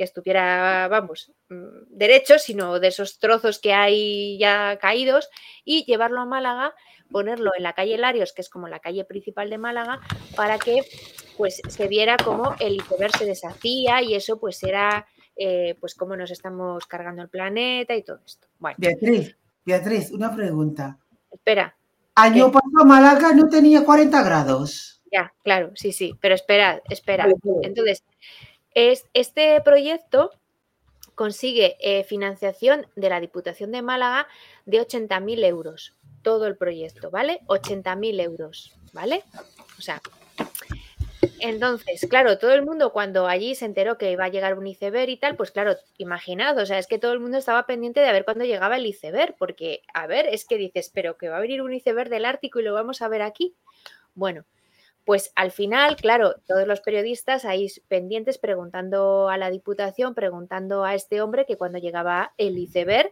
que 0.01 0.05
estuviera, 0.05 0.87
vamos, 0.87 1.31
mm, 1.49 1.95
derecho, 1.95 2.39
sino 2.39 2.79
de 2.79 2.87
esos 2.87 3.19
trozos 3.19 3.59
que 3.59 3.71
hay 3.71 4.35
ya 4.39 4.79
caídos 4.81 5.29
y 5.63 5.85
llevarlo 5.85 6.21
a 6.21 6.25
Málaga, 6.25 6.73
ponerlo 7.11 7.51
en 7.55 7.61
la 7.61 7.73
calle 7.73 7.99
Larios, 7.99 8.33
que 8.33 8.41
es 8.41 8.49
como 8.49 8.67
la 8.67 8.79
calle 8.79 9.05
principal 9.05 9.51
de 9.51 9.59
Málaga, 9.59 10.01
para 10.35 10.57
que 10.57 10.81
pues 11.37 11.61
se 11.67 11.87
viera 11.87 12.17
cómo 12.17 12.55
el 12.59 12.77
iceberg 12.77 13.15
se 13.15 13.25
deshacía 13.25 14.01
y 14.01 14.15
eso 14.15 14.39
pues 14.39 14.63
era 14.63 15.05
eh, 15.35 15.77
pues 15.79 15.93
cómo 15.93 16.15
nos 16.15 16.31
estamos 16.31 16.87
cargando 16.87 17.21
el 17.21 17.29
planeta 17.29 17.95
y 17.95 18.01
todo 18.01 18.21
esto. 18.25 18.47
Bueno, 18.57 18.77
Beatriz, 18.79 19.37
Beatriz, 19.63 20.09
una 20.09 20.35
pregunta. 20.35 20.97
espera, 21.31 21.77
Año 22.15 22.47
¿Qué? 22.47 22.53
pasado 22.53 22.85
Málaga 22.87 23.33
no 23.35 23.47
tenía 23.49 23.85
40 23.85 24.23
grados. 24.23 25.03
Ya, 25.11 25.31
claro, 25.43 25.73
sí, 25.75 25.91
sí, 25.91 26.17
pero 26.19 26.33
espera, 26.33 26.81
espera. 26.89 27.25
Vale, 27.25 27.35
vale. 27.43 27.67
Entonces, 27.67 28.03
es, 28.73 29.05
este 29.13 29.59
proyecto 29.61 30.31
consigue 31.15 31.77
eh, 31.79 32.03
financiación 32.03 32.87
de 32.95 33.09
la 33.09 33.19
Diputación 33.19 33.71
de 33.71 33.81
Málaga 33.81 34.27
de 34.65 34.81
80.000 34.81 35.45
euros, 35.45 35.95
todo 36.21 36.47
el 36.47 36.57
proyecto, 36.57 37.11
¿vale? 37.11 37.41
80.000 37.47 38.21
euros, 38.21 38.75
¿vale? 38.93 39.23
O 39.77 39.81
sea, 39.81 40.01
entonces, 41.39 42.05
claro, 42.09 42.37
todo 42.37 42.53
el 42.53 42.63
mundo 42.63 42.91
cuando 42.93 43.27
allí 43.27 43.55
se 43.55 43.65
enteró 43.65 43.97
que 43.97 44.11
iba 44.11 44.25
a 44.25 44.29
llegar 44.29 44.57
un 44.57 44.67
iceberg 44.67 45.09
y 45.09 45.17
tal, 45.17 45.35
pues 45.35 45.51
claro, 45.51 45.75
imaginad, 45.97 46.57
o 46.57 46.65
sea, 46.65 46.77
es 46.77 46.87
que 46.87 46.99
todo 46.99 47.13
el 47.13 47.19
mundo 47.19 47.37
estaba 47.37 47.65
pendiente 47.65 47.99
de 47.99 48.07
a 48.07 48.13
ver 48.13 48.25
cuándo 48.25 48.45
llegaba 48.45 48.77
el 48.77 48.85
iceberg, 48.85 49.35
porque, 49.37 49.81
a 49.93 50.07
ver, 50.07 50.27
es 50.27 50.45
que 50.45 50.57
dices, 50.57 50.91
pero 50.93 51.17
que 51.17 51.29
va 51.29 51.37
a 51.37 51.41
venir 51.41 51.61
un 51.61 51.73
iceberg 51.73 52.09
del 52.09 52.25
Ártico 52.25 52.59
y 52.59 52.63
lo 52.63 52.73
vamos 52.73 53.01
a 53.01 53.07
ver 53.07 53.21
aquí. 53.21 53.55
Bueno, 54.13 54.45
pues 55.03 55.31
al 55.35 55.51
final, 55.51 55.95
claro, 55.95 56.35
todos 56.47 56.67
los 56.67 56.81
periodistas 56.81 57.43
ahí 57.43 57.67
pendientes 57.87 58.37
preguntando 58.37 59.29
a 59.29 59.37
la 59.37 59.49
Diputación, 59.49 60.13
preguntando 60.13 60.83
a 60.83 60.93
este 60.93 61.21
hombre 61.21 61.45
que 61.45 61.57
cuando 61.57 61.79
llegaba 61.79 62.33
el 62.37 62.57
iceberg, 62.57 63.11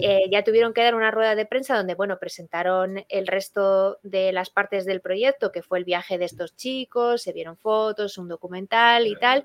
eh, 0.00 0.24
ya 0.30 0.42
tuvieron 0.42 0.74
que 0.74 0.82
dar 0.82 0.96
una 0.96 1.12
rueda 1.12 1.36
de 1.36 1.46
prensa 1.46 1.76
donde, 1.76 1.94
bueno, 1.94 2.18
presentaron 2.18 3.04
el 3.08 3.26
resto 3.28 3.98
de 4.02 4.32
las 4.32 4.50
partes 4.50 4.86
del 4.86 5.00
proyecto, 5.00 5.52
que 5.52 5.62
fue 5.62 5.78
el 5.78 5.84
viaje 5.84 6.18
de 6.18 6.24
estos 6.24 6.56
chicos, 6.56 7.22
se 7.22 7.32
vieron 7.32 7.56
fotos, 7.56 8.18
un 8.18 8.28
documental 8.28 9.06
y 9.06 9.16
tal. 9.16 9.44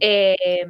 Eh, 0.00 0.66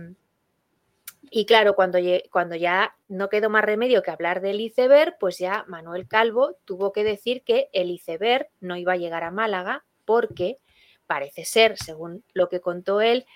y 1.30 1.46
claro, 1.46 1.74
cuando, 1.74 1.98
cuando 2.30 2.56
ya 2.56 2.96
no 3.08 3.28
quedó 3.28 3.48
más 3.48 3.64
remedio 3.64 4.02
que 4.02 4.10
hablar 4.10 4.40
del 4.40 4.60
iceberg, 4.60 5.16
pues 5.18 5.38
ya 5.38 5.64
Manuel 5.68 6.08
Calvo 6.08 6.56
tuvo 6.64 6.92
que 6.92 7.04
decir 7.04 7.42
que 7.42 7.68
el 7.72 7.90
iceberg 7.90 8.48
no 8.60 8.76
iba 8.76 8.94
a 8.94 8.96
llegar 8.96 9.22
a 9.22 9.30
Málaga 9.30 9.84
porque 10.06 10.58
parece 11.06 11.44
ser, 11.44 11.76
según 11.76 12.24
lo 12.32 12.48
que 12.48 12.60
contó 12.60 13.00
él, 13.00 13.26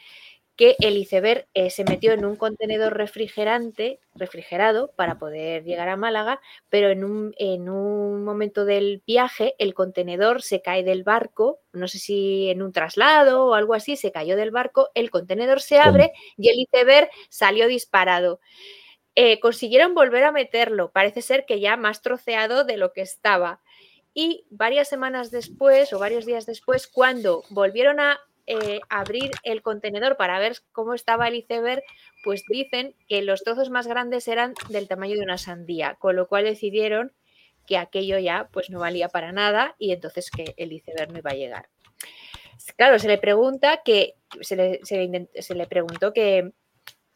que 0.61 0.77
el 0.81 0.99
iceberg 0.99 1.47
eh, 1.55 1.71
se 1.71 1.85
metió 1.85 2.13
en 2.13 2.27
un 2.27 2.37
contenedor 2.37 2.95
refrigerante, 2.95 3.99
refrigerado 4.15 4.93
para 4.95 5.19
poder 5.19 5.65
llegar 5.65 5.89
a 5.89 5.97
Málaga, 5.97 6.39
pero 6.69 6.91
en 6.91 7.03
un, 7.03 7.33
en 7.39 7.71
un 7.71 8.25
momento 8.25 8.67
del 8.67 9.03
viaje 9.07 9.55
el 9.59 9.73
contenedor 9.73 10.43
se 10.43 10.61
cae 10.61 10.85
del 10.85 11.03
barco, 11.03 11.61
no 11.73 11.89
sé 11.89 11.99
si 11.99 12.51
en 12.51 12.61
un 12.61 12.73
traslado 12.73 13.47
o 13.47 13.55
algo 13.55 13.73
así, 13.73 13.97
se 13.97 14.13
cayó 14.13 14.37
del 14.37 14.51
barco, 14.51 14.91
el 14.95 15.11
contenedor 15.11 15.63
se 15.63 15.79
abre 15.79 16.13
y 16.37 16.51
el 16.51 16.59
iceberg 16.61 17.09
salió 17.31 17.67
disparado. 17.67 18.39
Eh, 19.15 19.41
consiguieron 19.41 19.95
volver 19.95 20.25
a 20.25 20.33
meterlo, 20.33 20.93
parece 20.93 21.23
ser 21.23 21.47
que 21.47 21.59
ya 21.59 21.79
más 21.79 22.03
troceado 22.03 22.65
de 22.65 22.77
lo 22.77 22.93
que 22.93 23.01
estaba. 23.01 23.63
Y 24.23 24.45
varias 24.51 24.87
semanas 24.87 25.31
después 25.31 25.95
o 25.95 25.99
varios 25.99 26.27
días 26.27 26.45
después, 26.45 26.87
cuando 26.87 27.43
volvieron 27.49 28.01
a 28.01 28.21
eh, 28.47 28.81
abrir 28.91 29.31
el 29.45 29.63
contenedor 29.63 30.19
para 30.19 30.39
ver 30.39 30.59
cómo 30.73 30.93
estaba 30.93 31.27
el 31.29 31.37
iceberg, 31.37 31.83
pues 32.23 32.45
dicen 32.47 32.95
que 33.09 33.23
los 33.23 33.43
trozos 33.45 33.71
más 33.71 33.87
grandes 33.87 34.29
eran 34.29 34.53
del 34.69 34.89
tamaño 34.89 35.15
de 35.15 35.23
una 35.23 35.39
sandía, 35.39 35.97
con 35.99 36.17
lo 36.17 36.29
cual 36.29 36.45
decidieron 36.45 37.13
que 37.67 37.79
aquello 37.79 38.19
ya 38.19 38.51
pues 38.53 38.69
no 38.69 38.81
valía 38.81 39.09
para 39.09 39.33
nada 39.33 39.75
y 39.79 39.93
entonces 39.93 40.31
que 40.31 40.53
el 40.59 40.73
iceberg 40.73 41.11
no 41.13 41.19
iba 41.21 41.31
a 41.31 41.35
llegar. 41.43 41.69
Claro, 42.77 42.99
se 42.99 43.09
le 43.09 43.17
pregunta 43.17 43.81
que 43.83 44.17
se 44.43 44.55
le, 44.55 44.81
se 44.85 44.97
le 44.99 45.05
intent- 45.05 45.41
se 45.41 45.55
le 45.55 45.67
preguntó 45.67 46.13
que, 46.13 46.53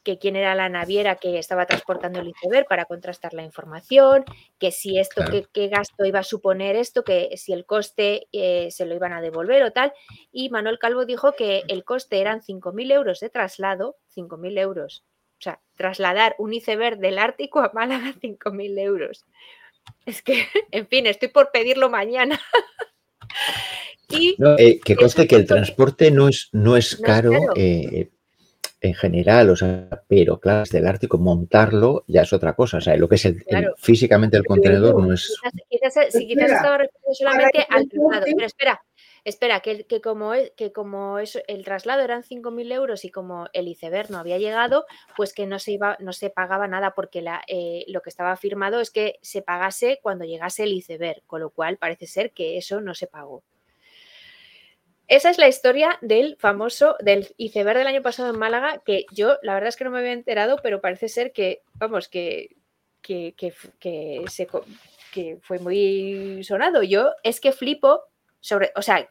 que 0.04 0.18
quién 0.18 0.36
era 0.36 0.54
la 0.54 0.68
naviera 0.68 1.16
que 1.16 1.38
estaba 1.38 1.66
transportando 1.66 2.20
el 2.20 2.28
iceberg 2.28 2.66
para 2.68 2.84
contrastar 2.84 3.34
la 3.34 3.42
información, 3.42 4.24
que 4.58 4.70
si 4.70 4.98
esto, 4.98 5.22
Claro. 5.22 5.32
qué, 5.32 5.46
qué 5.52 5.68
gasto 5.68 6.04
iba 6.04 6.20
a 6.20 6.24
suponer 6.24 6.76
esto, 6.76 7.02
que 7.02 7.36
si 7.36 7.52
el 7.52 7.64
coste 7.64 8.28
eh, 8.32 8.68
se 8.70 8.86
lo 8.86 8.94
iban 8.94 9.12
a 9.12 9.20
devolver 9.20 9.62
o 9.64 9.72
tal. 9.72 9.92
Y 10.30 10.50
Manuel 10.50 10.78
Calvo 10.78 11.04
dijo 11.06 11.32
que 11.32 11.62
el 11.68 11.84
coste 11.84 12.20
eran 12.20 12.42
5.000 12.42 12.92
euros 12.92 13.20
de 13.20 13.30
traslado, 13.30 13.96
5.000 14.14 14.58
euros. 14.58 15.04
O 15.38 15.42
sea, 15.42 15.60
trasladar 15.76 16.36
un 16.38 16.52
iceberg 16.52 16.98
del 16.98 17.18
Ártico 17.18 17.60
a 17.60 17.72
Málaga 17.74 18.14
5.000 18.22 18.78
euros. 18.78 19.24
Es 20.06 20.22
que, 20.22 20.46
en 20.70 20.86
fin, 20.86 21.06
estoy 21.06 21.28
por 21.28 21.50
pedirlo 21.50 21.88
mañana. 21.90 22.40
y 24.10 24.36
eh, 24.58 24.80
que 24.84 24.96
conste 24.96 25.26
que 25.26 25.36
el 25.36 25.46
transporte 25.46 26.10
no 26.10 26.28
es, 26.28 26.50
no 26.52 26.76
es 26.76 26.96
caro. 26.96 27.32
Eh, 27.56 28.10
en 28.88 28.94
general, 28.94 29.50
o 29.50 29.56
sea, 29.56 29.88
pero 30.06 30.38
claro, 30.38 30.64
del 30.70 30.86
Ártico 30.86 31.18
montarlo 31.18 32.04
ya 32.06 32.22
es 32.22 32.32
otra 32.32 32.54
cosa. 32.54 32.78
O 32.78 32.80
sea, 32.80 32.96
lo 32.96 33.08
que 33.08 33.14
es 33.14 33.24
el, 33.24 33.42
físicamente 33.76 34.36
el 34.36 34.44
contenedor 34.44 35.02
no 35.02 35.12
es. 35.12 35.36
Quizás, 35.68 35.94
si 36.10 36.26
quizás 36.26 36.52
estaba 36.52 36.78
refiriendo 36.78 37.14
solamente 37.14 37.66
al 37.68 37.88
traslado, 37.88 38.24
pero 38.24 38.46
espera, 38.46 38.84
espera, 39.24 39.60
que, 39.60 39.84
que 39.84 40.00
como, 40.00 40.34
es, 40.34 40.52
que 40.56 40.72
como 40.72 41.18
es, 41.18 41.42
el 41.46 41.64
traslado 41.64 42.02
eran 42.02 42.22
5.000 42.22 42.72
euros 42.72 43.04
y 43.04 43.10
como 43.10 43.46
el 43.52 43.68
iceberg 43.68 44.10
no 44.10 44.18
había 44.18 44.38
llegado, 44.38 44.86
pues 45.16 45.32
que 45.32 45.46
no 45.46 45.58
se 45.58 45.72
iba, 45.72 45.96
no 46.00 46.12
se 46.12 46.30
pagaba 46.30 46.68
nada 46.68 46.94
porque 46.94 47.22
la, 47.22 47.42
eh, 47.46 47.84
lo 47.88 48.02
que 48.02 48.10
estaba 48.10 48.36
firmado 48.36 48.80
es 48.80 48.90
que 48.90 49.18
se 49.22 49.42
pagase 49.42 49.98
cuando 50.02 50.24
llegase 50.24 50.64
el 50.64 50.72
iceberg, 50.72 51.22
con 51.26 51.40
lo 51.40 51.50
cual 51.50 51.78
parece 51.78 52.06
ser 52.06 52.32
que 52.32 52.58
eso 52.58 52.80
no 52.80 52.94
se 52.94 53.06
pagó. 53.06 53.42
Esa 55.06 55.30
es 55.30 55.38
la 55.38 55.48
historia 55.48 55.98
del 56.00 56.36
famoso, 56.36 56.96
del 57.00 57.34
iceberg 57.36 57.78
del 57.78 57.86
año 57.86 58.02
pasado 58.02 58.30
en 58.30 58.38
Málaga, 58.38 58.82
que 58.84 59.04
yo 59.12 59.36
la 59.42 59.54
verdad 59.54 59.68
es 59.68 59.76
que 59.76 59.84
no 59.84 59.90
me 59.90 59.98
había 59.98 60.12
enterado, 60.12 60.58
pero 60.62 60.80
parece 60.80 61.08
ser 61.08 61.32
que, 61.32 61.62
vamos, 61.74 62.08
que, 62.08 62.56
que, 63.02 63.34
que, 63.36 64.24
que 65.12 65.38
fue 65.42 65.58
muy 65.58 66.42
sonado. 66.42 66.82
Yo 66.82 67.12
es 67.22 67.40
que 67.40 67.52
flipo 67.52 68.02
sobre, 68.40 68.72
o 68.76 68.82
sea, 68.82 69.08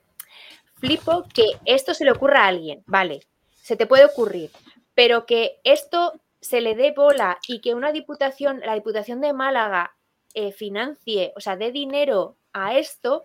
flipo 0.80 1.26
que 1.34 1.46
esto 1.66 1.94
se 1.94 2.06
le 2.06 2.12
ocurra 2.12 2.44
a 2.44 2.48
alguien, 2.48 2.84
vale, 2.86 3.22
se 3.62 3.76
te 3.76 3.86
puede 3.86 4.06
ocurrir, 4.06 4.50
pero 4.94 5.26
que 5.26 5.60
esto 5.64 6.14
se 6.42 6.60
le 6.60 6.76
dé 6.76 6.92
bola 6.92 7.40
y 7.48 7.62
que 7.62 7.74
una 7.74 7.92
diputación, 7.92 8.60
la 8.60 8.74
Diputación 8.74 9.22
de 9.22 9.32
Málaga, 9.32 9.96
eh, 10.34 10.52
financie, 10.52 11.32
o 11.36 11.40
sea, 11.40 11.56
dé 11.56 11.72
dinero 11.72 12.36
a 12.52 12.78
esto, 12.78 13.24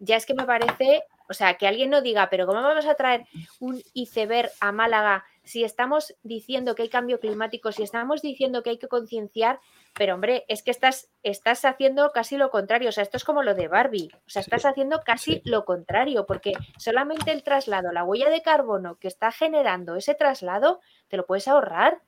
ya 0.00 0.16
es 0.16 0.26
que 0.26 0.34
me 0.34 0.44
parece 0.44 1.04
o 1.28 1.34
sea, 1.34 1.54
que 1.54 1.66
alguien 1.66 1.90
no 1.90 2.02
diga, 2.02 2.28
pero 2.30 2.46
¿cómo 2.46 2.62
vamos 2.62 2.86
a 2.86 2.94
traer 2.94 3.26
un 3.60 3.82
iceberg 3.94 4.50
a 4.60 4.72
Málaga 4.72 5.24
si 5.44 5.64
estamos 5.64 6.14
diciendo 6.22 6.74
que 6.74 6.82
hay 6.82 6.88
cambio 6.88 7.18
climático, 7.18 7.72
si 7.72 7.82
estamos 7.82 8.22
diciendo 8.22 8.62
que 8.62 8.70
hay 8.70 8.78
que 8.78 8.88
concienciar? 8.88 9.60
Pero 9.94 10.14
hombre, 10.14 10.44
es 10.48 10.62
que 10.62 10.70
estás, 10.70 11.10
estás 11.22 11.64
haciendo 11.64 12.10
casi 12.12 12.36
lo 12.36 12.50
contrario. 12.50 12.88
O 12.88 12.92
sea, 12.92 13.02
esto 13.02 13.16
es 13.16 13.24
como 13.24 13.42
lo 13.42 13.54
de 13.54 13.68
Barbie. 13.68 14.10
O 14.26 14.30
sea, 14.30 14.40
estás 14.40 14.64
haciendo 14.64 15.02
casi 15.04 15.42
lo 15.44 15.64
contrario, 15.64 16.26
porque 16.26 16.52
solamente 16.78 17.32
el 17.32 17.42
traslado, 17.42 17.92
la 17.92 18.04
huella 18.04 18.30
de 18.30 18.42
carbono 18.42 18.96
que 18.96 19.08
está 19.08 19.32
generando 19.32 19.96
ese 19.96 20.14
traslado, 20.14 20.80
te 21.08 21.16
lo 21.16 21.26
puedes 21.26 21.48
ahorrar. 21.48 22.00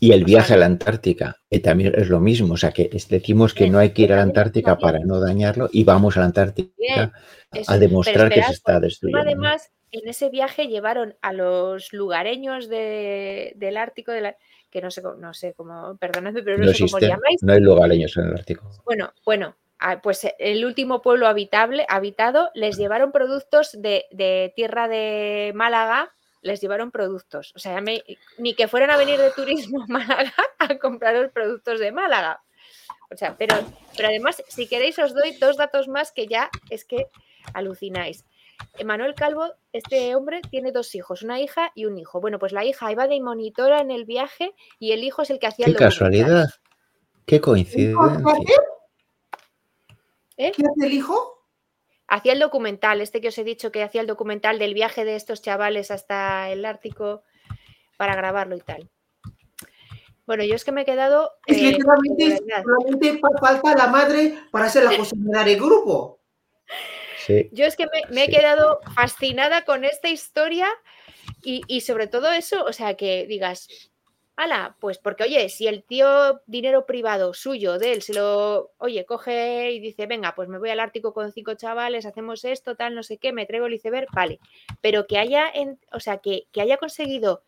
Y 0.00 0.12
el 0.12 0.24
viaje 0.24 0.54
a 0.54 0.56
la 0.56 0.66
Antártica, 0.66 1.36
que 1.48 1.60
también 1.60 1.92
es 1.96 2.08
lo 2.08 2.20
mismo, 2.20 2.54
o 2.54 2.56
sea 2.56 2.72
que 2.72 2.90
decimos 3.08 3.54
que 3.54 3.68
no 3.68 3.78
hay 3.78 3.90
que 3.90 4.02
ir 4.02 4.12
a 4.12 4.16
la 4.16 4.22
Antártica 4.22 4.78
para 4.78 4.98
no 5.00 5.20
dañarlo 5.20 5.68
y 5.72 5.84
vamos 5.84 6.16
a 6.16 6.20
la 6.20 6.26
Antártica 6.26 7.12
a 7.66 7.78
demostrar 7.78 8.30
que 8.30 8.42
se 8.42 8.52
está 8.52 8.80
destruyendo. 8.80 9.20
Además, 9.20 9.70
en 9.92 10.08
ese 10.08 10.28
viaje 10.30 10.68
llevaron 10.68 11.16
a 11.20 11.32
los 11.32 11.92
lugareños 11.92 12.68
del 12.68 13.76
Ártico, 13.76 14.12
que 14.70 14.80
no 14.80 14.90
sé, 14.90 15.02
no 15.18 15.34
sé 15.34 15.54
cómo, 15.54 15.96
perdóname, 15.98 16.42
pero 16.42 16.58
no, 16.58 16.72
sé 16.72 16.86
cómo 16.86 16.98
llamáis. 16.98 17.42
No 17.42 17.52
hay 17.52 17.60
lugareños 17.60 18.16
en 18.16 18.24
el 18.24 18.34
Ártico. 18.34 18.70
Bueno, 18.84 19.12
bueno, 19.24 19.56
pues 20.02 20.26
el 20.38 20.64
último 20.64 21.02
pueblo 21.02 21.26
habitable, 21.26 21.86
habitado, 21.88 22.50
les 22.54 22.76
llevaron 22.76 23.12
productos 23.12 23.70
de, 23.80 24.06
de 24.10 24.52
tierra 24.56 24.88
de 24.88 25.52
Málaga 25.54 26.10
les 26.42 26.60
llevaron 26.60 26.90
productos. 26.90 27.52
O 27.54 27.58
sea, 27.58 27.82
ni 28.38 28.54
que 28.54 28.68
fueran 28.68 28.90
a 28.90 28.96
venir 28.96 29.18
de 29.18 29.30
turismo 29.30 29.82
a 29.82 29.86
Málaga 29.86 30.32
a 30.58 30.78
comprar 30.78 31.14
los 31.14 31.30
productos 31.32 31.80
de 31.80 31.92
Málaga. 31.92 32.42
O 33.12 33.16
sea, 33.16 33.36
pero, 33.36 33.56
pero 33.96 34.08
además, 34.08 34.42
si 34.48 34.68
queréis, 34.68 34.98
os 34.98 35.14
doy 35.14 35.32
dos 35.32 35.56
datos 35.56 35.88
más 35.88 36.12
que 36.12 36.26
ya 36.26 36.50
es 36.70 36.84
que 36.84 37.08
alucináis. 37.54 38.24
Emanuel 38.78 39.14
Calvo, 39.14 39.52
este 39.72 40.14
hombre, 40.14 40.42
tiene 40.50 40.70
dos 40.70 40.94
hijos, 40.94 41.22
una 41.22 41.40
hija 41.40 41.72
y 41.74 41.86
un 41.86 41.98
hijo. 41.98 42.20
Bueno, 42.20 42.38
pues 42.38 42.52
la 42.52 42.64
hija 42.64 42.92
iba 42.92 43.08
de 43.08 43.20
monitora 43.20 43.80
en 43.80 43.90
el 43.90 44.04
viaje 44.04 44.54
y 44.78 44.92
el 44.92 45.02
hijo 45.02 45.22
es 45.22 45.30
el 45.30 45.38
que 45.38 45.46
hacía 45.46 45.66
el 45.66 45.72
Qué 45.72 45.78
casualidad. 45.78 46.50
Qué 47.26 47.40
coincidencia. 47.40 47.98
¿Eh? 50.36 50.52
¿Qué 50.54 50.62
hace 50.62 50.86
el 50.86 50.92
hijo? 50.92 51.39
Hacía 52.10 52.32
el 52.32 52.40
documental, 52.40 53.00
este 53.00 53.20
que 53.20 53.28
os 53.28 53.38
he 53.38 53.44
dicho 53.44 53.72
que 53.72 53.82
hacía 53.82 54.02
el 54.02 54.06
documental 54.06 54.58
del 54.58 54.74
viaje 54.74 55.04
de 55.04 55.16
estos 55.16 55.40
chavales 55.40 55.90
hasta 55.90 56.50
el 56.50 56.64
Ártico 56.64 57.22
para 57.96 58.14
grabarlo 58.16 58.56
y 58.56 58.60
tal. 58.60 58.90
Bueno, 60.26 60.44
yo 60.44 60.54
es 60.54 60.64
que 60.64 60.72
me 60.72 60.82
he 60.82 60.84
quedado. 60.84 61.32
Es 61.46 61.56
eh, 61.56 61.78
solamente 61.80 63.20
falta 63.40 63.74
la 63.74 63.86
madre 63.86 64.34
para 64.50 64.68
ser 64.68 64.84
la 64.84 64.96
cocinera 64.96 65.44
del 65.44 65.56
grupo. 65.56 66.20
Sí. 67.26 67.48
Yo 67.52 67.64
es 67.64 67.76
que 67.76 67.86
me, 68.10 68.24
he 68.24 68.28
quedado 68.28 68.80
fascinada 68.94 69.64
con 69.64 69.84
esta 69.84 70.08
historia 70.08 70.68
y, 71.42 71.62
y, 71.66 71.82
sobre 71.82 72.06
todo 72.06 72.32
eso, 72.32 72.64
o 72.64 72.72
sea, 72.72 72.94
que 72.96 73.26
digas, 73.26 73.68
pues 74.78 74.98
porque 74.98 75.24
oye, 75.24 75.48
si 75.48 75.66
el 75.66 75.82
tío 75.82 76.40
dinero 76.46 76.86
privado 76.86 77.34
suyo 77.34 77.78
de 77.78 77.92
él 77.92 78.02
se 78.02 78.14
lo, 78.14 78.72
oye, 78.78 79.04
coge 79.04 79.72
y 79.72 79.80
dice, 79.80 80.06
venga, 80.06 80.34
pues 80.34 80.48
me 80.48 80.58
voy 80.58 80.70
al 80.70 80.80
Ártico 80.80 81.12
con 81.12 81.32
cinco 81.32 81.54
chavales, 81.54 82.06
hacemos 82.06 82.44
esto, 82.44 82.76
tal, 82.76 82.94
no 82.94 83.02
sé 83.02 83.18
qué, 83.18 83.32
me 83.32 83.46
traigo 83.46 83.66
el 83.66 83.74
iceberg, 83.74 84.08
vale, 84.12 84.40
pero 84.80 85.06
que 85.06 85.18
haya, 85.18 85.48
en, 85.52 85.78
o 85.92 86.00
sea, 86.00 86.18
que, 86.18 86.46
haya 86.56 86.78
conseguido, 86.78 87.42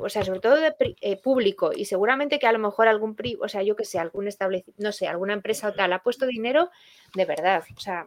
o 0.00 0.08
sea, 0.08 0.24
sobre 0.24 0.40
todo 0.40 0.56
de 0.56 0.74
eh, 1.00 1.20
público 1.20 1.72
y 1.74 1.84
seguramente 1.84 2.38
que 2.38 2.46
a 2.46 2.52
lo 2.52 2.58
mejor 2.58 2.88
algún, 2.88 3.16
o 3.40 3.48
sea, 3.48 3.62
yo 3.62 3.74
que 3.74 3.84
sé, 3.84 3.98
algún 3.98 4.28
establecimiento, 4.28 4.82
no 4.82 4.92
sé, 4.92 5.08
alguna 5.08 5.34
empresa 5.34 5.68
o 5.68 5.72
tal, 5.72 5.92
ha 5.92 6.02
puesto 6.02 6.26
dinero 6.26 6.70
de 7.14 7.24
verdad, 7.24 7.64
o 7.76 7.80
sea. 7.80 8.06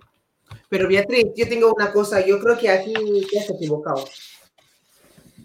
Pero 0.69 0.87
Beatriz, 0.87 1.27
yo 1.35 1.47
tengo 1.47 1.73
una 1.73 1.91
cosa, 1.91 2.25
yo 2.25 2.39
creo 2.39 2.57
que 2.57 2.69
aquí 2.69 2.93
ya 3.31 3.41
se 3.41 3.53
ha 3.53 3.55
equivocado. 3.55 4.05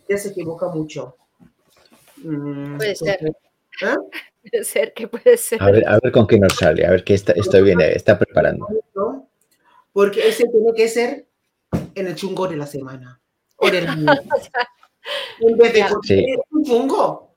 Ya 0.08 0.18
se 0.18 0.28
equivoca 0.28 0.68
mucho 0.68 1.16
Mm, 2.18 2.76
puede 2.76 2.94
ser. 2.96 3.18
¿eh? 3.24 3.32
Puede 4.48 4.62
ser, 4.62 4.92
que 4.94 5.08
puede 5.08 5.36
ser. 5.36 5.60
A 5.60 5.72
ver, 5.72 5.88
a 5.88 5.98
ver 6.00 6.12
con 6.12 6.24
qué 6.24 6.38
nos 6.38 6.54
sale, 6.54 6.86
a 6.86 6.90
ver 6.90 7.02
qué 7.02 7.14
está, 7.14 7.32
estoy 7.32 7.62
bien, 7.62 7.80
está 7.80 8.16
preparando. 8.16 8.64
Porque 9.92 10.28
ese 10.28 10.46
tiene 10.46 10.72
que 10.72 10.86
ser 10.86 11.26
en 11.96 12.06
el 12.06 12.14
chungo 12.14 12.46
de 12.46 12.56
la 12.56 12.66
semana. 12.66 13.20
O 13.56 13.68
del 13.68 13.86
en 15.40 15.56
vez 15.56 15.72
de 15.72 16.38
un 16.52 16.64
chungo. 16.64 17.34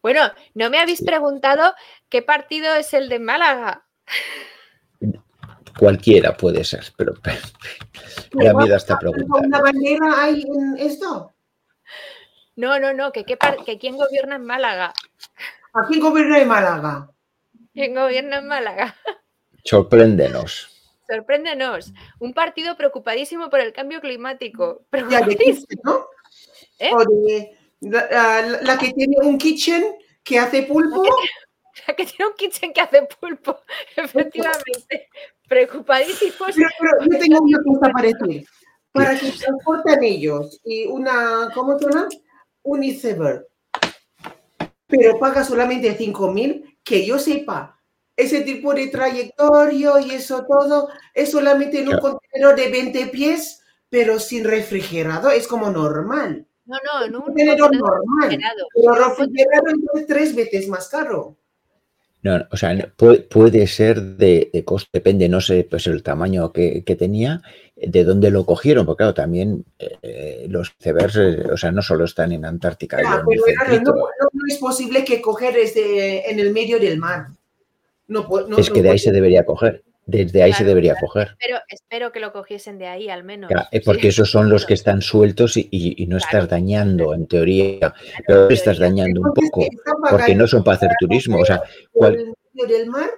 Bueno, 0.00 0.20
no 0.54 0.70
me 0.70 0.78
habéis 0.78 1.02
preguntado 1.02 1.74
qué 2.08 2.22
partido 2.22 2.72
es 2.76 2.94
el 2.94 3.08
de 3.08 3.18
Málaga. 3.18 3.84
Cualquiera 5.76 6.36
puede 6.36 6.62
ser, 6.62 6.84
pero 6.96 7.14
me 8.34 8.44
da 8.44 8.54
miedo 8.54 8.76
esta 8.76 8.96
pregunta. 8.96 9.40
¿Una 9.40 9.60
bandera 9.60 10.22
hay 10.22 10.42
en 10.42 10.76
esto? 10.78 11.33
No, 12.56 12.78
no, 12.78 12.92
no, 12.94 13.12
que, 13.12 13.24
que 13.24 13.78
quién 13.78 13.96
gobierna 13.96 14.36
en 14.36 14.44
Málaga. 14.44 14.92
¿A 15.72 15.86
quién 15.88 16.00
gobierna 16.00 16.38
en 16.38 16.48
Málaga? 16.48 17.10
¿Quién 17.72 17.94
gobierna 17.94 18.38
en 18.38 18.46
Málaga? 18.46 18.94
Sorpréndenos. 19.64 20.68
Sorpréndenos. 21.08 21.92
Un 22.20 22.32
partido 22.32 22.76
preocupadísimo 22.76 23.50
por 23.50 23.60
el 23.60 23.72
cambio 23.72 24.00
climático. 24.00 24.86
¿no? 25.82 26.06
¿Eh? 26.78 27.50
la, 27.80 28.78
que 28.78 28.92
tiene 28.92 29.16
un 29.22 29.38
kitchen 29.38 29.96
que 30.22 30.38
hace 30.38 30.62
pulpo. 30.62 31.02
La 31.86 31.94
que, 31.94 32.06
tiene 32.06 32.30
un 32.30 32.36
kitchen 32.36 32.72
que 32.72 32.80
hace 32.80 33.02
pulpo, 33.20 33.58
efectivamente. 33.96 35.08
Preocupadísimo. 35.48 36.46
Pero, 36.54 37.10
yo 37.10 37.18
tengo 37.18 37.40
una 37.40 37.58
cosa 37.62 37.92
para 37.92 38.08
decir. 38.08 38.46
Para 38.92 39.18
que 39.18 39.32
transporten 39.32 40.04
ellos 40.04 40.60
y 40.64 40.86
una, 40.86 41.50
¿cómo 41.52 41.76
se 41.78 41.86
llama? 41.86 42.08
Un 42.64 42.82
iceberg, 42.82 43.46
pero 44.86 45.18
paga 45.18 45.44
solamente 45.44 45.96
5.000, 45.96 46.78
que 46.82 47.06
yo 47.06 47.18
sepa, 47.18 47.80
ese 48.16 48.42
tipo 48.42 48.74
de 48.74 48.88
trayectoria 48.88 50.00
y 50.00 50.10
eso 50.12 50.44
todo 50.48 50.88
es 51.12 51.30
solamente 51.30 51.80
en 51.80 51.88
un 51.88 51.98
contenedor 51.98 52.56
de 52.56 52.70
20 52.70 53.06
pies, 53.06 53.62
pero 53.88 54.18
sin 54.18 54.44
refrigerado, 54.44 55.30
es 55.30 55.46
como 55.46 55.70
normal. 55.70 56.46
No, 56.64 56.76
no, 56.84 57.06
en 57.06 57.16
un 57.16 57.22
contenedor 57.22 57.70
normal. 57.76 58.38
Pero 58.74 58.94
refrigerado 58.94 59.66
es 59.94 60.06
tres 60.06 60.34
veces 60.34 60.68
más 60.68 60.88
caro. 60.88 61.36
No, 62.24 62.42
o 62.50 62.56
sea, 62.56 62.74
puede, 62.96 63.66
ser 63.66 64.00
de, 64.00 64.62
costo, 64.64 64.88
depende, 64.90 65.28
no 65.28 65.42
sé, 65.42 65.66
pues 65.68 65.86
el 65.86 66.02
tamaño 66.02 66.54
que, 66.54 66.82
tenía, 66.98 67.42
de 67.76 68.02
dónde 68.02 68.30
lo 68.30 68.46
cogieron, 68.46 68.86
porque 68.86 69.02
claro, 69.02 69.12
también 69.12 69.66
eh, 69.78 70.46
los 70.48 70.72
icebergs, 70.80 71.16
eh, 71.16 71.44
o 71.52 71.56
sea, 71.58 71.70
no 71.70 71.82
solo 71.82 72.06
están 72.06 72.32
en 72.32 72.46
Antártica. 72.46 72.98
no, 73.02 73.92
es 74.48 74.56
posible 74.56 75.04
que 75.04 75.20
coger 75.20 75.52
desde 75.52 76.30
en 76.30 76.40
el 76.40 76.54
medio 76.54 76.80
del 76.80 76.98
mar. 76.98 77.26
es 78.56 78.70
que 78.70 78.82
de 78.82 78.90
ahí 78.90 78.98
se 78.98 79.12
debería 79.12 79.44
coger. 79.44 79.84
Desde 80.06 80.42
ahí 80.42 80.52
se 80.52 80.58
Claro, 80.58 80.68
debería 80.68 80.96
coger. 81.00 81.28
Espero, 81.38 81.58
espero 81.68 82.12
que 82.12 82.20
lo 82.20 82.32
cogiesen 82.32 82.78
de 82.78 82.86
ahí 82.88 83.08
al 83.08 83.24
menos. 83.24 83.48
Claro, 83.50 83.66
eh, 83.70 83.78
Sí, 83.80 83.84
porque 83.84 84.08
esos 84.08 84.30
son 84.30 84.50
los 84.50 84.66
que 84.66 84.74
están 84.74 85.00
sueltos 85.02 85.56
y, 85.56 85.68
y- 85.70 86.02
y 86.02 86.06
no 86.06 86.16
estás 86.18 86.48
dañando, 86.48 87.14
en 87.14 87.26
teoría, 87.26 87.94
pero 88.26 88.48
estás 88.50 88.78
dañando 88.78 89.20
un 89.22 89.32
poco, 89.32 89.66
porque 90.10 90.34
no 90.34 90.46
son 90.46 90.62
para 90.62 90.76
hacer 90.76 90.90
turismo. 91.00 91.38
O 91.40 91.44
sea, 91.44 91.62
cual- 91.92 92.16
del 92.16 92.34
medio 92.52 92.78
del 92.78 92.86
mar 92.90 93.10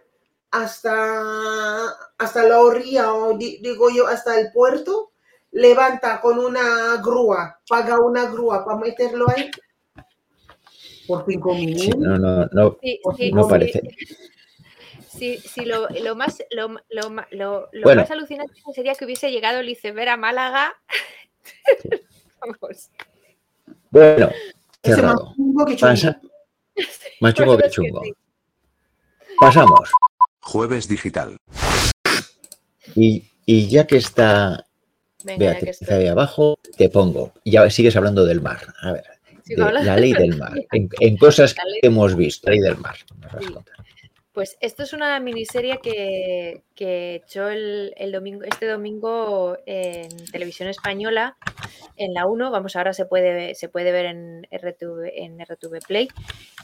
hasta, 0.50 1.88
hasta 2.18 2.42
la 2.48 2.60
orilla, 2.60 3.12
o 3.12 3.36
di- 3.36 3.58
digo 3.62 3.88
yo, 3.90 4.06
hasta 4.06 4.38
el 4.40 4.52
puerto, 4.52 5.10
levanta 5.52 6.20
con 6.20 6.38
una 6.38 7.00
grúa, 7.02 7.58
paga 7.68 7.98
una 8.00 8.30
grúa 8.30 8.64
para 8.64 8.78
meterlo 8.78 9.26
ahí. 9.28 9.50
Por 11.06 11.24
cinco 11.26 11.54
sí, 11.54 11.66
mil. 11.66 11.98
no, 12.00 12.18
no, 12.18 12.46
no, 12.52 12.78
Sí, 12.82 13.00
sí, 13.16 13.32
no 13.32 13.44
sí. 13.44 13.50
parece. 13.50 13.82
Sí, 15.18 15.38
sí, 15.38 15.64
lo, 15.64 15.88
lo 15.88 16.14
más, 16.16 16.42
lo, 16.50 16.68
lo 16.90 17.10
lo- 17.30 17.68
lo 17.72 17.82
Bueno. 17.82 18.02
más 18.02 18.10
alucinante 18.10 18.52
sería 18.74 18.94
que 18.94 19.04
hubiese 19.04 19.30
llegado 19.30 19.60
el 19.60 19.68
iceberg 19.68 20.08
a 20.10 20.16
Málaga. 20.16 20.74
Vamos. 22.40 22.90
Bueno, 23.90 24.30
cerrado. 24.82 25.34
que. 25.66 25.76
Pasa, 25.76 26.20
más 27.20 27.32
La 27.32 27.32
chungo 27.34 27.56
que 27.56 27.62
que 27.64 27.70
chungo. 27.70 28.02
Pasamos. 29.40 29.90
Jueves 30.40 30.88
digital. 30.88 31.36
Y, 32.94 33.24
y 33.44 33.68
ya 33.68 33.86
que 33.86 33.96
está 33.96 34.66
Venga, 35.24 35.38
que 35.38 35.44
Beatriz 35.44 35.82
estoy. 35.82 35.96
ahí 35.96 36.06
abajo, 36.08 36.58
te 36.76 36.88
pongo. 36.88 37.32
Ya 37.44 37.68
sigues 37.70 37.96
hablando 37.96 38.24
del 38.24 38.40
mar. 38.40 38.60
A 38.82 38.92
ver, 38.92 39.04
de 39.44 39.56
la 39.56 39.96
ley 39.96 40.12
del 40.12 40.36
mar. 40.36 40.52
En, 40.72 40.88
en 41.00 41.16
cosas 41.16 41.54
La 41.56 41.62
que 41.80 41.86
hemos 41.88 42.14
visto. 42.16 42.48
Ley 42.50 42.60
del 42.60 42.76
mar. 42.78 42.96
Me 43.18 43.26
vas 43.26 43.34
a 43.36 43.40
Sí. 43.40 43.52
contar. 43.52 43.76
Pues 44.36 44.58
esto 44.60 44.82
es 44.82 44.92
una 44.92 45.18
miniserie 45.18 45.78
que, 45.82 46.62
que 46.74 47.14
echó 47.14 47.48
el, 47.48 47.94
el 47.96 48.12
domingo, 48.12 48.44
este 48.44 48.66
domingo 48.66 49.56
en 49.64 50.10
televisión 50.30 50.68
española, 50.68 51.38
en 51.96 52.12
la 52.12 52.26
1, 52.26 52.50
vamos, 52.50 52.76
ahora 52.76 52.92
se 52.92 53.06
puede, 53.06 53.54
se 53.54 53.70
puede 53.70 53.92
ver 53.92 54.04
en 54.04 54.46
RTV, 54.52 55.06
en 55.06 55.40
RTV 55.40 55.78
Play, 55.88 56.08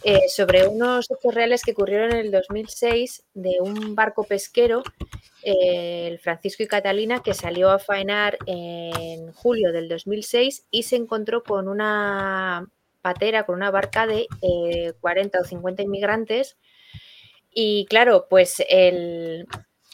eh, 0.05 0.29
sobre 0.29 0.69
unos 0.69 1.11
hechos 1.11 1.35
reales 1.35 1.63
que 1.63 1.73
ocurrieron 1.73 2.13
en 2.13 2.19
el 2.19 2.31
2006 2.31 3.25
de 3.33 3.57
un 3.63 3.95
barco 3.95 4.25
pesquero, 4.25 4.83
eh, 5.43 6.09
el 6.09 6.19
Francisco 6.19 6.63
y 6.65 6.67
Catalina, 6.67 7.23
que 7.23 7.33
salió 7.33 7.71
a 7.71 7.79
faenar 7.79 8.37
en 8.45 9.33
julio 9.33 9.73
del 9.73 9.89
2006 9.89 10.67
y 10.71 10.83
se 10.83 10.97
encontró 10.97 11.43
con 11.43 11.69
una 11.69 12.69
patera, 13.01 13.47
con 13.47 13.55
una 13.55 13.71
barca 13.71 14.07
de 14.07 14.27
eh, 14.43 14.93
40 15.01 15.41
o 15.41 15.45
50 15.45 15.83
inmigrantes 15.83 16.59
y 17.55 17.87
claro, 17.87 18.27
pues 18.29 18.63
el, 18.69 19.47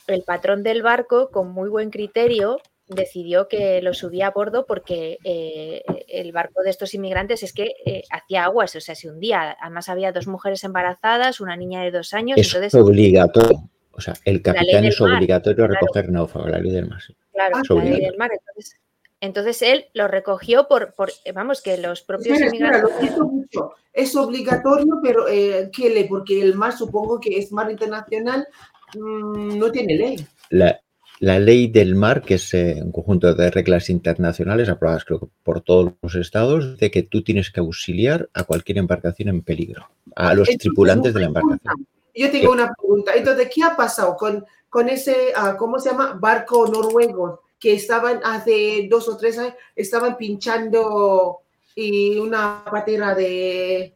el 0.06 0.22
patrón 0.22 0.62
del 0.62 0.82
barco, 0.82 1.30
con 1.30 1.50
muy 1.50 1.68
buen 1.68 1.90
criterio, 1.90 2.61
decidió 2.88 3.48
que 3.48 3.82
lo 3.82 3.94
subía 3.94 4.28
a 4.28 4.30
bordo 4.30 4.66
porque 4.66 5.18
eh, 5.24 5.82
el 6.09 6.32
barco 6.32 6.62
de 6.62 6.70
estos 6.70 6.94
inmigrantes 6.94 7.42
es 7.42 7.52
que 7.52 7.74
eh, 7.84 8.02
hacía 8.11 8.44
aguas, 8.44 8.74
o 8.74 8.80
sea, 8.80 8.94
se 8.94 9.11
hundía. 9.11 9.56
Además 9.61 9.88
había 9.88 10.12
dos 10.12 10.26
mujeres 10.26 10.64
embarazadas, 10.64 11.40
una 11.40 11.56
niña 11.56 11.82
de 11.82 11.90
dos 11.90 12.14
años. 12.14 12.38
Es 12.38 12.54
entonces, 12.54 12.80
obligatorio. 12.80 13.70
O 13.92 14.00
sea, 14.00 14.14
el 14.24 14.42
capitán 14.42 14.84
es 14.84 15.00
mar, 15.00 15.12
obligatorio 15.12 15.56
claro. 15.56 15.74
recoger 15.74 16.11
náufrago, 16.11 16.48
la 16.48 16.59
ley 16.59 16.72
del 16.72 16.88
mar. 16.88 17.00
claro, 17.32 17.56
Ah, 17.56 17.74
la 17.74 17.84
ley 17.84 18.00
del 18.00 18.16
mar. 18.16 18.30
Entonces, 18.32 18.78
entonces 19.21 19.62
él 19.62 19.87
lo 19.95 20.07
recogió 20.07 20.69
por, 20.69 20.95
por, 20.95 21.11
eh, 21.25 21.33
vamos, 21.33 21.61
que 21.61 21.77
los 21.79 22.03
propios 22.03 22.39
Espera, 22.39 22.47
espera, 22.47 22.71
lo 22.71 22.89
inmigrantes... 22.89 23.01
siento 23.01 23.25
mucho. 23.27 23.73
Es 23.93 24.14
obligatorio, 24.14 25.01
pero 25.03 25.27
eh, 25.29 25.71
¿qué 25.73 25.91
ley? 25.91 26.05
Porque 26.05 26.41
el 26.41 26.55
mar, 26.55 26.77
supongo 26.77 27.19
que 27.19 27.37
es 27.39 27.51
mar 27.51 27.71
internacional, 27.71 28.47
mm, 28.95 29.59
no 29.59 29.73
tiene 29.73 29.97
ley. 29.97 30.27
La, 30.51 30.81
la 31.19 31.41
ley 31.41 31.66
del 31.66 31.97
mar, 31.97 32.23
que 32.23 32.35
es 32.35 32.55
eh, 32.55 32.81
un 32.81 32.93
conjunto 32.93 33.35
de 33.35 33.51
reglas 33.51 33.91
internacionales 33.91 34.69
aprobadas 34.69 35.05
creo 35.05 35.19
que 35.19 35.27
por 35.43 35.62
todos 35.62 35.95
los 36.01 36.14
estados, 36.14 36.73
dice 36.73 36.93
que 36.93 37.03
tú 37.03 37.25
tienes 37.25 37.51
que 37.51 37.59
auxiliar 37.59 38.29
a 38.35 38.45
cualquier 38.45 38.79
embarcación 38.79 39.31
en 39.31 39.43
peligro, 39.43 39.89
a 40.14 40.35
los 40.35 40.49
Entonces, 40.49 40.59
tripulantes 40.59 41.12
de 41.12 41.21
la 41.21 41.27
embarcación. 41.27 41.87
Yo 42.14 42.31
tengo 42.31 42.53
una 42.53 42.73
pregunta. 42.73 43.12
Entonces, 43.16 43.49
¿qué 43.53 43.64
ha 43.64 43.77
pasado 43.77 44.16
con, 44.16 44.45
con 44.69 44.89
ese, 44.89 45.33
ah, 45.35 45.57
¿cómo 45.59 45.81
se 45.81 45.91
llama? 45.91 46.16
Barco 46.21 46.69
noruego 46.69 47.43
que 47.59 47.72
estaban 47.74 48.20
hace 48.24 48.86
dos 48.90 49.09
o 49.09 49.16
tres 49.16 49.38
años, 49.38 49.54
estaban 49.74 50.16
pinchando 50.16 51.40
y 51.74 52.16
una 52.18 52.64
patera 52.70 53.14
de, 53.14 53.94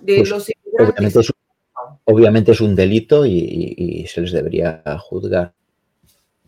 de 0.00 0.16
Pues, 0.16 0.28
los 0.30 0.50
Obviamente 0.78 1.20
es, 1.20 1.32
obviamente 2.04 2.52
es 2.52 2.60
un 2.60 2.74
delito 2.74 3.26
y, 3.26 3.32
y- 3.32 4.00
y 4.02 4.06
se 4.06 4.20
les 4.22 4.32
debería 4.32 4.82
juzgar. 5.00 5.52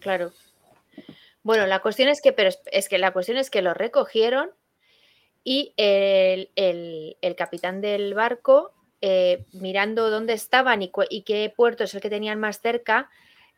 Claro. 0.00 0.32
Bueno, 1.42 1.66
la 1.66 1.80
cuestión 1.82 2.08
es 2.08 2.22
que, 2.22 2.32
pero 2.32 2.48
es, 2.48 2.60
es 2.72 2.88
que 2.88 2.98
la 2.98 3.12
cuestión 3.12 3.36
es 3.36 3.50
que 3.50 3.60
lo 3.62 3.74
recogieron 3.74 4.50
y 5.44 5.74
el, 5.76 6.50
el- 6.56 7.16
el 7.20 7.36
capitán 7.36 7.80
del 7.82 8.14
barco, 8.14 8.72
eh, 9.02 9.44
mirando 9.52 10.08
dónde 10.10 10.32
estaban 10.32 10.80
y, 10.82 10.88
cu- 10.88 11.04
y 11.10 11.22
qué 11.22 11.52
puerto 11.54 11.84
es 11.84 11.94
el 11.94 12.00
que 12.00 12.08
tenían 12.08 12.40
más 12.40 12.60
cerca, 12.62 13.10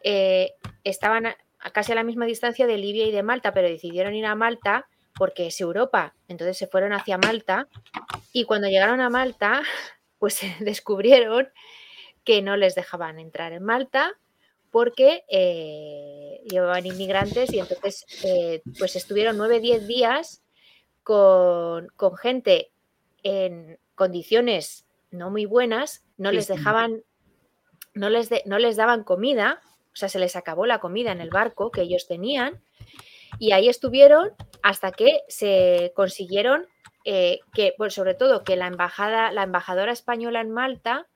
eh, 0.02 0.54
estaban 0.82 1.26
a, 1.58 1.70
casi 1.70 1.92
a 1.92 1.94
la 1.94 2.04
misma 2.04 2.26
distancia 2.26 2.66
de 2.66 2.76
Libia 2.78 3.06
y 3.06 3.12
de 3.12 3.22
Malta, 3.22 3.52
pero 3.52 3.68
decidieron 3.68 4.14
ir 4.14 4.26
a 4.26 4.34
Malta 4.34 4.86
porque 5.14 5.46
es 5.46 5.60
Europa. 5.60 6.14
Entonces 6.28 6.58
se 6.58 6.66
fueron 6.66 6.92
hacia 6.92 7.18
Malta 7.18 7.68
y 8.32 8.44
cuando 8.44 8.68
llegaron 8.68 9.00
a 9.00 9.08
Malta, 9.10 9.62
pues 10.18 10.40
descubrieron 10.60 11.48
que 12.24 12.42
no 12.42 12.56
les 12.56 12.74
dejaban 12.74 13.18
entrar 13.18 13.52
en 13.52 13.62
Malta 13.62 14.12
porque 14.70 15.24
eh, 15.28 16.40
llevaban 16.50 16.84
inmigrantes 16.84 17.52
y 17.52 17.60
entonces 17.60 18.04
eh, 18.24 18.62
pues 18.78 18.96
estuvieron 18.96 19.38
9-10 19.38 19.86
días 19.86 20.42
con, 21.02 21.86
con 21.96 22.16
gente 22.16 22.72
en 23.22 23.78
condiciones 23.94 24.84
no 25.12 25.30
muy 25.30 25.46
buenas, 25.46 26.04
no 26.18 26.30
les 26.32 26.48
dejaban, 26.48 27.02
no 27.94 28.10
les, 28.10 28.28
de- 28.28 28.42
no 28.44 28.58
les 28.58 28.76
daban 28.76 29.04
comida, 29.04 29.62
o 29.96 29.98
sea, 29.98 30.10
se 30.10 30.18
les 30.18 30.36
acabó 30.36 30.66
la 30.66 30.78
comida 30.78 31.10
en 31.10 31.22
el 31.22 31.30
barco 31.30 31.70
que 31.70 31.80
ellos 31.80 32.06
tenían 32.06 32.60
y 33.38 33.52
ahí 33.52 33.70
estuvieron 33.70 34.32
hasta 34.62 34.92
que 34.92 35.22
se 35.26 35.90
consiguieron 35.96 36.66
eh, 37.06 37.40
que, 37.54 37.72
pues 37.78 37.94
sobre 37.94 38.12
todo 38.12 38.44
que 38.44 38.56
la 38.56 38.66
embajada, 38.66 39.32
la 39.32 39.44
embajadora 39.44 39.92
española 39.92 40.42
en 40.42 40.50
Malta 40.50 41.06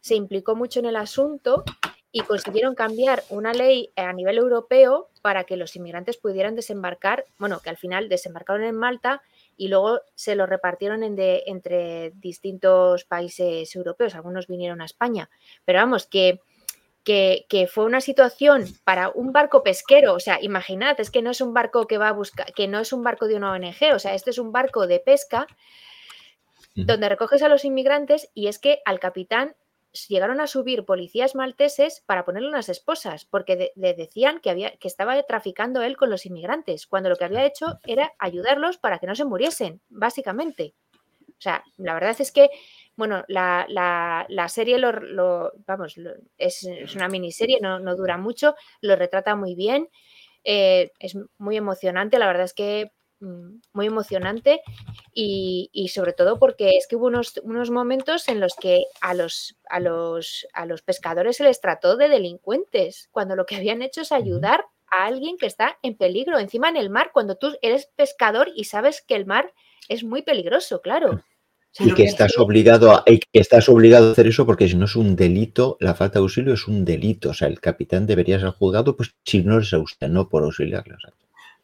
se 0.00 0.16
implicó 0.16 0.54
mucho 0.54 0.80
en 0.80 0.86
el 0.86 0.96
asunto 0.96 1.64
y 2.12 2.20
consiguieron 2.20 2.74
cambiar 2.74 3.22
una 3.30 3.54
ley 3.54 3.90
a 3.96 4.12
nivel 4.12 4.36
europeo 4.36 5.08
para 5.22 5.44
que 5.44 5.56
los 5.56 5.74
inmigrantes 5.76 6.18
pudieran 6.18 6.56
desembarcar, 6.56 7.24
bueno, 7.38 7.60
que 7.60 7.70
al 7.70 7.78
final 7.78 8.10
desembarcaron 8.10 8.64
en 8.64 8.76
Malta 8.76 9.22
y 9.56 9.68
luego 9.68 10.00
se 10.14 10.34
lo 10.34 10.44
repartieron 10.44 11.02
entre 11.02 12.12
distintos 12.16 13.04
países 13.04 13.74
europeos, 13.74 14.14
algunos 14.14 14.46
vinieron 14.46 14.82
a 14.82 14.86
España, 14.86 15.30
pero 15.64 15.78
vamos, 15.78 16.06
que, 16.06 16.40
que, 17.04 17.46
que 17.48 17.66
fue 17.66 17.84
una 17.84 18.00
situación 18.00 18.64
para 18.84 19.08
un 19.10 19.32
barco 19.32 19.62
pesquero, 19.62 20.14
o 20.14 20.20
sea, 20.20 20.38
imaginad, 20.42 21.00
es 21.00 21.10
que 21.10 21.22
no 21.22 21.30
es 21.30 21.40
un 21.40 21.54
barco 21.54 21.86
que 21.86 21.98
va 21.98 22.08
a 22.08 22.12
buscar, 22.12 22.52
que 22.52 22.68
no 22.68 22.78
es 22.80 22.92
un 22.92 23.02
barco 23.02 23.26
de 23.26 23.36
una 23.36 23.52
ONG, 23.52 23.94
o 23.94 23.98
sea, 23.98 24.14
este 24.14 24.30
es 24.30 24.38
un 24.38 24.52
barco 24.52 24.86
de 24.86 25.00
pesca 25.00 25.46
donde 26.86 27.08
recoges 27.08 27.42
a 27.42 27.48
los 27.48 27.64
inmigrantes 27.64 28.30
y 28.34 28.46
es 28.46 28.58
que 28.58 28.80
al 28.84 29.00
capitán 29.00 29.56
llegaron 30.08 30.40
a 30.40 30.46
subir 30.46 30.84
policías 30.84 31.34
malteses 31.34 32.02
para 32.06 32.24
ponerle 32.24 32.48
unas 32.48 32.68
esposas, 32.68 33.24
porque 33.24 33.56
de- 33.56 33.72
le 33.74 33.94
decían 33.94 34.38
que, 34.40 34.50
había, 34.50 34.76
que 34.76 34.86
estaba 34.86 35.20
traficando 35.24 35.82
él 35.82 35.96
con 35.96 36.10
los 36.10 36.26
inmigrantes, 36.26 36.86
cuando 36.86 37.08
lo 37.08 37.16
que 37.16 37.24
había 37.24 37.44
hecho 37.44 37.80
era 37.86 38.12
ayudarlos 38.18 38.78
para 38.78 38.98
que 39.00 39.06
no 39.08 39.16
se 39.16 39.24
muriesen, 39.24 39.80
básicamente. 39.88 40.74
O 41.30 41.42
sea, 41.42 41.64
la 41.76 41.94
verdad 41.94 42.14
es 42.20 42.30
que, 42.30 42.50
bueno, 42.96 43.24
la, 43.28 43.66
la- 43.68 44.26
la 44.28 44.48
serie 44.48 44.78
lo, 44.78 44.92
lo- 44.92 45.52
vamos, 45.66 45.96
lo- 45.96 46.12
es, 46.38 46.64
es 46.64 46.94
una 46.94 47.08
miniserie, 47.08 47.58
no, 47.60 47.78
no 47.80 47.96
dura 47.96 48.18
mucho, 48.18 48.54
lo 48.82 48.96
retrata 48.96 49.36
muy 49.36 49.54
bien, 49.54 49.88
eh, 50.44 50.90
es 50.98 51.16
muy 51.38 51.56
emocionante, 51.56 52.18
la 52.18 52.26
verdad 52.26 52.44
es 52.44 52.54
que 52.54 52.92
mm, 53.20 53.56
muy 53.74 53.86
emocionante 53.86 54.62
y, 55.14 55.70
y 55.72 55.88
sobre 55.88 56.12
todo 56.12 56.38
porque 56.38 56.76
es 56.76 56.86
que 56.88 56.96
hubo 56.96 57.06
unos, 57.06 57.38
unos 57.44 57.70
momentos 57.70 58.28
en 58.28 58.40
los 58.40 58.54
que 58.54 58.84
a 59.00 59.14
los, 59.14 59.56
a, 59.68 59.80
los, 59.80 60.46
a 60.54 60.66
los 60.66 60.82
pescadores 60.82 61.36
se 61.36 61.44
les 61.44 61.60
trató 61.60 61.96
de 61.96 62.08
delincuentes, 62.08 63.08
cuando 63.12 63.36
lo 63.36 63.46
que 63.46 63.56
habían 63.56 63.82
hecho 63.82 64.02
es 64.02 64.12
ayudar 64.12 64.64
a 64.90 65.04
alguien 65.06 65.36
que 65.38 65.46
está 65.46 65.78
en 65.82 65.96
peligro, 65.96 66.38
encima 66.38 66.68
en 66.68 66.76
el 66.76 66.90
mar, 66.90 67.10
cuando 67.12 67.36
tú 67.36 67.56
eres 67.62 67.86
pescador 67.96 68.50
y 68.54 68.64
sabes 68.64 69.02
que 69.02 69.14
el 69.14 69.26
mar 69.26 69.52
es 69.88 70.04
muy 70.04 70.22
peligroso, 70.22 70.80
claro. 70.80 71.20
Y 71.78 71.94
que 71.94 72.04
es 72.04 72.10
estás 72.10 72.36
obligado 72.36 72.90
a, 72.90 73.04
y 73.06 73.20
que 73.20 73.40
estás 73.40 73.68
obligado 73.68 74.08
a 74.08 74.12
hacer 74.12 74.26
eso 74.26 74.44
porque 74.44 74.68
si 74.68 74.76
no 74.76 74.86
es 74.86 74.96
un 74.96 75.14
delito, 75.14 75.76
la 75.80 75.94
falta 75.94 76.18
de 76.18 76.24
auxilio 76.24 76.54
es 76.54 76.66
un 76.66 76.84
delito. 76.84 77.30
O 77.30 77.34
sea, 77.34 77.48
el 77.48 77.60
capitán 77.60 78.06
debería 78.06 78.40
ser 78.40 78.50
juzgado 78.50 78.96
pues 78.96 79.14
si 79.24 79.42
no 79.42 79.58
les 79.58 79.72
auxilia, 79.72 80.08
no 80.08 80.28
por 80.28 80.42
auxiliarles. 80.42 80.98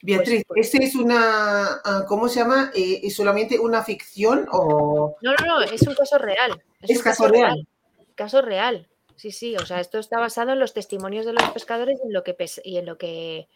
Beatriz, 0.03 0.45
pues- 0.47 0.67
¿esta 0.67 0.85
es 0.85 0.95
una, 0.95 1.81
ah, 1.85 2.05
¿cómo 2.07 2.29
se 2.29 2.41
llama? 2.41 2.71
Eh, 2.75 3.01
¿Es 3.03 3.17
solamente 3.17 3.59
una 3.59 3.83
ficción 3.83 4.47
o 4.53 5.17
No, 5.23 5.35
no, 5.35 5.47
no, 5.47 5.61
es 5.63 5.83
un 5.83 5.95
caso 5.95 6.19
real. 6.19 6.63
es 6.83 6.97
un 6.99 7.03
caso 7.03 7.29
real? 7.29 7.67
Caso 8.15 8.43
real. 8.43 8.89
Sí, 9.17 9.33
sí, 9.33 9.57
o 9.57 9.65
sea, 9.65 9.81
esto 9.81 9.99
está 9.99 10.19
basado 10.21 10.53
en 10.53 10.59
los 10.61 10.75
testimonios 10.75 11.25
de 11.25 11.33
los 11.33 11.43
pescadores 11.51 11.99
y 12.05 12.07
en 12.07 12.13
lo 12.13 12.23
que, 12.23 12.37
y 12.65 12.77
en 12.77 12.87
lo 12.87 12.99
que, 12.99 13.49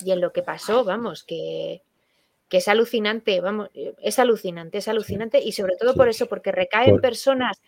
y 0.00 0.12
en 0.12 0.20
lo 0.20 0.32
que 0.32 0.42
pasó, 0.42 0.84
vamos, 0.84 1.24
que, 1.24 1.82
que 2.52 2.58
es 2.58 2.68
alucinante, 2.68 3.40
vamos, 3.40 3.70
es 3.72 4.18
alucinante, 4.18 4.76
es 4.76 4.86
alucinante 4.86 5.40
y 5.42 5.52
sobre 5.52 5.74
todo 5.80 5.94
por 5.94 6.10
eso, 6.10 6.26
porque 6.26 6.52
recaen 6.52 7.00
personas 7.00 7.62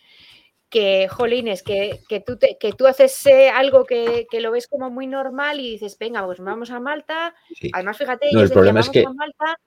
que, 0.69 1.09
jolines, 1.09 1.63
que, 1.63 2.01
que, 2.07 2.21
tú, 2.21 2.39
que 2.39 2.73
tú 2.75 2.87
haces 2.87 3.25
eh, 3.25 3.49
algo 3.49 3.87
que, 3.87 4.27
lo 4.31 4.51
ves 4.51 4.69
como 4.69 4.91
muy 4.91 5.07
normal 5.07 5.59
y 5.59 5.71
dices, 5.71 5.97
venga, 5.99 6.23
pues 6.27 6.39
vamos 6.39 6.71
a 6.71 6.81
Malta. 6.81 7.35
Además, 7.73 7.97
fíjate, 7.97 8.29
ellos 8.29 8.43
el 8.43 8.51
problema 8.51 8.81
es 8.81 8.91
que... 8.91 9.07
a 9.07 9.11
Malta, 9.11 9.59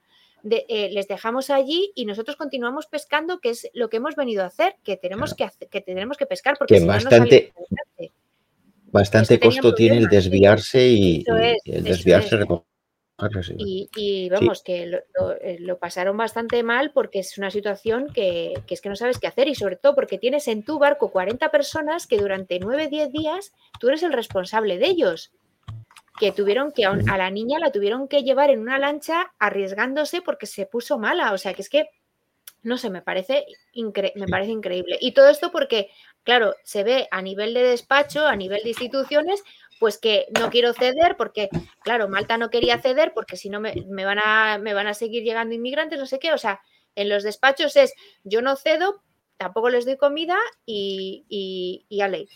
eh, 0.51 0.89
les 0.91 1.07
dejamos 1.07 1.49
allí 1.49 1.91
y 1.95 2.05
nosotros 2.05 2.37
continuamos 2.37 2.85
pescando, 2.85 3.39
que 3.39 3.49
es 3.49 3.71
lo 3.73 3.89
que 3.89 3.97
hemos 3.97 4.15
venido 4.15 4.43
a 4.43 4.45
hacer, 4.45 4.75
que 4.83 4.97
tenemos, 4.97 5.33
que, 5.33 5.49
que, 5.71 5.81
tenemos 5.81 6.17
que 6.17 6.27
pescar. 6.27 6.59
Porque 6.59 6.77
que 6.77 6.85
bastante, 6.85 7.53
bastante 8.91 9.39
costo 9.39 9.73
tiene 9.73 9.97
el 9.97 10.09
desviarse 10.09 10.87
y, 10.87 11.25
el 11.65 11.83
desviarse 11.83 12.37
y, 13.57 14.29
vamos, 14.29 14.61
que 14.61 14.83
eh, 15.41 15.57
lo, 15.59 15.79
pasaron 15.79 16.17
bastante 16.17 16.61
mal 16.61 16.91
porque 16.91 17.19
es 17.19 17.37
una 17.39 17.49
situación 17.49 18.13
que, 18.13 18.53
es 18.69 18.79
que 18.79 18.89
no 18.89 18.95
sabes 18.95 19.17
qué 19.17 19.25
hacer 19.25 19.47
y 19.47 19.55
sobre 19.55 19.75
todo 19.75 19.95
porque 19.95 20.19
tienes 20.19 20.47
en 20.47 20.63
tu 20.63 20.77
barco 20.77 21.09
40 21.11 21.49
personas 21.49 22.05
que 22.05 22.19
durante 22.19 22.59
9, 22.59 22.87
10 22.89 23.11
días 23.11 23.53
tú 23.79 23.87
eres 23.87 24.03
el 24.03 24.13
responsable 24.13 24.77
de 24.77 24.87
ellos. 24.87 25.31
Que 26.19 26.31
tuvieron 26.31 26.71
que, 26.71 26.85
a, 26.85 26.95
la 26.95 27.31
niña 27.31 27.59
la 27.59 27.71
tuvieron 27.71 28.07
que 28.07 28.23
llevar 28.23 28.51
en 28.51 28.59
una 28.59 28.79
lancha 28.79 29.31
arriesgándose 29.39 30.21
porque 30.21 30.45
se 30.45 30.65
puso 30.65 30.99
mala. 30.99 31.33
O 31.33 31.37
sea, 31.37 31.53
que 31.53 31.61
es 31.61 31.69
que, 31.69 31.89
no 32.63 32.77
sé, 32.77 32.89
me 32.89 33.03
parece, 33.03 33.45
me 34.15 34.27
parece 34.27 34.51
increíble. 34.51 34.97
Y 34.99 35.13
todo 35.13 35.29
esto 35.29 35.51
porque, 35.51 35.89
claro, 36.23 36.55
se 36.63 36.83
ve 36.83 37.07
a 37.11 37.21
nivel 37.21 37.53
de 37.53 37.61
despacho, 37.63 38.25
a 38.25 38.35
nivel 38.35 38.63
de 38.63 38.69
instituciones, 38.69 39.43
pues 39.79 39.97
que 39.97 40.27
no 40.39 40.49
quiero 40.49 40.73
ceder 40.73 41.15
porque, 41.17 41.49
claro, 41.83 42.09
Malta 42.09 42.37
no 42.37 42.49
quería 42.49 42.79
ceder 42.79 43.13
porque 43.13 43.37
si 43.37 43.49
no 43.49 43.59
me, 43.59 43.73
van 44.05 44.19
a, 44.19 44.57
me 44.57 44.73
van 44.73 44.87
a 44.87 44.93
seguir 44.93 45.23
llegando 45.23 45.55
inmigrantes, 45.55 45.99
no 45.99 46.05
sé 46.05 46.19
qué. 46.19 46.33
O 46.33 46.37
sea, 46.37 46.61
en 46.95 47.09
los 47.09 47.23
despachos 47.23 47.75
es 47.75 47.93
yo 48.23 48.41
no 48.41 48.55
cedo, 48.55 49.03
tampoco 49.37 49.69
les 49.69 49.85
doy 49.85 49.97
comida 49.97 50.37
y, 50.65 51.25
y, 51.29 51.85
y 51.89 52.01
a 52.01 52.07
ley. 52.07 52.27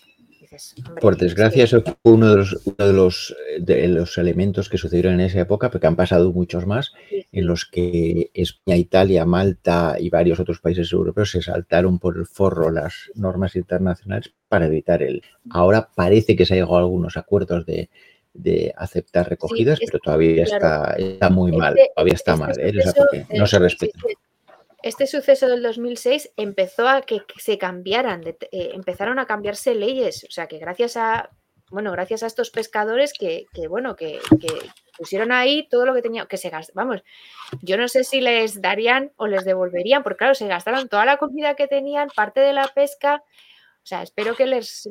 Por 1.00 1.16
desgracia, 1.16 1.64
eso 1.64 1.82
fue 1.82 1.96
uno 2.04 2.30
de 2.30 2.38
los, 2.38 2.60
uno 2.66 2.88
de 2.88 2.94
los, 2.94 3.36
de 3.60 3.88
los 3.88 4.18
elementos 4.18 4.68
que 4.68 4.78
sucedieron 4.78 5.14
en 5.14 5.22
esa 5.22 5.40
época, 5.40 5.72
porque 5.72 5.88
han 5.88 5.96
pasado 5.96 6.34
muchos 6.34 6.66
más, 6.66 6.92
en 7.32 7.48
los 7.48 7.66
que 7.66 8.32
España, 8.34 8.76
Italia, 8.76 9.26
Malta 9.26 9.96
y 9.98 10.10
varios 10.10 10.40
otros 10.42 10.60
países 10.60 10.92
europeos 10.92 11.32
se 11.32 11.42
saltaron 11.42 12.00
por 12.00 12.18
el 12.18 12.26
forro 12.26 12.70
las 12.70 13.12
normas 13.16 13.56
internacionales 13.56 14.34
para 14.50 14.66
evitar 14.66 15.02
el. 15.02 15.24
Ahora 15.50 15.90
parece 15.96 16.36
que 16.36 16.46
se 16.46 16.54
ha 16.54 16.58
llegado 16.58 16.76
a 16.76 16.80
algunos 16.80 17.16
acuerdos 17.16 17.66
de, 17.66 17.90
aceptar 18.76 19.30
recogidas, 19.30 19.80
pero 19.86 20.00
todavía 20.00 20.44
está, 20.44 20.96
está, 20.98 21.30
muy 21.30 21.52
mal, 21.52 21.76
todavía 21.96 22.14
está 22.14 22.36
mal, 22.36 22.54
¿eh? 22.60 22.74
no 23.34 23.48
se 23.48 23.60
respeta 23.60 24.00
este 24.84 25.08
suceso 25.08 25.48
del 25.48 25.62
2006 25.62 26.34
empezó 26.38 26.88
a 26.88 27.02
que, 27.02 27.22
se 27.38 27.58
cambiaran, 27.58 28.24
eh, 28.26 28.36
empezaron 28.74 29.20
a 29.20 29.26
cambiarse 29.26 29.76
leyes, 29.76 30.24
o 30.24 30.32
sea 30.32 30.48
que 30.48 30.58
gracias 30.58 30.98
a, 30.98 31.30
bueno, 31.70 31.92
gracias 31.92 32.24
a 32.24 32.28
estos 32.28 32.50
pescadores 32.50 33.14
que, 33.14 33.48
bueno, 33.70 33.96
que, 33.96 34.20
pusieron 34.98 35.32
ahí 35.32 35.68
todo 35.70 35.86
lo 35.86 35.94
que 35.94 36.02
tenían, 36.02 36.28
que 36.28 36.38
se 36.38 36.50
gastaron, 36.50 36.76
vamos, 36.76 37.04
yo 37.62 37.78
no 37.78 37.88
sé 37.88 38.04
si 38.04 38.22
les 38.22 38.62
darían 38.62 39.12
o 39.16 39.28
les 39.28 39.46
devolverían, 39.46 40.04
porque 40.04 40.18
claro, 40.18 40.36
se 40.36 40.48
gastaron 40.48 40.90
toda 40.90 41.06
la 41.06 41.18
comida 41.18 41.56
que 41.56 41.68
tenían, 41.68 42.10
parte 42.16 42.40
de 42.40 42.54
la 42.54 42.68
pesca, 42.68 43.24
o 43.26 43.86
sea, 43.86 44.04
espero 44.04 44.36
que 44.36 44.46
les, 44.46 44.90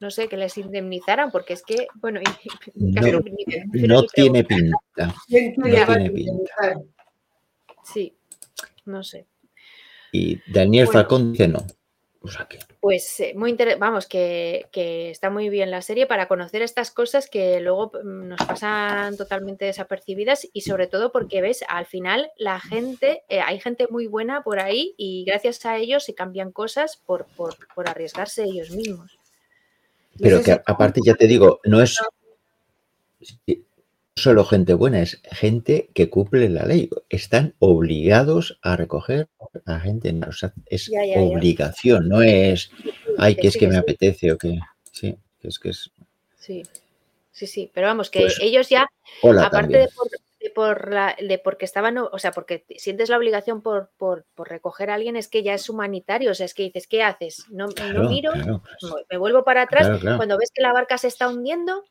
no 0.00 0.10
sé, 0.10 0.28
que 0.28 0.36
les 0.36 0.56
indemnizaran, 0.56 1.30
porque 1.30 1.54
es 1.54 1.62
que, 1.62 1.88
bueno, 1.96 2.20
no, 2.74 4.02
tiene 4.04 4.44
pinta. 4.44 5.14
No 5.56 5.76
tiene 5.86 6.10
pinta. 6.10 6.74
Sí 7.82 8.14
no 8.84 9.02
sé. 9.02 9.26
Y 10.12 10.40
Daniel 10.50 10.88
Falcón 10.88 11.32
dice 11.32 11.48
no. 11.48 11.66
O 12.24 12.28
sea 12.28 12.46
que... 12.46 12.58
Pues 12.80 13.20
eh, 13.20 13.34
muy 13.36 13.54
vamos, 13.78 14.06
que, 14.06 14.66
está 15.10 15.28
muy 15.28 15.50
bien 15.50 15.70
la 15.70 15.82
serie 15.82 16.06
para 16.06 16.26
conocer 16.26 16.62
estas 16.62 16.90
cosas 16.90 17.28
que 17.28 17.60
luego 17.60 17.92
mm, 18.02 18.28
nos 18.28 18.40
pasan 18.40 19.18
totalmente 19.18 19.66
desapercibidas 19.66 20.48
y 20.54 20.62
sobre 20.62 20.86
todo 20.86 21.12
porque 21.12 21.42
ves, 21.42 21.64
al 21.68 21.84
final 21.84 22.30
la 22.38 22.60
gente, 22.60 23.24
eh, 23.28 23.40
hay 23.40 23.60
gente 23.60 23.88
muy 23.90 24.06
buena 24.06 24.42
por 24.42 24.58
ahí 24.58 24.94
y 24.96 25.24
gracias 25.26 25.66
a 25.66 25.76
ellos 25.76 26.04
se 26.04 26.14
cambian 26.14 26.50
cosas 26.50 26.96
por, 26.96 27.26
por, 27.36 27.56
por 27.74 27.90
arriesgarse 27.90 28.44
ellos 28.44 28.70
mismos. 28.70 29.18
Pero 30.18 30.42
que 30.42 30.52
aparte 30.52 31.00
ya 31.04 31.14
te 31.14 31.26
digo, 31.26 31.60
no 31.64 31.82
es 31.82 31.98
solo 34.16 34.44
gente 34.44 34.74
buena, 34.74 35.02
es 35.02 35.20
gente 35.32 35.90
que 35.94 36.08
cumple 36.08 36.48
la 36.48 36.64
ley. 36.64 36.88
Están 37.08 37.54
obligados 37.58 38.58
a 38.62 38.76
recoger 38.76 39.28
a 39.66 39.80
gente. 39.80 40.14
es 40.66 40.90
obligación, 41.16 42.08
no 42.08 42.22
es, 42.22 42.70
ay, 43.18 43.36
que 43.36 43.48
es 43.48 43.56
que 43.56 43.68
me 43.68 43.76
apetece 43.76 44.32
o 44.32 44.38
que. 44.38 44.58
Sí, 44.92 45.16
es 45.42 45.58
que 45.58 45.70
es. 45.70 45.90
Sí, 46.36 46.62
sí, 47.32 47.46
sí. 47.46 47.70
Pero 47.74 47.88
vamos, 47.88 48.10
que 48.10 48.20
pues, 48.20 48.38
ellos 48.40 48.68
ya, 48.68 48.86
aparte 49.22 49.78
de 49.78 50.50
por, 50.54 50.92
la, 50.92 51.16
de 51.18 51.38
porque 51.38 51.64
estaban, 51.64 51.96
o 51.96 52.18
sea, 52.18 52.32
porque 52.32 52.66
sientes 52.76 53.08
la 53.08 53.16
obligación 53.16 53.62
por, 53.62 53.90
por, 53.96 54.26
recoger 54.36 54.90
a 54.90 54.94
alguien, 54.94 55.16
es 55.16 55.28
que 55.28 55.42
ya 55.42 55.54
es 55.54 55.68
humanitario. 55.68 56.30
O 56.30 56.34
sea, 56.34 56.46
es 56.46 56.54
que 56.54 56.64
dices, 56.64 56.86
¿qué 56.86 57.02
haces? 57.02 57.46
No, 57.50 57.66
no 57.66 58.08
miro, 58.08 58.32
pues. 58.32 58.92
me 59.10 59.16
vuelvo 59.16 59.42
para 59.42 59.62
atrás. 59.62 60.00
Cuando 60.02 60.38
ves 60.38 60.50
que 60.54 60.62
la 60.62 60.72
barca 60.72 60.98
se 60.98 61.08
está 61.08 61.28
hundiendo, 61.28 61.82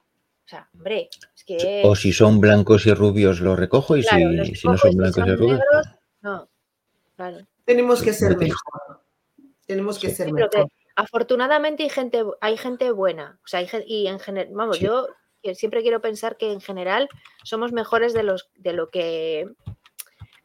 o 0.45 0.47
sea, 0.47 0.69
hombre, 0.73 1.09
es 1.35 1.43
que. 1.43 1.81
O 1.85 1.95
si 1.95 2.11
son 2.11 2.41
blancos 2.41 2.85
y 2.85 2.93
rubios, 2.93 3.39
los 3.39 3.57
recojo, 3.57 3.95
y 3.95 4.03
si, 4.03 4.65
no 4.65 4.77
son 4.77 4.95
blancos 4.95 5.25
y, 5.25 5.35
rubios. 5.35 5.61
no, 6.21 6.49
claro. 7.15 7.37
Tenemos 7.65 8.01
que 8.01 8.13
ser 8.13 8.37
mejor. 8.37 9.01
Tenemos 9.65 9.99
que 9.99 10.09
ser 10.09 10.31
mejor. 10.31 10.67
afortunadamente 10.95 11.83
hay 11.83 11.89
gente, 11.89 12.23
hay 12.41 12.57
gente 12.57 12.91
buena. 12.91 13.39
O 13.43 13.47
sea, 13.47 13.59
hay, 13.59 13.69
y 13.87 14.07
en 14.07 14.19
general, 14.19 14.53
vamos, 14.53 14.79
yo 14.79 15.07
siempre 15.53 15.81
quiero 15.81 16.01
pensar 16.01 16.37
que 16.37 16.51
en 16.51 16.61
general 16.61 17.07
somos 17.43 17.71
mejores 17.71 18.13
de 18.13 18.23
los 18.23 18.49
de 18.55 18.73
lo 18.73 18.89
que 18.89 19.47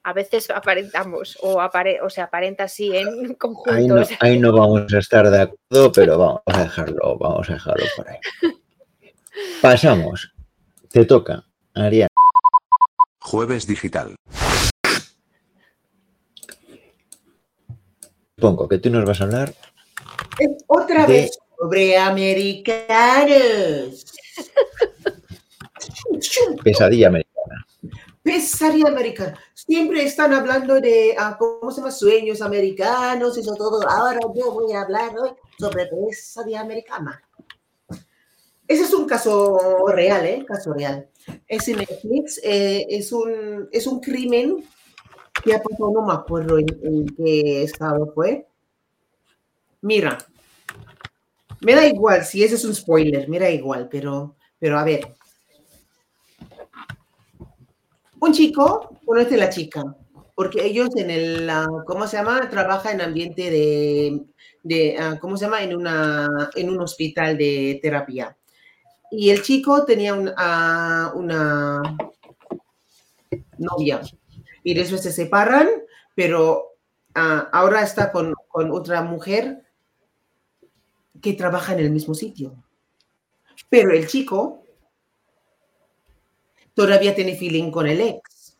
a 0.04 0.12
veces 0.12 0.48
aparentamos 0.50 1.36
o, 1.42 1.60
apare, 1.60 2.00
o 2.00 2.08
se 2.08 2.20
aparenta 2.20 2.64
así 2.64 2.96
en 2.96 3.34
conjunto. 3.34 3.72
Ahí 3.74 3.86
no, 3.86 4.02
ahí 4.20 4.38
no, 4.38 4.52
vamos 4.52 4.92
a 4.94 4.98
estar 4.98 5.28
de 5.28 5.42
acuerdo, 5.42 5.92
pero 5.92 6.18
vamos 6.18 6.40
a 6.46 6.62
dejarlo, 6.62 7.18
vamos 7.18 7.50
a 7.50 7.54
dejarlo 7.54 7.84
por 7.96 8.08
ahí. 8.08 8.18
Pasamos. 9.60 10.32
Te 10.90 11.04
toca, 11.04 11.44
Ariana. 11.74 12.08
Jueves 13.20 13.66
digital. 13.66 14.14
Pongo 18.36 18.68
que 18.68 18.78
tú 18.78 18.88
nos 18.90 19.04
vas 19.04 19.20
a 19.20 19.24
hablar. 19.24 19.52
Otra 20.68 21.06
vez 21.06 21.38
sobre 21.58 21.98
americanos. 21.98 23.34
Pesadilla 26.62 27.08
americana. 27.08 27.66
Pesadilla 28.22 28.88
americana. 28.88 29.38
Siempre 29.54 30.04
están 30.04 30.32
hablando 30.32 30.80
de, 30.80 31.14
ah, 31.18 31.36
¿cómo 31.38 31.70
se 31.70 31.80
llama? 31.80 31.90
Sueños 31.90 32.40
americanos, 32.40 33.36
eso 33.36 33.54
todo. 33.54 33.86
Ahora 33.88 34.20
yo 34.34 34.52
voy 34.52 34.72
a 34.72 34.82
hablar 34.82 35.18
hoy 35.18 35.30
sobre 35.58 35.86
pesadilla 35.86 36.60
americana. 36.60 37.20
Ese 38.68 38.82
es 38.82 38.92
un 38.92 39.06
caso 39.06 39.86
real, 39.88 40.26
¿eh? 40.26 40.44
Caso 40.46 40.74
real. 40.74 41.08
Es 41.46 41.66
en 41.68 41.78
Netflix, 41.78 42.38
eh, 42.44 42.86
es, 42.90 43.10
un, 43.12 43.66
es 43.72 43.86
un 43.86 43.98
crimen 43.98 44.62
que 45.42 45.54
ha 45.54 45.62
pasado, 45.62 45.90
no 45.90 46.04
me 46.04 46.12
acuerdo 46.12 46.58
en, 46.58 47.06
qué 47.16 47.62
estado 47.62 48.12
fue. 48.14 48.46
Mira, 49.80 50.18
me 51.62 51.74
da 51.74 51.86
igual 51.86 52.24
si 52.26 52.44
ese 52.44 52.56
es 52.56 52.64
un 52.66 52.74
spoiler, 52.74 53.26
me 53.26 53.38
da 53.38 53.48
igual, 53.48 53.88
pero, 53.90 54.36
pero 54.58 54.78
a 54.78 54.84
ver. 54.84 55.14
Un 58.20 58.32
chico 58.34 58.98
conoce 59.06 59.36
a 59.36 59.38
la 59.38 59.48
chica, 59.48 59.96
porque 60.34 60.66
ellos 60.66 60.90
en 60.96 61.10
el, 61.10 61.50
¿cómo 61.86 62.06
se 62.06 62.18
llama? 62.18 62.50
Trabaja 62.50 62.92
en 62.92 63.00
ambiente 63.00 63.50
de, 63.50 64.26
de 64.62 64.96
ah, 64.98 65.18
¿cómo 65.18 65.38
se 65.38 65.46
llama? 65.46 65.62
En, 65.62 65.74
una, 65.74 66.50
en 66.54 66.68
un 66.68 66.80
hospital 66.80 67.38
de 67.38 67.78
terapia 67.80 68.36
y 69.10 69.30
el 69.30 69.42
chico 69.42 69.84
tenía 69.84 70.14
una 70.14 71.82
novia 73.58 74.00
y 74.62 74.74
después 74.74 75.02
se 75.02 75.12
separan, 75.12 75.68
pero 76.14 76.76
ah, 77.14 77.48
ahora 77.52 77.82
está 77.82 78.12
con, 78.12 78.34
otra 78.52 79.02
mujer 79.02 79.62
que 81.20 81.32
trabaja 81.34 81.72
en 81.74 81.80
el 81.80 81.90
mismo 81.90 82.14
sitio. 82.14 82.62
Pero 83.68 83.92
el 83.92 84.06
chico 84.06 84.62
todavía 86.74 87.14
tiene 87.14 87.36
feeling 87.36 87.70
con 87.70 87.86
el 87.86 88.00
ex. 88.00 88.58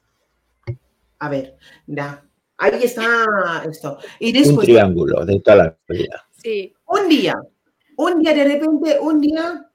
A 1.21 1.29
ver, 1.29 1.57
ya. 1.87 2.25
Ahí 2.59 2.83
está 2.83 3.63
esto. 3.69 3.99
Y 4.19 4.33
después, 4.33 4.59
un 4.59 4.65
triángulo 4.65 5.25
de 5.25 5.41
toda 5.41 5.57
la 5.57 5.79
vida. 5.89 6.29
Sí. 6.43 6.75
Un 6.87 7.09
día 7.09 7.35
un 7.99 8.21
día 8.21 8.33
de 8.33 8.45
repente, 8.45 8.99
un 9.01 9.21
día, 9.21 9.68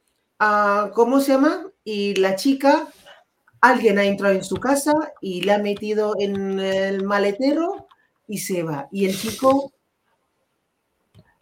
¿cómo 0.94 1.20
se 1.20 1.34
llama? 1.34 1.72
Y 1.84 2.16
la 2.16 2.36
chica, 2.36 2.88
alguien 3.62 4.00
ha 4.00 4.06
entrado 4.06 4.36
en 4.36 4.44
su 4.44 4.58
casa 4.58 4.94
y 5.22 5.42
le 5.42 5.54
ha 5.54 5.60
metido 5.60 6.16
en 6.20 6.60
el 6.60 7.04
maletero 7.04 7.88
y 8.28 8.40
se 8.40 8.64
va. 8.64 8.88
Y 8.92 9.06
el 9.06 9.18
chico 9.18 9.74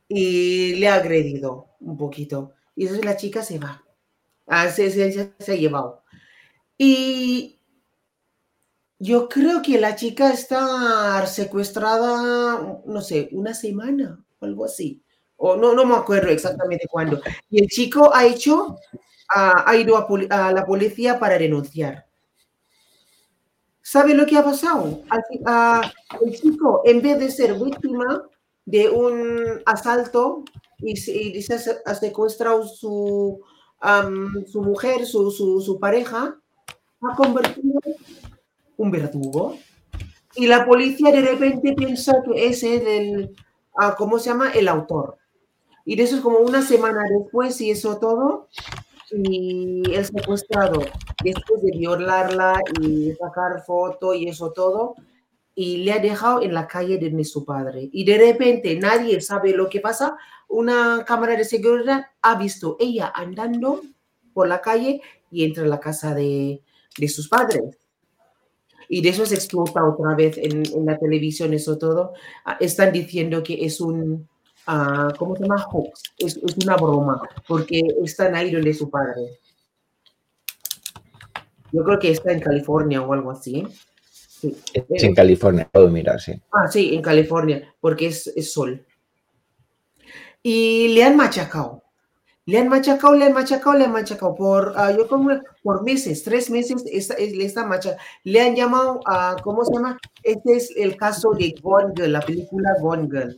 y 0.08 0.76
le 0.76 0.88
ha 0.90 0.96
agredido 0.96 1.68
un 1.80 1.98
poquito. 1.98 2.54
Y 2.76 2.84
entonces 2.84 3.06
la 3.06 3.18
chica 3.18 3.44
se 3.44 3.60
va. 3.60 3.84
Ah, 4.48 4.70
se, 4.70 4.92
se 4.92 5.52
ha 5.52 5.56
llevado. 5.56 6.04
Y 6.78 7.60
yo 9.00 9.28
creo 9.30 9.62
que 9.62 9.80
la 9.80 9.96
chica 9.96 10.32
está 10.32 11.26
secuestrada, 11.26 12.82
no 12.86 13.02
sé, 13.02 13.30
una 13.32 13.54
semana 13.54 14.24
o 14.40 14.46
algo 14.46 14.66
así. 14.66 15.02
O 15.44 15.56
no, 15.56 15.74
no 15.74 15.86
me 15.86 15.96
acuerdo 15.96 16.30
exactamente 16.30 16.88
cuándo. 16.88 17.20
Y 17.50 17.64
el 17.64 17.68
chico 17.68 18.14
ha 18.14 18.28
hecho, 18.28 18.78
ha 19.28 19.76
ido 19.76 19.98
a, 19.98 20.52
la 20.52 20.66
policía 20.68 21.18
para 21.20 21.40
denunciar. 21.40 22.06
¿Sabe 23.82 24.14
lo 24.14 24.28
que 24.28 24.38
ha 24.38 24.44
pasado? 24.44 25.02
el 26.22 26.40
chico, 26.40 26.84
en 26.86 27.02
vez 27.02 27.18
de 27.18 27.32
ser 27.32 27.56
víctima 27.56 28.24
de 28.66 28.88
un 28.88 29.64
asalto 29.66 30.44
y, 30.78 30.96
se 30.96 31.82
ha 31.88 31.96
secuestrado 31.96 32.68
su, 32.68 33.42
su 34.46 34.62
mujer, 34.62 35.08
su, 35.08 35.32
su 35.32 35.80
pareja, 35.80 36.38
ha 37.02 37.16
convertido 37.16 37.80
un 38.78 38.92
verdugo. 38.92 39.58
Y 40.36 40.46
la 40.46 40.68
policía 40.68 41.12
de 41.12 41.22
repente 41.22 41.74
piensa 41.74 42.22
que 42.24 42.46
ese 42.46 42.76
es 42.76 42.84
el, 42.86 43.36
ah, 43.76 43.96
¿cómo 43.98 44.20
se 44.20 44.30
llama? 44.30 44.52
El 44.52 44.68
autor. 44.68 45.18
Y 45.86 45.96
de 45.96 46.04
eso 46.04 46.16
es 46.16 46.22
como 46.22 46.40
una 46.40 46.62
semana 46.62 47.04
después 47.10 47.60
y 47.62 47.72
eso 47.72 47.98
todo. 47.98 48.48
Y 49.12 49.84
el 49.94 50.06
secuestrado, 50.06 50.82
después 51.24 51.62
de 51.64 51.78
violarla 51.78 52.60
y 52.82 53.12
sacar 53.14 53.64
foto 53.66 54.14
y 54.14 54.30
eso 54.30 54.52
todo, 54.52 54.96
y 55.54 55.78
le 55.78 55.92
ha 55.92 56.00
dejado 56.00 56.42
en 56.42 56.54
la 56.54 56.68
calle 56.68 56.98
de 56.98 57.24
su 57.26 57.44
padre. 57.44 57.90
Y 57.92 58.06
de 58.06 58.18
repente 58.18 58.76
nadie 58.78 59.20
sabe 59.20 59.52
lo 59.52 59.70
que 59.70 59.82
pasa. 59.82 60.18
Una 60.48 61.04
cámara 61.06 61.36
de 61.36 61.44
seguridad 61.44 62.06
ha 62.22 62.36
visto 62.36 62.78
ella 62.80 63.12
andando 63.14 63.82
por 64.34 64.48
la 64.48 64.62
calle 64.62 65.02
y 65.30 65.44
entra 65.44 65.64
a 65.64 65.68
la 65.68 65.80
casa 65.80 66.16
de, 66.16 66.62
de 66.98 67.08
sus 67.08 67.28
padres. 67.28 67.78
Y 68.88 69.02
de 69.02 69.10
eso 69.10 69.26
se 69.26 69.36
explota 69.36 69.84
otra 69.86 70.16
vez 70.16 70.38
en, 70.38 70.64
en 70.66 70.86
la 70.86 70.98
televisión, 70.98 71.54
eso 71.54 71.78
todo. 71.78 72.14
Ah, 72.44 72.58
están 72.60 72.92
diciendo 72.92 73.42
que 73.42 73.66
es 73.66 73.80
un, 73.80 74.28
uh, 74.72 75.16
¿cómo 75.18 75.36
se 75.36 75.44
llama? 75.44 75.64
Hoax. 75.64 76.04
Es, 76.18 76.38
es, 76.38 76.58
una 76.64 76.76
broma, 76.76 77.22
porque 77.48 77.82
están 78.04 78.36
ahí 78.36 78.52
donde 78.52 78.74
su 78.74 78.90
padre. 78.90 79.40
Yo 81.72 81.84
creo 81.84 82.00
que 82.00 82.12
está 82.12 82.32
en 82.32 82.40
California 82.40 83.02
o 83.02 83.14
algo 83.14 83.32
así. 83.32 83.66
Sí. 84.10 84.56
Es 84.74 85.04
en 85.04 85.14
California, 85.14 85.70
puedo 85.72 85.88
mirar, 85.90 86.20
sí. 86.20 86.34
Ah, 86.52 86.68
sí, 86.68 86.96
en 86.96 87.02
California, 87.02 87.74
porque 87.80 88.08
es, 88.08 88.28
es 88.28 88.52
sol. 88.52 88.86
Y 90.42 90.90
le 90.96 91.04
han 91.04 91.16
machacado 91.16 91.82
le 92.46 92.58
han 92.58 92.70
machacado, 92.70 93.14
le 93.14 93.26
han 93.26 93.34
machacado, 93.34 93.78
le 93.78 93.86
han 93.86 93.92
machacado 93.92 94.36
por, 94.36 94.70
uh, 94.70 94.98
yo 94.98 95.08
como 95.08 95.30
por 95.64 95.84
meses, 95.84 96.24
tres 96.24 96.50
meses, 96.50 96.84
esta, 96.92 97.14
esta 97.16 97.66
macha, 97.66 97.98
le 98.24 98.42
han 98.42 98.56
llamado 98.56 99.00
a, 99.06 99.36
¿cómo 99.44 99.64
se 99.64 99.74
llama? 99.74 99.98
Este 100.24 100.58
es 100.58 100.74
el 100.76 100.98
caso 100.98 101.32
de 101.32 101.54
Gone 101.62 101.94
Girl, 101.96 102.12
la 102.12 102.22
película 102.22 102.70
Gone 102.82 103.08
Girl. 103.10 103.38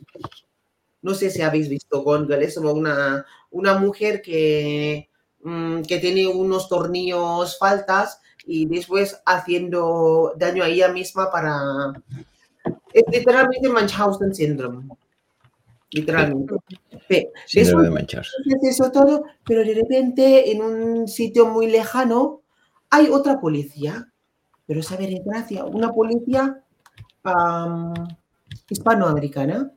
No 1.04 1.14
sé 1.14 1.30
si 1.30 1.42
habéis 1.42 1.70
visto 1.70 2.02
Gone 2.02 2.26
Girl, 2.26 2.42
es 2.42 2.58
una, 2.58 3.26
una 3.52 3.78
mujer 3.78 4.22
que, 4.22 5.10
um, 5.44 5.84
que 5.84 6.00
tiene 6.00 6.28
unos 6.28 6.68
tornillos 6.70 7.60
faltas 7.60 8.20
y 8.46 8.66
después 8.66 9.22
haciendo 9.26 10.34
daño 10.38 10.64
a 10.64 10.70
ella 10.70 10.88
misma 10.88 11.30
para... 11.30 11.94
Es 12.94 13.04
literalmente 13.12 13.70
Munchausen 13.70 14.34
Syndrome. 14.34 14.88
Literalmente. 15.92 16.56
Eso, 17.54 17.80
de 17.80 17.90
mancharse. 17.90 18.32
Eso 18.62 18.92
todo, 18.92 19.26
pero 19.46 19.64
de 19.64 19.76
repente 19.76 20.52
en 20.52 20.62
un 20.62 21.08
sitio 21.08 21.46
muy 21.48 21.68
lejano 21.68 22.42
hay 22.90 23.10
otra 23.10 23.40
policía, 23.40 24.12
pero 24.66 24.80
esa 24.80 24.98
gracia, 24.98 25.66
una 25.66 25.92
policía 25.92 26.64
um, 27.26 27.94
hispanoamericana 28.70 29.72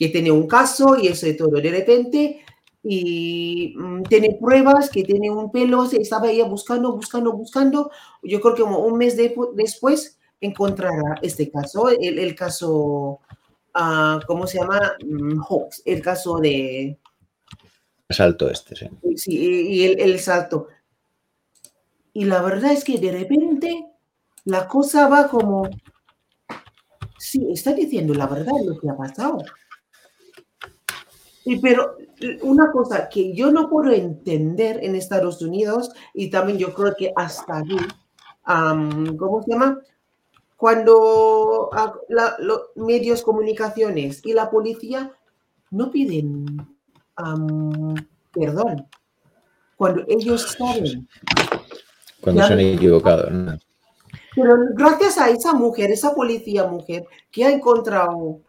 que 0.00 0.08
tiene 0.08 0.32
un 0.32 0.46
caso 0.46 0.96
y 0.98 1.08
eso 1.08 1.26
de 1.26 1.34
todo. 1.34 1.60
De 1.60 1.70
repente 1.70 2.42
y 2.82 3.76
um, 3.76 4.02
tiene 4.02 4.38
pruebas 4.40 4.88
que 4.88 5.04
tiene 5.04 5.30
un 5.30 5.52
pelo, 5.52 5.84
estaba 5.84 6.30
ella 6.30 6.46
buscando, 6.46 6.96
buscando, 6.96 7.32
buscando. 7.34 7.90
Yo 8.22 8.40
creo 8.40 8.54
que 8.54 8.62
como 8.62 8.78
un 8.78 8.96
mes 8.96 9.14
de, 9.18 9.36
después 9.54 10.18
encontrará 10.40 11.16
este 11.20 11.50
caso, 11.50 11.90
el, 11.90 12.18
el 12.18 12.34
caso 12.34 13.20
uh, 13.74 14.20
¿cómo 14.26 14.46
se 14.46 14.58
llama? 14.58 14.94
Mm, 15.04 15.42
Hawks, 15.42 15.82
el 15.84 16.00
caso 16.00 16.38
de... 16.38 16.98
Salto 18.08 18.48
este, 18.48 18.74
sí. 18.74 18.88
Sí, 19.16 19.36
y 19.36 19.84
el, 19.84 20.00
el 20.00 20.18
salto. 20.18 20.68
Y 22.14 22.24
la 22.24 22.40
verdad 22.40 22.72
es 22.72 22.82
que 22.82 22.98
de 22.98 23.12
repente 23.12 23.86
la 24.46 24.66
cosa 24.66 25.06
va 25.08 25.28
como... 25.28 25.68
Sí, 27.18 27.46
está 27.52 27.74
diciendo 27.74 28.14
la 28.14 28.26
verdad 28.26 28.54
lo 28.64 28.80
que 28.80 28.88
ha 28.88 28.96
pasado. 28.96 29.44
Y 31.50 31.58
pero 31.58 31.96
una 32.42 32.70
cosa 32.70 33.08
que 33.08 33.34
yo 33.34 33.50
no 33.50 33.68
puedo 33.68 33.90
entender 33.90 34.78
en 34.84 34.94
Estados 34.94 35.42
Unidos 35.42 35.90
y 36.14 36.30
también 36.30 36.58
yo 36.58 36.72
creo 36.72 36.94
que 36.96 37.12
hasta 37.16 37.58
aquí, 37.58 37.76
um, 38.46 39.16
¿cómo 39.16 39.42
se 39.42 39.50
llama? 39.50 39.80
cuando 40.60 41.70
los 42.38 42.60
medios 42.76 43.22
comunicaciones 43.22 44.20
y 44.24 44.34
la 44.34 44.50
policía 44.50 45.10
no 45.70 45.90
piden 45.90 46.44
perdón, 48.32 48.86
cuando 49.76 50.04
ellos 50.06 50.56
saben. 50.58 51.08
Cuando 52.20 52.46
se 52.46 52.52
han 52.52 52.60
equivocado. 52.60 53.30
¿no? 53.30 53.58
Pero 54.34 54.54
gracias 54.74 55.18
a 55.18 55.30
esa 55.30 55.54
mujer, 55.54 55.90
esa 55.90 56.14
policía 56.14 56.64
mujer, 56.66 57.06
que 57.32 57.44
ha 57.44 57.50
encontrado, 57.50 58.40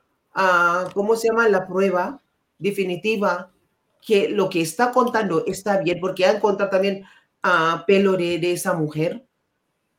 ¿cómo 0.94 1.16
se 1.16 1.30
llama? 1.30 1.48
La 1.50 1.66
prueba 1.66 2.22
definitiva 2.62 3.52
que 4.02 4.30
lo 4.30 4.50
que 4.50 4.62
está 4.62 4.92
contando 4.92 5.44
está 5.46 5.82
bien, 5.82 6.00
porque 6.00 6.26
ha 6.26 6.32
encontrado 6.32 6.72
también 6.72 7.04
a 7.44 7.84
pelo 7.86 8.14
de, 8.14 8.52
esa 8.52 8.74
mujer, 8.74 9.26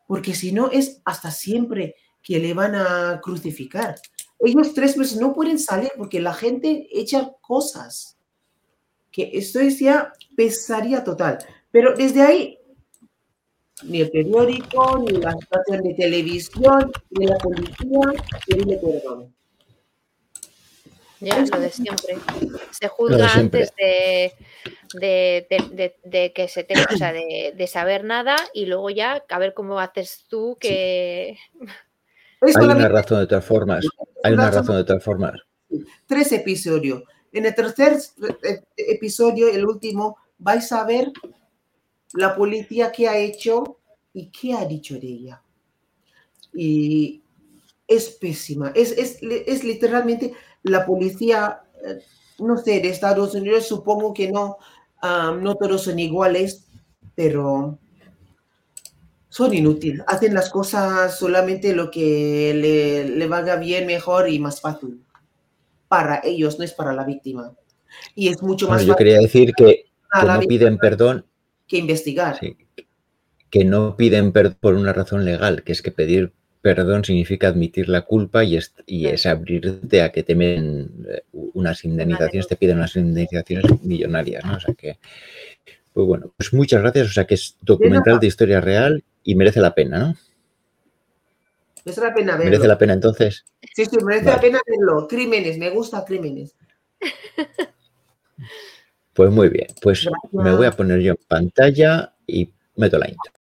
porque 0.07 0.35
si 0.35 0.53
no 0.53 0.71
es 0.71 1.01
hasta 1.05 1.31
siempre 1.31 1.97
que 2.23 2.39
le 2.39 2.55
van 2.55 2.75
a 2.75 3.21
crucificar. 3.23 3.97
Ellos 4.39 4.75
tres 4.75 4.97
meses 4.97 5.19
no 5.19 5.33
pueden 5.33 5.59
salir 5.59 5.91
porque 5.97 6.21
la 6.21 6.35
gente 6.35 6.89
echa 6.93 7.33
cosas. 7.41 8.17
Que 9.11 9.31
esto 9.35 9.61
ya 9.61 10.13
pesaría 10.37 11.05
total. 11.05 11.39
Pero 11.71 11.95
desde 11.95 12.23
ahí, 12.23 12.59
ni 13.85 14.01
el 14.01 14.11
periódico, 14.11 14.99
ni 14.99 15.19
la 15.19 15.33
estación 15.33 15.83
de 15.83 15.95
televisión, 15.95 16.93
ni 17.11 17.27
la 17.27 17.37
policía, 17.39 18.81
perdón. 18.81 19.35
Ya, 21.23 21.39
lo 21.39 21.61
de 21.61 21.71
siempre. 21.71 22.19
Se 22.73 22.89
juzga 22.89 23.33
antes 23.35 23.73
de, 23.77 24.35
de, 24.93 26.33
que 26.35 26.49
se 26.49 26.65
tenga, 26.65 26.89
o 26.93 26.97
sea, 26.97 27.13
de, 27.13 27.67
saber 27.69 28.03
nada 28.03 28.37
y 28.53 28.67
luego 28.67 28.91
ya 28.91 29.25
a 29.29 29.39
ver 29.39 29.55
cómo 29.55 29.79
haces 29.79 30.25
tú 30.29 30.57
que. 30.59 31.39
Hay 32.41 32.55
una 32.57 32.89
razón 32.89 33.21
de 33.21 33.29
todas 33.29 33.45
formas. 33.45 33.87
Hay 34.25 34.33
una 34.33 34.51
razón 34.51 34.77
de 34.77 34.85
todas 34.85 35.05
formas. 35.05 35.41
Tres 36.07 36.33
episodios. 36.33 37.05
En 37.33 37.47
el 37.47 37.55
tercer 37.55 37.97
eh, 38.43 38.61
episodio, 38.77 39.49
el 39.49 39.65
último, 39.65 40.17
vais 40.39 40.73
a 40.73 40.85
ver 40.85 41.13
la 42.15 42.35
policía 42.35 42.91
que 42.91 43.09
ha 43.09 43.17
hecho 43.17 43.79
y 44.13 44.29
qué 44.31 44.55
ha 44.55 44.65
dicho 44.65 44.95
de 44.99 45.07
ella. 45.07 45.43
Y 46.53 47.23
es 47.87 48.11
pésima. 48.11 48.73
Es, 48.75 48.91
es, 48.91 49.19
es 49.23 49.63
literalmente 49.63 50.35
la 50.63 50.87
policía, 50.87 51.63
eh, 51.85 51.99
no 52.39 52.57
sé, 52.57 52.81
de 52.81 52.89
Estados 52.89 53.35
Unidos, 53.35 53.67
supongo 53.67 54.15
que 54.15 54.31
no, 54.31 54.59
no 55.03 55.55
todos 55.57 55.83
son 55.83 55.99
iguales, 55.99 56.67
pero 57.15 57.79
son 59.29 59.55
inútiles. 59.55 60.05
Hacen 60.07 60.35
las 60.35 60.51
cosas 60.51 61.19
solamente 61.19 61.75
lo 61.75 61.91
que 61.91 62.53
le, 62.55 63.09
le 63.09 63.27
vaya 63.27 63.57
bien, 63.57 63.87
mejor 63.87 64.29
y 64.29 64.39
más 64.39 64.61
fácil. 64.61 65.03
Para 65.89 66.21
ellos, 66.23 66.59
no 66.59 66.65
es 66.65 66.73
para 66.73 66.93
la 66.93 67.05
víctima. 67.05 67.53
Y 68.15 68.29
es 68.29 68.43
mucho 68.43 68.69
más 68.69 68.85
Yo 68.85 68.97
quería 68.97 69.19
decir 69.19 69.53
que, 69.57 69.87
no 70.25 70.41
piden 70.41 70.79
perdón. 70.79 71.27
Que 71.67 71.79
investigar. 71.79 72.39
que 73.51 73.65
no 73.65 73.97
piden 73.97 74.33
perdón 74.33 74.59
por 74.61 74.75
una 74.75 74.93
razón 74.93 75.25
legal, 75.25 75.63
que 75.63 75.73
es 75.73 75.83
que 75.83 75.91
pedir 75.91 76.33
perdón 76.63 77.05
significa 77.05 77.49
admitir 77.49 77.89
la 77.89 78.03
culpa 78.03 78.45
y 78.45 78.57
es, 78.57 78.73
y 78.87 79.07
es 79.07 79.27
abrirte 79.27 80.01
a 80.01 80.13
que 80.13 80.23
te 80.23 80.35
den 80.35 81.07
eh, 81.09 81.25
unas 81.33 81.85
indemnizaciones, 81.85 82.47
te 82.47 82.57
piden 82.57 82.79
unas 82.79 82.95
indemnizaciones 82.95 83.83
millonarias, 83.83 84.45
¿no? 84.45 84.57
O 84.57 84.61
sea 84.61 84.73
que, 84.75 84.99
pues 85.93 86.07
bueno, 86.07 86.33
pues 86.37 86.55
muchas 86.55 86.81
gracias. 86.81 87.09
O 87.09 87.13
sea 87.13 87.27
que 87.27 87.35
es 87.35 87.57
documental 87.61 88.21
de 88.21 88.29
historia 88.29 88.61
real 88.61 89.03
y 89.25 89.35
merece 89.35 89.61
la 89.61 89.75
pena, 89.75 89.99
¿no? 89.99 90.15
Merece 91.85 92.01
la 92.01 92.15
pena 92.15 92.33
verlo. 92.37 92.45
Merece 92.45 92.69
la 92.69 92.79
pena 92.79 92.93
entonces. 92.93 93.45
Sí, 93.75 93.85
sí, 93.85 93.97
merece 94.05 94.27
la 94.27 94.41
pena 94.41 94.61
verlo. 94.65 95.09
Crímenes, 95.09 95.59
me 95.59 95.71
gusta 95.71 96.05
crímenes. 96.05 96.55
Pues 99.13 99.31
muy 99.31 99.51
bien, 99.51 99.67
pues 99.83 100.09
me 100.33 100.55
voy 100.55 100.67
a 100.67 100.71
poner 100.71 101.01
yo 101.01 101.11
en 101.11 101.19
pantalla 101.29 102.15
y 102.27 102.51
meto 102.77 102.99
la 102.99 103.09
intro. 103.09 103.33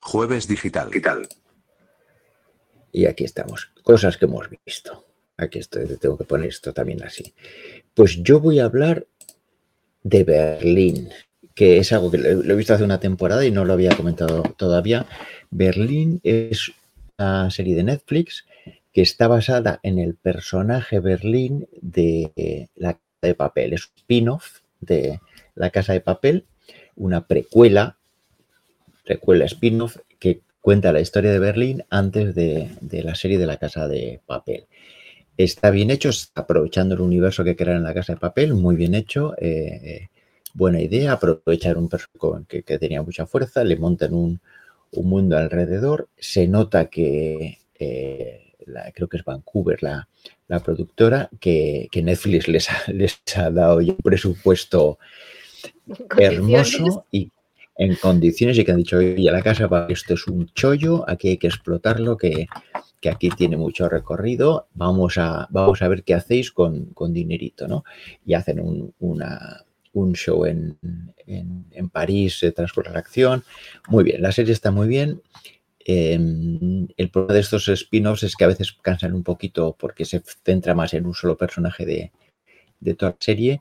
Jueves 0.00 0.46
digital. 0.46 0.88
digital. 0.88 1.26
Y 2.92 3.06
aquí 3.06 3.24
estamos. 3.24 3.70
Cosas 3.82 4.18
que 4.18 4.26
hemos 4.26 4.48
visto. 4.64 5.04
Aquí 5.38 5.58
estoy, 5.58 5.86
tengo 5.96 6.18
que 6.18 6.24
poner 6.24 6.48
esto 6.48 6.72
también 6.72 7.02
así. 7.02 7.32
Pues 7.94 8.22
yo 8.22 8.38
voy 8.38 8.60
a 8.60 8.66
hablar 8.66 9.06
de 10.02 10.24
Berlín, 10.24 11.08
que 11.54 11.78
es 11.78 11.92
algo 11.92 12.10
que 12.10 12.18
lo 12.18 12.52
he 12.52 12.56
visto 12.56 12.74
hace 12.74 12.84
una 12.84 13.00
temporada 13.00 13.44
y 13.44 13.50
no 13.50 13.64
lo 13.64 13.72
había 13.72 13.96
comentado 13.96 14.42
todavía. 14.56 15.06
Berlín 15.50 16.20
es 16.22 16.70
una 17.18 17.50
serie 17.50 17.74
de 17.74 17.84
Netflix 17.84 18.44
que 18.92 19.00
está 19.00 19.26
basada 19.26 19.80
en 19.82 19.98
el 19.98 20.14
personaje 20.14 21.00
Berlín 21.00 21.66
de 21.80 22.68
La 22.74 22.92
Casa 22.94 23.22
de 23.22 23.34
Papel. 23.34 23.72
Es 23.72 23.86
un 23.86 23.96
spin-off 23.96 24.60
de 24.80 25.20
La 25.54 25.70
Casa 25.70 25.94
de 25.94 26.00
Papel, 26.00 26.44
una 26.94 27.26
precuela, 27.26 27.96
precuela 29.04 29.46
spin-off 29.46 29.96
que 30.18 30.42
cuenta 30.62 30.92
la 30.92 31.00
historia 31.00 31.32
de 31.32 31.40
Berlín 31.40 31.84
antes 31.90 32.34
de, 32.34 32.70
la 33.02 33.14
serie 33.14 33.36
de 33.36 33.46
la 33.46 33.58
Casa 33.58 33.88
de 33.88 34.20
Papel. 34.24 34.66
Está 35.36 35.70
bien 35.70 35.90
hecho, 35.90 36.10
aprovechando 36.34 36.94
el 36.94 37.00
universo 37.00 37.44
que 37.44 37.56
crearon 37.56 37.82
en 37.82 37.88
la 37.88 37.94
Casa 37.94 38.14
de 38.14 38.20
Papel, 38.20 38.54
muy 38.54 38.76
bien 38.76 38.94
hecho, 38.94 39.34
eh, 39.38 39.80
eh, 39.82 40.08
buena 40.54 40.80
idea, 40.80 41.12
aprovechar 41.12 41.76
un 41.76 41.88
personaje 41.88 42.46
que, 42.48 42.62
que, 42.62 42.78
tenía 42.78 43.02
mucha 43.02 43.26
fuerza, 43.26 43.64
le 43.64 43.76
montan 43.76 44.14
un, 44.14 44.40
mundo 44.94 45.36
alrededor, 45.38 46.08
se 46.18 46.46
nota 46.46 46.90
que 46.90 47.58
eh, 47.78 48.52
creo 48.94 49.08
que 49.08 49.16
es 49.16 49.24
Vancouver 49.24 49.82
la, 49.82 50.06
productora, 50.62 51.30
que, 51.40 51.88
Netflix 51.94 52.46
les 52.46 52.70
ha, 52.70 52.92
les 52.92 53.20
ha 53.34 53.50
dado 53.50 53.78
un 53.78 53.96
presupuesto 53.96 54.98
hermoso 56.18 57.06
y 57.10 57.32
en 57.82 57.96
condiciones 57.96 58.56
y 58.58 58.64
que 58.64 58.70
han 58.70 58.76
dicho, 58.76 58.98
oye, 58.98 59.30
la 59.30 59.42
casa, 59.42 59.68
esto 59.88 60.14
es 60.14 60.26
un 60.28 60.46
chollo, 60.54 61.04
aquí 61.08 61.28
hay 61.28 61.36
que 61.36 61.48
explotarlo, 61.48 62.16
que, 62.16 62.46
aquí 63.10 63.28
tiene 63.30 63.56
mucho 63.56 63.88
recorrido, 63.88 64.68
vamos 64.74 65.18
a, 65.18 65.48
vamos 65.50 65.82
a 65.82 65.88
ver 65.88 66.04
qué 66.04 66.14
hacéis 66.14 66.52
con, 66.52 66.86
con 66.94 67.12
dinerito, 67.12 67.66
¿no? 67.66 67.84
Y 68.24 68.34
hacen 68.34 68.60
un, 68.60 68.94
una, 69.00 69.64
un 69.94 70.12
show 70.14 70.44
en, 70.46 70.78
en, 71.26 71.88
París, 71.90 72.38
se 72.38 72.52
transcurre 72.52 72.92
la 72.92 73.00
acción. 73.00 73.42
Muy 73.88 74.04
bien, 74.04 74.22
la 74.22 74.30
serie 74.30 74.52
está 74.52 74.70
muy 74.70 74.86
bien. 74.86 75.20
Em, 75.84 76.86
el 76.96 77.10
problema 77.10 77.34
de 77.34 77.40
estos 77.40 77.66
spin-offs 77.66 78.22
es 78.22 78.36
que 78.36 78.44
a 78.44 78.48
veces 78.48 78.72
cansan 78.80 79.12
un 79.12 79.24
poquito 79.24 79.74
porque 79.76 80.04
se 80.04 80.22
centra 80.44 80.76
más 80.76 80.94
en 80.94 81.06
un 81.06 81.14
solo 81.14 81.36
personaje 81.36 81.84
de, 81.84 82.12
de 82.78 82.94
toda 82.94 83.10
la 83.10 83.18
serie 83.18 83.60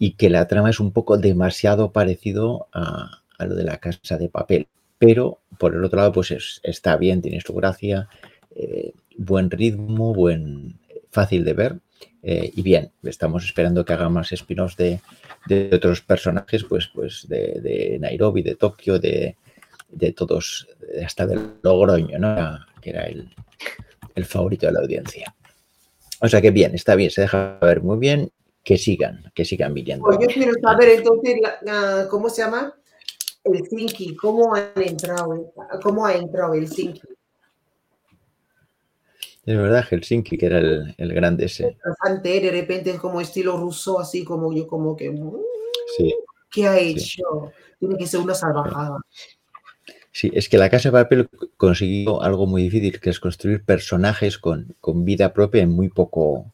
y 0.00 0.14
que 0.14 0.30
la 0.30 0.48
trama 0.48 0.70
es 0.70 0.80
un 0.80 0.90
poco 0.90 1.16
demasiado 1.16 1.92
parecido 1.92 2.66
a, 2.72 3.21
lo 3.46 3.54
de 3.54 3.64
la 3.64 3.78
casa 3.78 4.16
de 4.16 4.28
papel. 4.28 4.68
Pero 4.98 5.40
por 5.58 5.74
el 5.74 5.84
otro 5.84 5.98
lado, 5.98 6.12
pues 6.12 6.60
está 6.62 6.96
bien, 6.96 7.22
tiene 7.22 7.40
su 7.40 7.54
gracia, 7.54 8.08
eh, 8.54 8.92
buen 9.16 9.50
ritmo, 9.50 10.14
buen, 10.14 10.78
fácil 11.10 11.44
de 11.44 11.52
ver. 11.52 11.78
Eh, 12.22 12.52
y 12.54 12.62
bien, 12.62 12.90
estamos 13.02 13.44
esperando 13.44 13.84
que 13.84 13.92
haga 13.92 14.08
más 14.08 14.32
spin-offs 14.32 14.76
de, 14.76 15.00
otros 15.72 16.00
personajes, 16.00 16.64
pues, 16.64 16.88
pues 16.94 17.26
de, 17.28 17.98
Nairobi, 18.00 18.42
de 18.42 18.54
Tokio, 18.54 18.98
de, 18.98 19.36
todos, 20.16 20.68
hasta 21.04 21.26
del 21.26 21.54
Logroño, 21.62 22.18
¿no? 22.18 22.58
que 22.80 22.90
era 22.90 23.04
el, 23.04 23.28
el, 24.14 24.24
favorito 24.24 24.66
de 24.66 24.72
la 24.72 24.80
audiencia. 24.80 25.34
O 26.20 26.28
sea 26.28 26.40
que 26.40 26.50
bien, 26.50 26.74
está 26.74 26.94
bien, 26.94 27.10
se 27.10 27.22
deja 27.22 27.58
ver 27.60 27.82
muy 27.82 27.98
bien, 27.98 28.30
que 28.64 28.78
sigan, 28.78 29.30
que 29.34 29.44
sigan 29.44 29.74
viniendo. 29.74 30.04
Pues 30.04 30.18
yo 30.20 30.26
quiero 30.26 30.52
saber 30.62 30.88
entonces, 30.90 31.34
¿cómo 32.08 32.28
se 32.28 32.42
llama? 32.42 32.74
El 33.44 33.68
Thinking, 33.68 34.16
cómo 34.16 34.54
han 34.54 34.70
entrado, 34.76 35.52
cómo 35.82 36.06
ha 36.06 36.14
entrado 36.14 36.54
el 36.54 36.68
Thinking. 36.70 37.12
Es 39.44 39.56
verdad, 39.56 39.84
Helsinki, 39.84 40.38
que 40.38 40.46
era 40.46 40.58
el, 40.58 40.94
el 40.98 41.12
grande 41.14 41.46
ese. 41.46 41.76
de 42.22 42.50
repente 42.50 42.90
es 42.90 43.00
como 43.00 43.20
estilo 43.20 43.56
ruso, 43.56 43.98
así 43.98 44.24
como 44.24 44.52
yo, 44.54 44.68
como 44.68 44.96
que. 44.96 45.10
Mm, 45.10 45.32
sí. 45.96 46.14
¿Qué 46.48 46.68
ha 46.68 46.78
hecho? 46.78 47.24
Tiene 47.80 47.96
que 47.96 48.06
ser 48.06 48.20
una 48.20 48.34
salvajada. 48.34 48.98
Sí, 50.12 50.30
es 50.34 50.48
que 50.48 50.58
la 50.58 50.70
Casa 50.70 50.90
de 50.90 50.92
Papel 50.92 51.28
consiguió 51.56 52.22
algo 52.22 52.46
muy 52.46 52.62
difícil, 52.62 53.00
que 53.00 53.10
es 53.10 53.18
construir 53.18 53.64
personajes 53.64 54.38
con, 54.38 54.76
con 54.80 55.04
vida 55.04 55.32
propia 55.32 55.62
en 55.62 55.70
muy 55.70 55.88
poco, 55.88 56.52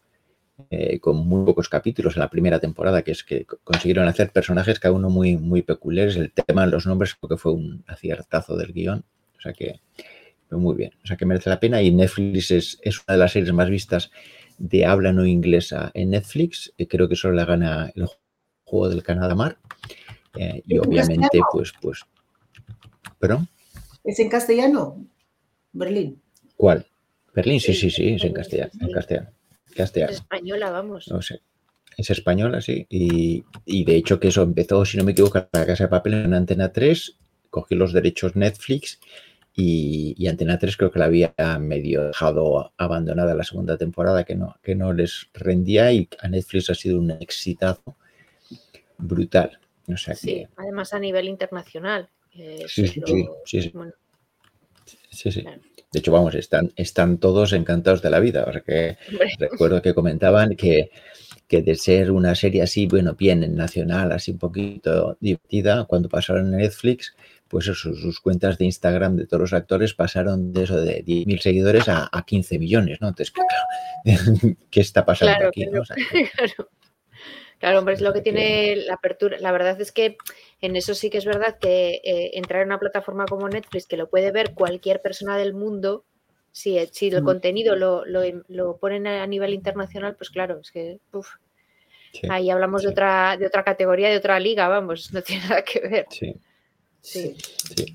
eh, 0.71 1.01
con 1.01 1.17
muy 1.17 1.47
pocos 1.47 1.69
capítulos 1.69 2.17
en 2.17 2.21
la 2.21 2.29
primera 2.29 2.61
temporada, 2.61 3.03
que 3.03 3.13
es 3.13 3.25
que 3.25 3.47
consiguieron 3.47 4.07
hacer 4.07 4.31
personajes 4.31 4.79
cada 4.79 4.95
uno 4.95 5.09
muy, 5.09 5.37
muy 5.37 5.63
peculiares. 5.63 6.17
El 6.17 6.33
tema 6.33 6.67
de 6.67 6.73
los 6.73 6.87
nombres 6.87 7.15
creo 7.15 7.31
que 7.31 7.37
fue 7.37 7.53
un 7.53 7.85
aciertazo 7.87 8.57
del 8.57 8.73
guion. 8.73 9.05
O 9.37 9.41
sea 9.41 9.53
que 9.53 9.81
muy 10.51 10.77
bien. 10.77 10.93
O 11.03 11.07
sea 11.07 11.17
que 11.17 11.27
merece 11.27 11.51
la 11.51 11.61
pena. 11.61 11.83
Y 11.83 11.91
Netflix 11.91 12.51
es, 12.51 12.79
una 13.07 13.15
de 13.15 13.19
las 13.19 13.33
series 13.33 13.53
más 13.53 13.69
vistas 13.71 14.11
de 14.59 14.87
habla 14.87 15.13
no 15.13 15.27
inglesa 15.27 15.91
en 15.95 16.11
Netflix. 16.11 16.73
Eh, 16.79 16.87
creo 16.87 17.09
que 17.09 17.17
solo 17.17 17.35
la 17.35 17.45
gana 17.45 17.93
el 17.95 18.07
juego 18.65 18.89
del 18.89 19.03
Canadá 19.03 19.35
Mar. 19.35 19.59
Eh, 20.37 20.63
y 20.67 20.79
obviamente, 20.79 21.41
pues, 21.53 21.73
pues. 21.81 22.03
¿Perdón? 23.19 23.49
¿Es 24.05 24.19
en 24.21 24.29
castellano? 24.29 25.05
Berlín. 25.73 26.21
¿Cuál? 26.57 26.87
Berlín, 27.35 27.61
sí, 27.61 27.75
sí, 27.75 27.91
sí, 27.91 28.15
es 28.15 28.25
en 28.25 28.33
castellano. 28.33 28.73
En 28.81 28.93
castellano. 28.93 29.31
Es 29.85 30.17
española, 30.17 30.71
vamos. 30.71 31.09
No 31.09 31.23
sé. 31.23 31.41
Es 31.97 32.11
española, 32.11 32.61
sí. 32.61 32.87
Y, 32.89 33.85
de 33.85 33.97
hecho 33.97 34.21
que 34.21 34.29
eso 34.29 34.43
empezó, 34.43 34.85
si 34.85 34.97
no 34.97 35.05
me 35.05 35.13
equivoco, 35.13 35.39
la 35.53 35.67
Casa 35.67 35.85
de 35.85 35.89
Papel 35.89 36.15
en 36.15 36.35
Antena 36.35 36.73
3, 36.73 37.17
cogió 37.51 37.77
los 37.77 37.93
derechos 37.93 38.37
Netflix 38.37 39.01
y, 39.55 40.27
Antena 40.29 40.59
3 40.59 40.77
creo 40.77 40.93
que 40.93 41.01
la 41.01 41.07
había 41.07 41.35
medio 41.59 42.05
dejado 42.05 42.73
abandonada 42.77 43.35
la 43.35 43.43
segunda 43.43 43.77
temporada, 43.77 44.23
que 44.25 44.37
no, 44.37 44.57
que 44.63 44.77
no 44.77 44.93
les 44.93 45.29
rendía 45.35 45.93
y 45.93 46.09
a 46.21 46.29
Netflix 46.29 46.71
ha 46.71 46.75
sido 46.75 47.01
un 47.01 47.11
exitazo 47.11 47.97
brutal. 48.99 49.59
sí, 50.15 50.47
además 50.57 50.95
a 50.95 51.01
nivel 51.01 51.29
internacional. 51.29 52.09
sí, 52.31 52.87
sí, 52.87 53.03
sí, 53.45 53.63
sí, 53.63 53.73
sí. 55.21 55.45
De 55.91 56.01
hecho, 56.01 56.13
vamos, 56.13 56.35
están, 56.35 56.73
están 56.77 57.19
todos 57.19 57.53
encantados 57.53 58.03
de 58.03 58.11
la 58.11 58.21
vida. 58.21 58.45
O 58.47 58.65
que 58.65 58.99
recuerdo 59.39 59.81
que 59.81 59.95
comentaban 59.95 60.55
que, 60.55 60.91
que, 61.47 61.63
de 61.63 61.75
ser 61.77 62.11
una 62.11 62.35
serie 62.35 62.63
así, 62.63 62.87
bueno, 62.87 63.15
bien 63.15 63.55
nacional, 63.55 64.13
así 64.13 64.33
un 64.33 64.39
poquito 64.39 65.17
divertida, 65.21 65.87
cuando 65.87 66.11
pasaron 66.11 66.53
en 66.53 66.59
Netflix, 66.59 67.15
pues 67.49 67.65
sus 67.65 68.21
cuentas 68.21 68.59
de 68.59 68.67
Instagram 68.67 69.17
de 69.17 69.27
todos 69.27 69.41
los 69.41 69.53
actores 69.55 69.95
pasaron 69.95 70.53
de 70.53 70.65
eso 70.65 70.79
de 70.79 71.03
10.000 71.03 71.41
seguidores 71.41 71.85
a, 71.89 72.11
15 72.27 72.59
millones, 72.59 72.99
¿no? 73.01 73.09
Entonces, 73.09 73.33
¿qué 74.71 74.81
está 74.81 75.07
pasando 75.07 75.49
aquí? 75.49 75.65
claro. 75.67 75.85
Claro, 76.37 76.71
hombre, 77.63 77.95
es 77.95 78.01
lo 78.01 78.13
que 78.13 78.21
tiene 78.21 78.77
la 78.77 78.95
apertura. 78.95 79.37
La 79.41 79.53
verdad 79.53 79.81
es 79.81 79.93
que 79.93 80.17
en 80.61 80.77
eso 80.77 80.95
sí 80.95 81.11
que 81.11 81.19
es 81.19 81.25
verdad 81.25 81.59
que 81.59 82.01
eh, 82.05 82.31
entrar 82.35 82.63
en 82.63 82.69
una 82.69 82.79
plataforma 82.79 83.27
como 83.27 83.49
Netflix, 83.49 83.87
que 83.87 83.97
lo 83.97 84.09
puede 84.09 84.31
ver 84.31 84.55
cualquier 84.55 85.03
persona 85.03 85.37
del 85.37 85.55
mundo, 85.55 86.05
si, 86.53 86.79
eh, 86.79 86.89
si 86.93 87.09
el 87.09 87.23
contenido 87.23 87.77
lo, 87.77 88.05
lo, 88.05 88.77
ponen 88.79 89.07
a 89.07 89.27
nivel 89.27 89.55
internacional, 89.55 90.17
pues 90.17 90.31
claro, 90.31 90.61
es 90.61 90.71
que 90.71 90.99
ahí 92.31 92.51
hablamos 92.51 92.83
de 92.83 92.89
otra 92.89 93.37
de 93.37 93.47
otra 93.47 93.65
categoría, 93.65 94.09
de 94.09 94.17
otra 94.17 94.39
liga, 94.41 94.69
vamos, 94.69 95.11
no 95.13 95.23
tiene 95.23 95.43
nada 95.49 95.63
que 95.63 95.81
ver. 95.81 96.07
Sí. 96.11 96.35
Sí. 97.01 97.37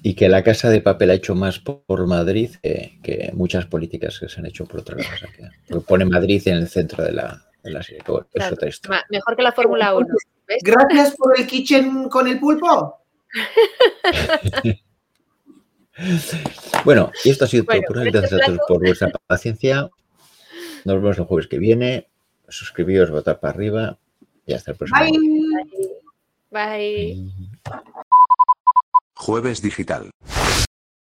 Y 0.02 0.16
que 0.16 0.30
la 0.30 0.44
Casa 0.44 0.70
de 0.70 0.80
Papel 0.80 1.10
ha 1.10 1.16
hecho 1.16 1.36
más 1.36 1.60
por 1.60 2.08
Madrid 2.08 2.52
que 2.62 3.32
muchas 3.34 3.66
políticas 3.66 4.18
que 4.18 4.30
se 4.30 4.40
han 4.40 4.46
hecho 4.46 4.66
por 4.66 4.80
otra 4.80 4.96
cosa. 4.96 5.28
pone 5.86 6.06
Madrid 6.06 6.42
en 6.46 6.56
el 6.56 6.70
centro 6.70 7.04
de 7.04 7.12
la, 7.12 7.46
Mejor 9.10 9.36
que 9.36 9.44
la 9.44 9.52
Fórmula 9.52 9.96
1. 9.96 10.08
Gracias 10.62 11.16
por 11.16 11.40
el 11.40 11.48
kitchen 11.48 12.10
con 12.10 12.28
el 12.28 12.40
pulpo. 12.40 13.00
bueno, 16.86 17.12
y 17.24 17.30
esto 17.30 17.46
ha 17.46 17.48
sido 17.48 17.64
todo 17.64 17.82
por 17.88 17.98
hoy. 17.98 18.12
Gracias 18.12 18.34
a 18.34 18.46
todos 18.46 18.60
por 18.68 18.80
vuestra 18.80 19.12
paciencia. 19.28 19.90
Nos 20.86 20.96
vemos 20.96 21.18
el 21.18 21.26
jueves 21.26 21.48
que 21.48 21.58
viene. 21.58 22.08
Suscribíos, 22.50 23.10
votar 23.10 23.40
para 23.40 23.54
arriba 23.54 23.98
y 24.46 24.54
hasta 24.54 24.72
el 24.72 24.78
próximo. 24.78 25.00
Bye. 26.52 26.52
Bye. 26.52 27.32
Jueves 29.16 29.62
digital. 29.62 30.12